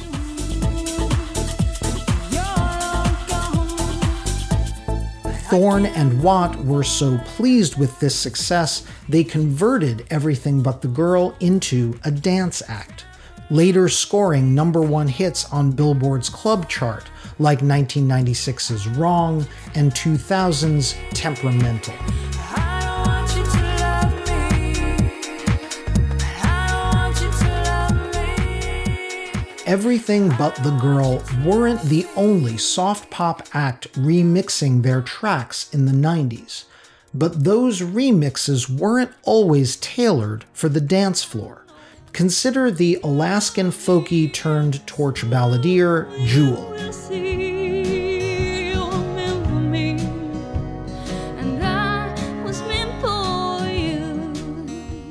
Thorn 5.50 5.88
and 5.88 6.22
Watt 6.22 6.64
were 6.64 6.84
so 6.84 7.18
pleased 7.26 7.76
with 7.76 8.00
this 8.00 8.14
success, 8.16 8.86
they 9.08 9.24
converted 9.24 10.06
Everything 10.12 10.62
But 10.62 10.84
the 10.84 10.88
Girl 10.88 11.36
into 11.40 12.00
a 12.06 12.12
dance 12.12 12.62
act, 12.68 13.06
later 13.50 13.90
scoring 13.90 14.54
number 14.54 14.82
one 14.82 15.08
hits 15.08 15.52
on 15.52 15.72
Billboard's 15.72 16.30
club 16.30 16.70
chart, 16.70 17.06
like 17.40 17.62
1996's 17.62 18.88
Wrong 18.90 19.44
and 19.74 19.92
2000's 19.92 20.94
Temperamental. 21.16 21.96
Everything 29.70 30.30
But 30.30 30.56
the 30.56 30.76
Girl 30.82 31.24
weren't 31.46 31.84
the 31.84 32.08
only 32.16 32.58
soft 32.58 33.12
pop 33.12 33.48
act 33.54 33.94
remixing 33.94 34.82
their 34.82 35.04
tracks 35.04 35.72
in 35.72 35.86
the 35.86 35.92
90s, 35.92 36.64
but 37.14 37.44
those 37.44 37.80
remixes 37.80 38.68
weren't 38.68 39.12
always 39.22 39.76
tailored 39.76 40.44
for 40.54 40.70
the 40.70 40.82
dance 40.82 41.24
floor. 41.24 41.68
Consider 42.14 42.72
the 42.72 43.00
Alaskan 43.04 43.70
folky 43.70 44.34
turned 44.34 44.88
torch 44.88 45.24
balladeer 45.30 46.10
Jewel. 46.26 46.74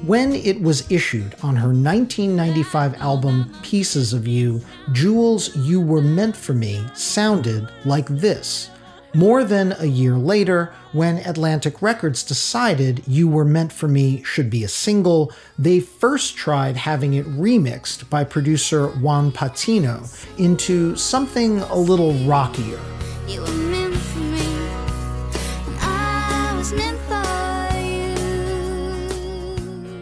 When 0.09 0.33
it 0.33 0.63
was 0.63 0.91
issued 0.91 1.35
on 1.43 1.57
her 1.57 1.69
1995 1.69 2.95
album 2.95 3.55
Pieces 3.63 4.15
of 4.15 4.27
You, 4.27 4.63
Jewel's 4.91 5.55
You 5.55 5.83
Were 5.83 6.01
Meant 6.01 6.35
for 6.35 6.55
Me 6.55 6.83
sounded 6.95 7.69
like 7.85 8.07
this. 8.07 8.71
More 9.15 9.45
than 9.45 9.75
a 9.79 9.85
year 9.85 10.17
later, 10.17 10.73
when 10.93 11.19
Atlantic 11.19 11.83
Records 11.83 12.23
decided 12.23 13.03
You 13.07 13.29
Were 13.29 13.45
Meant 13.45 13.71
for 13.71 13.87
Me 13.87 14.23
should 14.23 14.49
be 14.49 14.65
a 14.65 14.69
single, 14.69 15.31
they 15.59 15.79
first 15.79 16.37
tried 16.37 16.79
having 16.79 17.13
it 17.13 17.27
remixed 17.27 18.09
by 18.09 18.25
producer 18.25 18.87
Juan 18.87 19.31
Patino 19.31 20.05
into 20.39 20.97
something 20.97 21.59
a 21.61 21.77
little 21.77 22.15
rockier. 22.27 22.81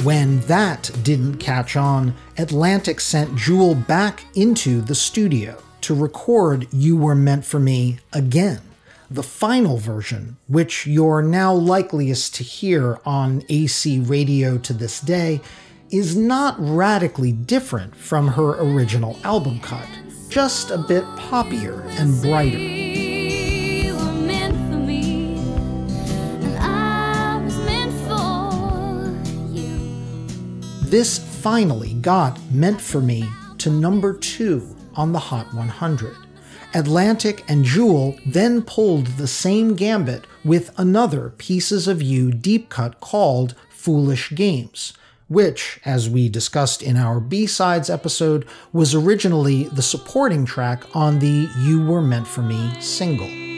When 0.07 0.39
that 0.43 0.89
didn't 1.03 1.39
catch 1.39 1.75
on, 1.75 2.15
Atlantic 2.39 3.01
sent 3.01 3.35
Jewel 3.35 3.75
back 3.75 4.23
into 4.37 4.81
the 4.81 4.95
studio 4.95 5.61
to 5.81 5.97
record 5.97 6.69
You 6.73 6.97
Were 6.97 7.17
Meant 7.17 7.45
for 7.45 7.59
Me 7.59 7.99
again. 8.13 8.61
The 9.11 9.25
final 9.25 9.79
version, 9.79 10.37
which 10.47 10.87
you're 10.87 11.23
now 11.23 11.53
likeliest 11.53 12.37
to 12.37 12.45
hear 12.45 13.01
on 13.05 13.43
AC 13.49 13.99
radio 13.99 14.59
to 14.59 14.73
this 14.73 15.01
day, 15.01 15.41
is 15.91 16.15
not 16.15 16.55
radically 16.57 17.33
different 17.33 17.97
from 17.97 18.29
her 18.29 18.53
original 18.61 19.19
album 19.25 19.59
cut, 19.59 19.89
just 20.29 20.71
a 20.71 20.79
bit 20.79 21.03
poppier 21.17 21.85
and 21.99 22.23
brighter. 22.23 22.96
This 30.87 31.19
finally 31.19 31.95
got 31.95 32.41
Meant 32.53 32.81
for 32.81 33.01
Me 33.01 33.29
to 33.59 33.71
number 33.71 34.13
two 34.13 34.77
on 34.95 35.11
the 35.11 35.19
Hot 35.19 35.53
100, 35.53 36.17
Atlantic 36.75 37.43
and 37.49 37.65
Jewel 37.65 38.17
then 38.25 38.63
pulled 38.63 39.09
the 39.09 39.27
same 39.27 39.75
gambit 39.75 40.29
with 40.45 40.71
another 40.79 41.31
Pieces 41.39 41.89
of 41.89 42.03
You 42.03 42.31
deep 42.31 42.69
cut 42.69 43.01
called 43.01 43.57
Foolish 43.69 44.31
Games, 44.31 44.93
which, 45.27 45.81
as 45.85 46.09
we 46.09 46.29
discussed 46.29 46.85
in 46.85 46.97
our 46.97 47.19
B-Sides 47.19 47.91
episode, 47.91 48.47
was 48.73 48.95
originally 48.95 49.65
the 49.65 49.83
supporting 49.83 50.45
track 50.45 50.85
on 50.95 51.19
the 51.19 51.49
You 51.59 51.85
Were 51.85 52.01
Meant 52.01 52.29
for 52.29 52.43
Me 52.43 52.81
single. 52.81 53.56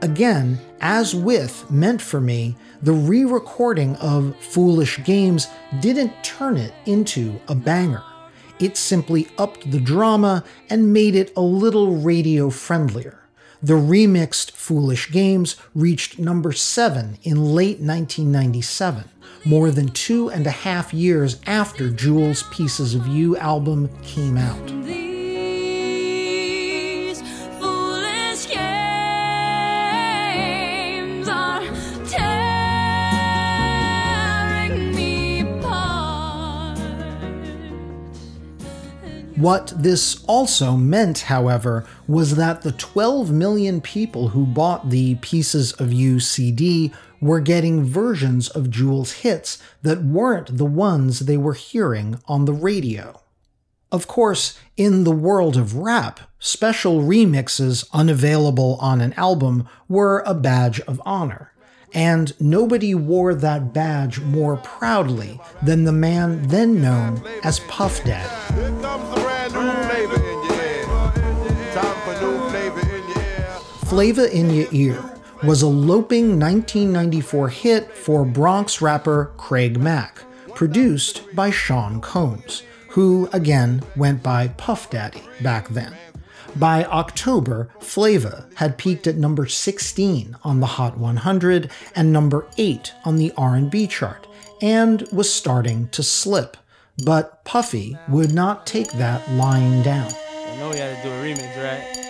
Again, 0.00 0.60
as 0.80 1.12
with 1.12 1.68
Meant 1.70 2.00
for 2.00 2.20
Me, 2.20 2.56
the 2.80 2.92
re 2.92 3.24
recording 3.24 3.96
of 3.96 4.36
Foolish 4.36 5.02
Games 5.02 5.48
didn't 5.80 6.22
turn 6.22 6.56
it 6.56 6.72
into 6.86 7.40
a 7.48 7.54
banger. 7.56 8.04
It 8.60 8.76
simply 8.76 9.28
upped 9.38 9.70
the 9.70 9.80
drama 9.80 10.44
and 10.70 10.92
made 10.92 11.16
it 11.16 11.32
a 11.36 11.40
little 11.40 11.96
radio 11.96 12.48
friendlier. 12.48 13.18
The 13.60 13.74
remixed 13.74 14.52
Foolish 14.52 15.10
Games 15.10 15.56
reached 15.74 16.20
number 16.20 16.52
7 16.52 17.18
in 17.24 17.54
late 17.54 17.80
1997, 17.80 19.04
more 19.44 19.72
than 19.72 19.88
two 19.88 20.30
and 20.30 20.46
a 20.46 20.52
half 20.52 20.94
years 20.94 21.40
after 21.44 21.90
Jewel's 21.90 22.44
Pieces 22.44 22.94
of 22.94 23.08
You 23.08 23.36
album 23.36 23.90
came 24.02 24.36
out. 24.36 25.07
What 39.38 39.72
this 39.76 40.24
also 40.24 40.76
meant, 40.76 41.20
however, 41.20 41.86
was 42.08 42.34
that 42.34 42.62
the 42.62 42.72
12 42.72 43.30
million 43.30 43.80
people 43.80 44.30
who 44.30 44.44
bought 44.44 44.90
the 44.90 45.14
Pieces 45.16 45.72
of 45.74 45.92
You 45.92 46.18
CD 46.18 46.92
were 47.20 47.38
getting 47.38 47.84
versions 47.84 48.48
of 48.48 48.68
Jewel's 48.68 49.12
hits 49.12 49.62
that 49.82 50.02
weren't 50.02 50.58
the 50.58 50.64
ones 50.64 51.20
they 51.20 51.36
were 51.36 51.54
hearing 51.54 52.18
on 52.26 52.46
the 52.46 52.52
radio. 52.52 53.20
Of 53.92 54.08
course, 54.08 54.58
in 54.76 55.04
the 55.04 55.12
world 55.12 55.56
of 55.56 55.76
rap, 55.76 56.18
special 56.40 57.02
remixes 57.02 57.88
unavailable 57.92 58.76
on 58.80 59.00
an 59.00 59.12
album 59.12 59.68
were 59.88 60.24
a 60.26 60.34
badge 60.34 60.80
of 60.80 61.00
honor. 61.06 61.52
And 61.94 62.38
nobody 62.40 62.92
wore 62.92 63.34
that 63.34 63.72
badge 63.72 64.18
more 64.20 64.56
proudly 64.56 65.40
than 65.62 65.84
the 65.84 65.92
man 65.92 66.48
then 66.48 66.82
known 66.82 67.22
as 67.44 67.60
Puff 67.60 68.02
Daddy. 68.04 68.97
Flava 73.88 74.30
in 74.30 74.50
Your 74.50 74.68
Ear 74.70 75.02
was 75.42 75.62
a 75.62 75.66
loping 75.66 76.38
1994 76.38 77.48
hit 77.48 77.96
for 77.96 78.22
Bronx 78.22 78.82
rapper 78.82 79.32
Craig 79.38 79.78
Mack, 79.80 80.20
produced 80.54 81.22
by 81.34 81.50
Sean 81.50 82.02
Combs, 82.02 82.64
who 82.90 83.30
again 83.32 83.82
went 83.96 84.22
by 84.22 84.48
Puff 84.48 84.90
Daddy 84.90 85.22
back 85.42 85.68
then. 85.70 85.96
By 86.56 86.84
October, 86.84 87.70
Flava 87.80 88.46
had 88.56 88.76
peaked 88.76 89.06
at 89.06 89.16
number 89.16 89.46
16 89.46 90.36
on 90.44 90.60
the 90.60 90.66
Hot 90.66 90.98
100 90.98 91.70
and 91.96 92.12
number 92.12 92.46
8 92.58 92.92
on 93.06 93.16
the 93.16 93.32
R&B 93.38 93.86
chart 93.86 94.26
and 94.60 95.08
was 95.10 95.32
starting 95.32 95.88
to 95.88 96.02
slip. 96.02 96.58
But 97.06 97.42
Puffy 97.44 97.96
would 98.06 98.34
not 98.34 98.66
take 98.66 98.92
that 98.92 99.30
lying 99.30 99.82
down. 99.82 100.12
I 100.12 100.56
know 100.58 100.68
we 100.68 100.76
had 100.76 100.94
to 100.94 101.02
do 101.02 101.14
a 101.14 101.22
remix, 101.22 101.56
right? 101.64 102.07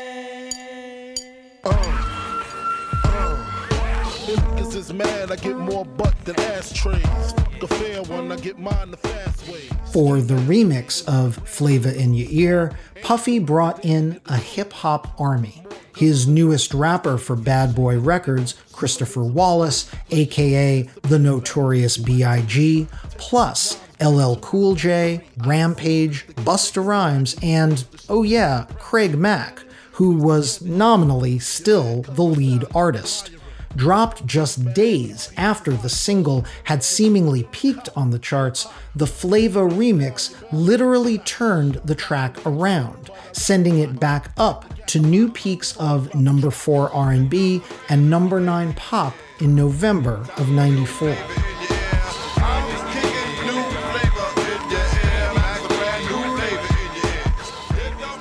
Mad, 4.93 5.33
I 5.33 5.37
get 5.37 5.57
more 5.57 5.85
butt 5.85 6.15
than 6.27 6.39
ashtrays. 6.41 7.03
fair 7.69 8.03
one, 8.03 8.31
I 8.31 8.37
get 8.37 8.59
mine 8.59 8.91
the 8.91 8.99
fast 8.99 9.49
way. 9.49 9.63
For 9.93 10.21
the 10.21 10.35
remix 10.35 11.07
of 11.09 11.37
Flava 11.49 11.99
in 11.99 12.13
Your 12.13 12.29
Ear, 12.31 12.79
Puffy 13.03 13.39
brought 13.39 13.83
in 13.85 14.21
a 14.27 14.37
hip 14.37 14.73
hop 14.73 15.19
army. 15.19 15.65
His 15.97 16.29
newest 16.29 16.75
rapper 16.75 17.17
for 17.17 17.35
Bad 17.35 17.75
Boy 17.75 17.99
Records, 17.99 18.57
Christopher 18.73 19.25
Wallace, 19.25 19.91
aka 20.11 20.83
the 21.03 21.19
Notorious 21.19 21.97
B.I.G., 21.97 22.87
plus 23.17 23.81
LL 24.01 24.35
Cool 24.37 24.75
J, 24.75 25.25
Rampage, 25.39 26.27
Busta 26.37 26.85
Rhymes, 26.85 27.37
and, 27.43 27.85
oh 28.09 28.23
yeah, 28.23 28.67
Craig 28.79 29.17
Mack, 29.17 29.63
who 29.93 30.17
was 30.19 30.61
nominally 30.61 31.39
still 31.39 32.03
the 32.03 32.23
lead 32.23 32.65
artist 32.75 33.31
dropped 33.77 34.27
just 34.27 34.73
days 34.75 35.33
after 35.37 35.73
the 35.73 35.89
single 35.89 36.45
had 36.65 36.83
seemingly 36.83 37.45
peaked 37.53 37.89
on 37.95 38.11
the 38.11 38.19
charts, 38.19 38.67
the 38.95 39.07
Flava 39.07 39.61
remix 39.61 40.35
literally 40.53 41.19
turned 41.19 41.75
the 41.85 41.95
track 41.95 42.45
around, 42.47 43.11
sending 43.33 43.79
it 43.79 44.01
back 44.01 44.31
up 44.37 44.65
to 44.87 44.99
new 44.99 45.31
peaks 45.31 45.77
of 45.77 46.15
number 46.15 46.51
4 46.51 46.91
R&B 46.93 47.63
and 47.89 48.11
number 48.11 48.41
9 48.41 48.73
pop 48.75 49.15
in 49.41 49.55
November 49.55 50.27
of 50.37 50.49
94. 50.49 51.15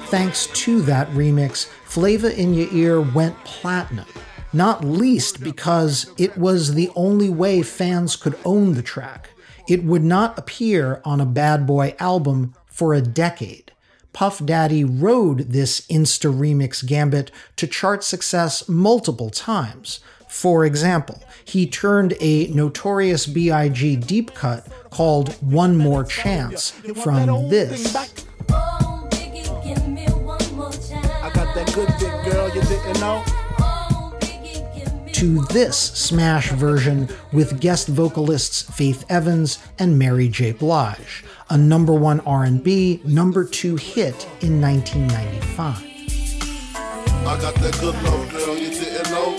Thanks 0.09 0.47
to 0.47 0.81
that 0.83 1.09
remix, 1.09 1.65
Flava 1.83 2.33
in 2.39 2.53
Your 2.53 2.71
Ear 2.71 3.01
went 3.01 3.35
platinum 3.43 4.05
not 4.53 4.83
least 4.83 5.43
because 5.43 6.11
it 6.17 6.37
was 6.37 6.73
the 6.73 6.89
only 6.95 7.29
way 7.29 7.61
fans 7.61 8.15
could 8.15 8.37
own 8.45 8.73
the 8.73 8.81
track. 8.81 9.29
It 9.67 9.83
would 9.83 10.03
not 10.03 10.37
appear 10.39 11.01
on 11.03 11.19
a 11.19 11.25
Bad 11.25 11.67
Boy 11.67 11.95
album 11.99 12.53
for 12.65 12.93
a 12.93 13.01
decade. 13.01 13.71
Puff 14.13 14.43
Daddy 14.43 14.83
rode 14.83 15.51
this 15.51 15.81
Insta 15.87 16.33
remix 16.33 16.83
gambit 16.85 17.29
to 17.57 17.67
chart 17.67 18.03
success 18.03 18.67
multiple 18.67 19.29
times. 19.29 19.99
For 20.27 20.65
example, 20.65 21.21
he 21.45 21.67
turned 21.67 22.15
a 22.19 22.47
notorious 22.47 23.27
B.I.G. 23.27 23.97
deep 23.97 24.33
cut 24.33 24.67
called 24.89 25.33
One 25.35 25.77
More 25.77 26.03
Chance 26.03 26.71
from 26.71 27.49
this. 27.49 27.95
I 27.95 28.07
got 31.33 31.53
that 31.55 31.71
good 31.75 31.89
dick, 31.99 32.31
girl, 32.31 32.47
you 32.55 32.61
didn't 32.61 32.99
know 32.99 33.23
to 35.18 35.43
this 35.45 35.76
smash 35.76 36.51
version 36.51 37.09
with 37.34 37.59
guest 37.59 37.88
vocalists 37.88 38.61
Faith 38.78 39.03
Evans 39.09 39.57
and 39.80 39.97
Mary 39.97 40.30
J. 40.30 40.51
Blige, 40.51 41.26
a 41.49 41.57
number 41.57 41.91
1 41.91 42.20
R&B, 42.20 43.01
number 43.03 43.43
2 43.43 43.78
hit 43.78 44.28
in 44.41 44.61
1995. 44.61 45.84
I 47.26 47.41
got 47.41 47.55
that 47.55 47.76
good 47.80 47.95
love, 48.03 48.32
girl, 48.32 48.55
you 48.59 48.70
didn't 48.70 49.09
know. 49.09 49.36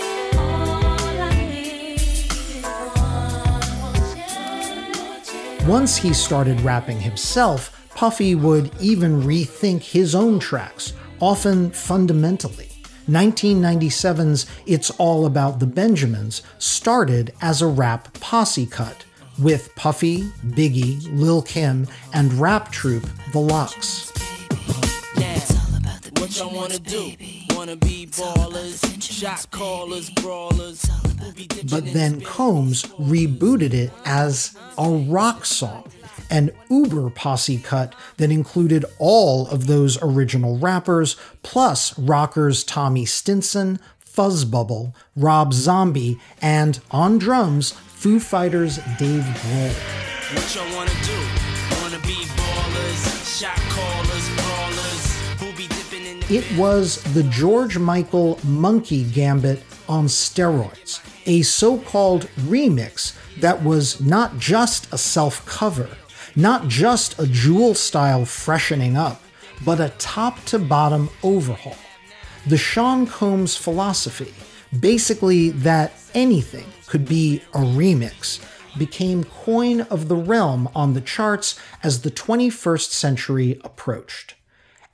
Once 5.65 5.95
he 5.95 6.11
started 6.11 6.59
rapping 6.59 6.99
himself, 6.99 7.87
Puffy 7.95 8.35
would 8.35 8.69
even 8.81 9.21
rethink 9.21 9.81
his 9.81 10.13
own 10.13 10.39
tracks, 10.39 10.91
often 11.21 11.71
fundamentally. 11.71 12.68
1997's 13.09 14.45
It's 14.67 14.91
All 14.91 15.25
About 15.25 15.59
the 15.59 15.65
Benjamins 15.65 16.43
started 16.59 17.33
as 17.41 17.59
a 17.59 17.67
rap 17.67 18.13
posse 18.19 18.67
cut 18.67 19.03
with 19.39 19.73
Puffy, 19.75 20.25
Biggie, 20.45 21.01
Lil 21.17 21.41
Kim, 21.41 21.87
and 22.13 22.31
rap 22.33 22.71
troupe 22.71 23.07
The 23.33 23.39
LOX. 23.39 24.11
But 31.69 31.93
then 31.93 32.21
Combs 32.21 32.83
rebooted 32.83 33.73
it 33.73 33.91
as 34.05 34.55
a 34.77 34.89
rock 34.89 35.45
song 35.45 35.91
an 36.29 36.51
uber 36.69 37.09
posse 37.09 37.57
cut 37.57 37.93
that 38.17 38.31
included 38.31 38.85
all 38.97 39.47
of 39.47 39.67
those 39.67 40.01
original 40.01 40.57
rappers, 40.57 41.15
plus 41.43 41.97
rockers 41.97 42.63
Tommy 42.63 43.05
Stinson, 43.05 43.79
Fuzzbubble, 44.05 44.93
Rob 45.15 45.53
Zombie, 45.53 46.19
and 46.41 46.79
on 46.91 47.17
drums, 47.17 47.71
Foo 47.71 48.19
Fighters' 48.19 48.77
Dave 48.97 49.23
Grohl. 49.23 49.73
What 50.33 50.55
y'all 50.55 50.75
wanna 50.75 50.91
do? 51.03 51.81
Wanna 51.81 51.99
be 52.05 52.25
ballers, 52.35 53.39
shot 53.39 53.55
callers, 53.69 54.29
brawlers, 54.35 55.39
who 55.39 55.51
be 55.57 55.67
dipping 55.67 56.05
in 56.05 56.19
the 56.19 56.35
It 56.37 56.57
was 56.57 57.01
the 57.13 57.23
George 57.23 57.77
Michael 57.77 58.39
Monkey 58.43 59.03
Gambit 59.03 59.63
on 59.87 60.05
steroids, 60.05 60.99
a 61.25 61.41
so 61.41 61.77
called 61.77 62.27
remix 62.41 63.13
that 63.39 63.63
was 63.63 63.99
not 64.01 64.37
just 64.37 64.91
a 64.93 64.97
self 64.97 65.45
cover, 65.45 65.89
not 66.35 66.67
just 66.67 67.19
a 67.19 67.27
jewel 67.27 67.73
style 67.73 68.25
freshening 68.25 68.95
up, 68.95 69.21
but 69.65 69.79
a 69.79 69.93
top 69.97 70.43
to 70.45 70.59
bottom 70.59 71.09
overhaul. 71.23 71.75
The 72.47 72.57
Sean 72.57 73.05
Combs 73.05 73.55
philosophy, 73.55 74.33
basically 74.79 75.49
that 75.49 75.93
anything 76.13 76.65
could 76.87 77.07
be 77.07 77.41
a 77.53 77.59
remix, 77.59 78.39
became 78.77 79.23
coin 79.23 79.81
of 79.81 80.07
the 80.07 80.15
realm 80.15 80.69
on 80.73 80.93
the 80.93 81.01
charts 81.01 81.59
as 81.83 82.01
the 82.01 82.11
21st 82.11 82.89
century 82.89 83.59
approached. 83.63 84.35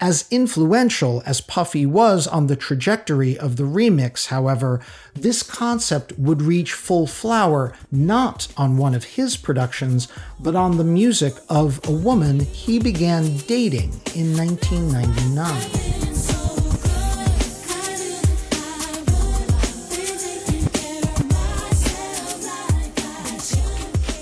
As 0.02 0.26
influential 0.30 1.24
as 1.26 1.40
Puffy 1.40 1.86
was 1.86 2.28
on 2.28 2.48
the 2.48 2.58
trajectory 2.58 3.38
of 3.38 3.56
the 3.56 3.64
remix, 3.64 4.28
however, 4.28 4.82
this 5.14 5.42
concept 5.42 6.12
would 6.20 6.42
reach 6.42 6.74
full 6.74 7.08
flower 7.08 7.74
not 7.94 8.50
on 8.58 8.76
one 8.76 8.94
of 8.94 9.06
his 9.06 9.38
productions, 9.38 10.10
but 10.38 10.54
on 10.54 10.76
the 10.76 10.84
music 10.84 11.36
of 11.48 11.80
a 11.88 11.94
woman 11.94 12.42
he 12.42 12.78
began 12.78 13.38
dating 13.38 13.94
in 14.14 14.36
1999. 14.36 15.96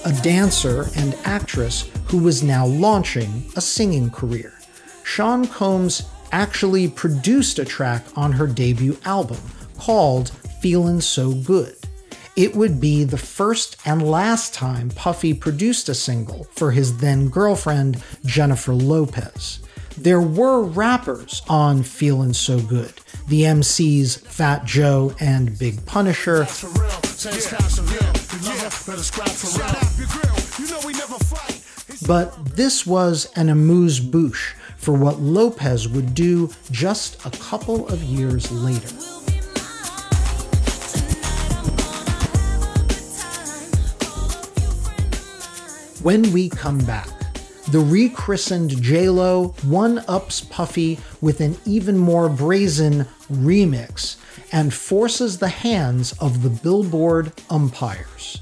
a 0.05 0.11
dancer 0.21 0.89
and 0.97 1.15
actress 1.23 1.89
who 2.07 2.17
was 2.17 2.43
now 2.43 2.65
launching 2.65 3.49
a 3.55 3.61
singing 3.61 4.09
career. 4.09 4.53
Sean 5.13 5.45
Combs 5.45 6.07
actually 6.31 6.87
produced 6.87 7.59
a 7.59 7.65
track 7.65 8.03
on 8.15 8.31
her 8.31 8.47
debut 8.47 8.97
album 9.05 9.37
called 9.77 10.31
Feelin' 10.59 11.01
So 11.01 11.35
Good. 11.35 11.75
It 12.35 12.55
would 12.55 12.81
be 12.81 13.03
the 13.03 13.19
first 13.19 13.77
and 13.85 14.09
last 14.09 14.55
time 14.55 14.89
Puffy 14.89 15.35
produced 15.35 15.87
a 15.87 15.93
single 15.93 16.45
for 16.45 16.71
his 16.71 16.97
then 16.97 17.29
girlfriend, 17.29 18.01
Jennifer 18.25 18.73
Lopez. 18.73 19.59
There 19.99 20.19
were 20.19 20.63
rappers 20.63 21.43
on 21.47 21.83
Feelin' 21.83 22.33
So 22.33 22.59
Good, 22.59 22.93
the 23.27 23.43
MCs 23.43 24.19
Fat 24.25 24.65
Joe 24.65 25.13
and 25.19 25.59
Big 25.59 25.85
Punisher. 25.85 26.47
But 32.07 32.55
this 32.55 32.87
was 32.87 33.31
an 33.35 33.49
amuse 33.49 33.99
bouche 33.99 34.55
for 34.83 34.91
what 34.91 35.21
Lopez 35.21 35.87
would 35.87 36.13
do 36.13 36.49
just 36.69 37.25
a 37.25 37.31
couple 37.31 37.87
of 37.87 38.03
years 38.03 38.51
later. 38.51 38.89
When 46.03 46.33
we 46.33 46.49
come 46.49 46.79
back, 46.79 47.07
the 47.71 47.79
rechristened 47.79 48.71
JLo 48.71 49.53
one 49.63 50.03
ups 50.09 50.41
Puffy 50.41 50.99
with 51.21 51.39
an 51.39 51.55
even 51.65 51.97
more 51.97 52.27
brazen 52.27 53.05
remix 53.31 54.17
and 54.51 54.73
forces 54.73 55.37
the 55.37 55.47
hands 55.47 56.11
of 56.19 56.43
the 56.43 56.49
Billboard 56.49 57.31
umpires. 57.49 58.41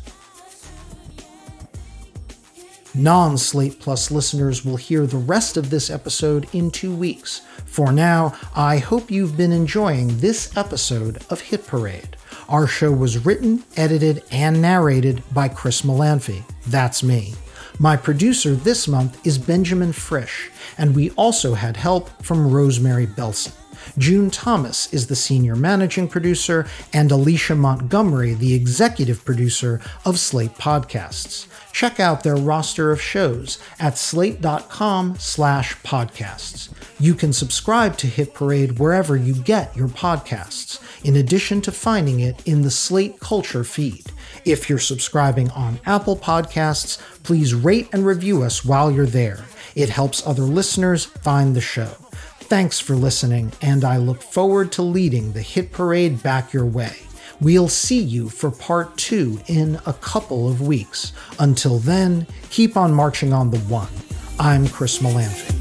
Non 2.94 3.38
Slate 3.38 3.80
Plus 3.80 4.12
listeners 4.12 4.66
will 4.66 4.76
hear 4.76 5.08
the 5.08 5.16
rest 5.16 5.56
of 5.56 5.70
this 5.70 5.90
episode 5.90 6.46
in 6.54 6.70
two 6.70 6.94
weeks. 6.94 7.40
For 7.66 7.90
now, 7.90 8.38
I 8.54 8.80
hope 8.80 9.10
you've 9.10 9.38
been 9.38 9.54
enjoying 9.54 10.18
this 10.18 10.56
episode 10.58 11.24
of 11.30 11.40
Hit 11.40 11.66
Parade. 11.66 12.18
Our 12.50 12.68
show 12.68 12.92
was 12.92 13.26
written, 13.26 13.64
edited, 13.78 14.24
and 14.30 14.62
narrated 14.62 15.24
by 15.34 15.48
Chris 15.48 15.84
Molanphy. 15.84 16.44
That's 16.68 17.02
me. 17.02 17.34
My 17.80 17.96
producer 17.96 18.56
this 18.56 18.90
month 18.90 19.26
is 19.26 19.38
Benjamin 19.38 19.94
Frisch, 19.94 20.52
and 20.78 20.94
we 20.94 21.12
also 21.12 21.54
had 21.54 21.78
help 21.78 22.10
from 22.22 22.52
Rosemary 22.52 23.08
Belson. 23.08 23.54
June 23.98 24.30
Thomas 24.30 24.94
is 24.94 25.08
the 25.08 25.16
senior 25.16 25.56
managing 25.56 26.10
producer, 26.10 26.68
and 26.92 27.10
Alicia 27.10 27.56
Montgomery, 27.56 28.34
the 28.34 28.54
executive 28.54 29.24
producer 29.24 29.80
of 30.06 30.20
Slate 30.20 30.56
Podcasts 30.56 31.48
check 31.72 32.00
out 32.00 32.24
their 32.24 32.36
roster 32.36 32.92
of 32.92 33.02
shows 33.02 33.58
at 33.80 33.98
slate.com 33.98 35.16
slash 35.18 35.78
podcasts. 35.78 36.70
You 37.00 37.16
can 37.16 37.34
subscribe 37.34 37.98
to 37.98 38.08
Hit 38.08 38.34
Parade 38.34 38.78
wherever 38.80 39.16
you 39.16 39.34
get 39.34 39.76
your 39.76 39.88
podcasts, 39.88 40.80
in 41.04 41.16
addition 41.16 41.62
to 41.62 41.72
finding 41.72 42.20
it 42.20 42.46
in 42.48 42.62
the 42.62 42.72
Slate 42.72 43.20
Culture 43.20 43.64
feed. 43.64 44.06
If 44.46 44.70
you're 44.70 44.80
subscribing 44.80 45.50
on 45.52 45.80
Apple 45.86 46.16
Podcasts, 46.16 47.00
please 47.24 47.54
rate 47.54 47.90
and 47.92 48.06
review 48.06 48.44
us 48.44 48.64
while 48.64 48.92
you're 48.92 49.06
there. 49.06 49.46
It 49.76 49.90
helps 49.90 50.26
other 50.26 50.44
listeners 50.44 51.06
find 51.06 51.56
the 51.56 51.62
show. 51.62 51.96
Thanks 52.52 52.80
for 52.80 52.96
listening, 52.96 53.54
and 53.62 53.86
I 53.86 53.98
look 53.98 54.22
forward 54.22 54.72
to 54.74 54.82
leading 54.82 55.32
the 55.32 55.42
Hit 55.42 55.72
Parade 55.72 56.22
back 56.22 56.54
your 56.54 56.66
way. 56.66 56.98
We'll 57.42 57.70
see 57.70 58.00
you 58.00 58.30
for 58.30 58.52
part 58.52 58.96
two 58.98 59.40
in 59.48 59.80
a 59.88 59.94
couple 59.94 60.48
of 60.48 60.62
weeks. 60.62 61.12
Until 61.40 61.80
then, 61.80 62.28
keep 62.52 62.78
on 62.78 62.94
marching 62.94 63.34
on 63.34 63.50
the 63.50 63.58
one. 63.62 63.90
I'm 64.40 64.68
Chris 64.68 65.00
Molanphy. 65.00 65.61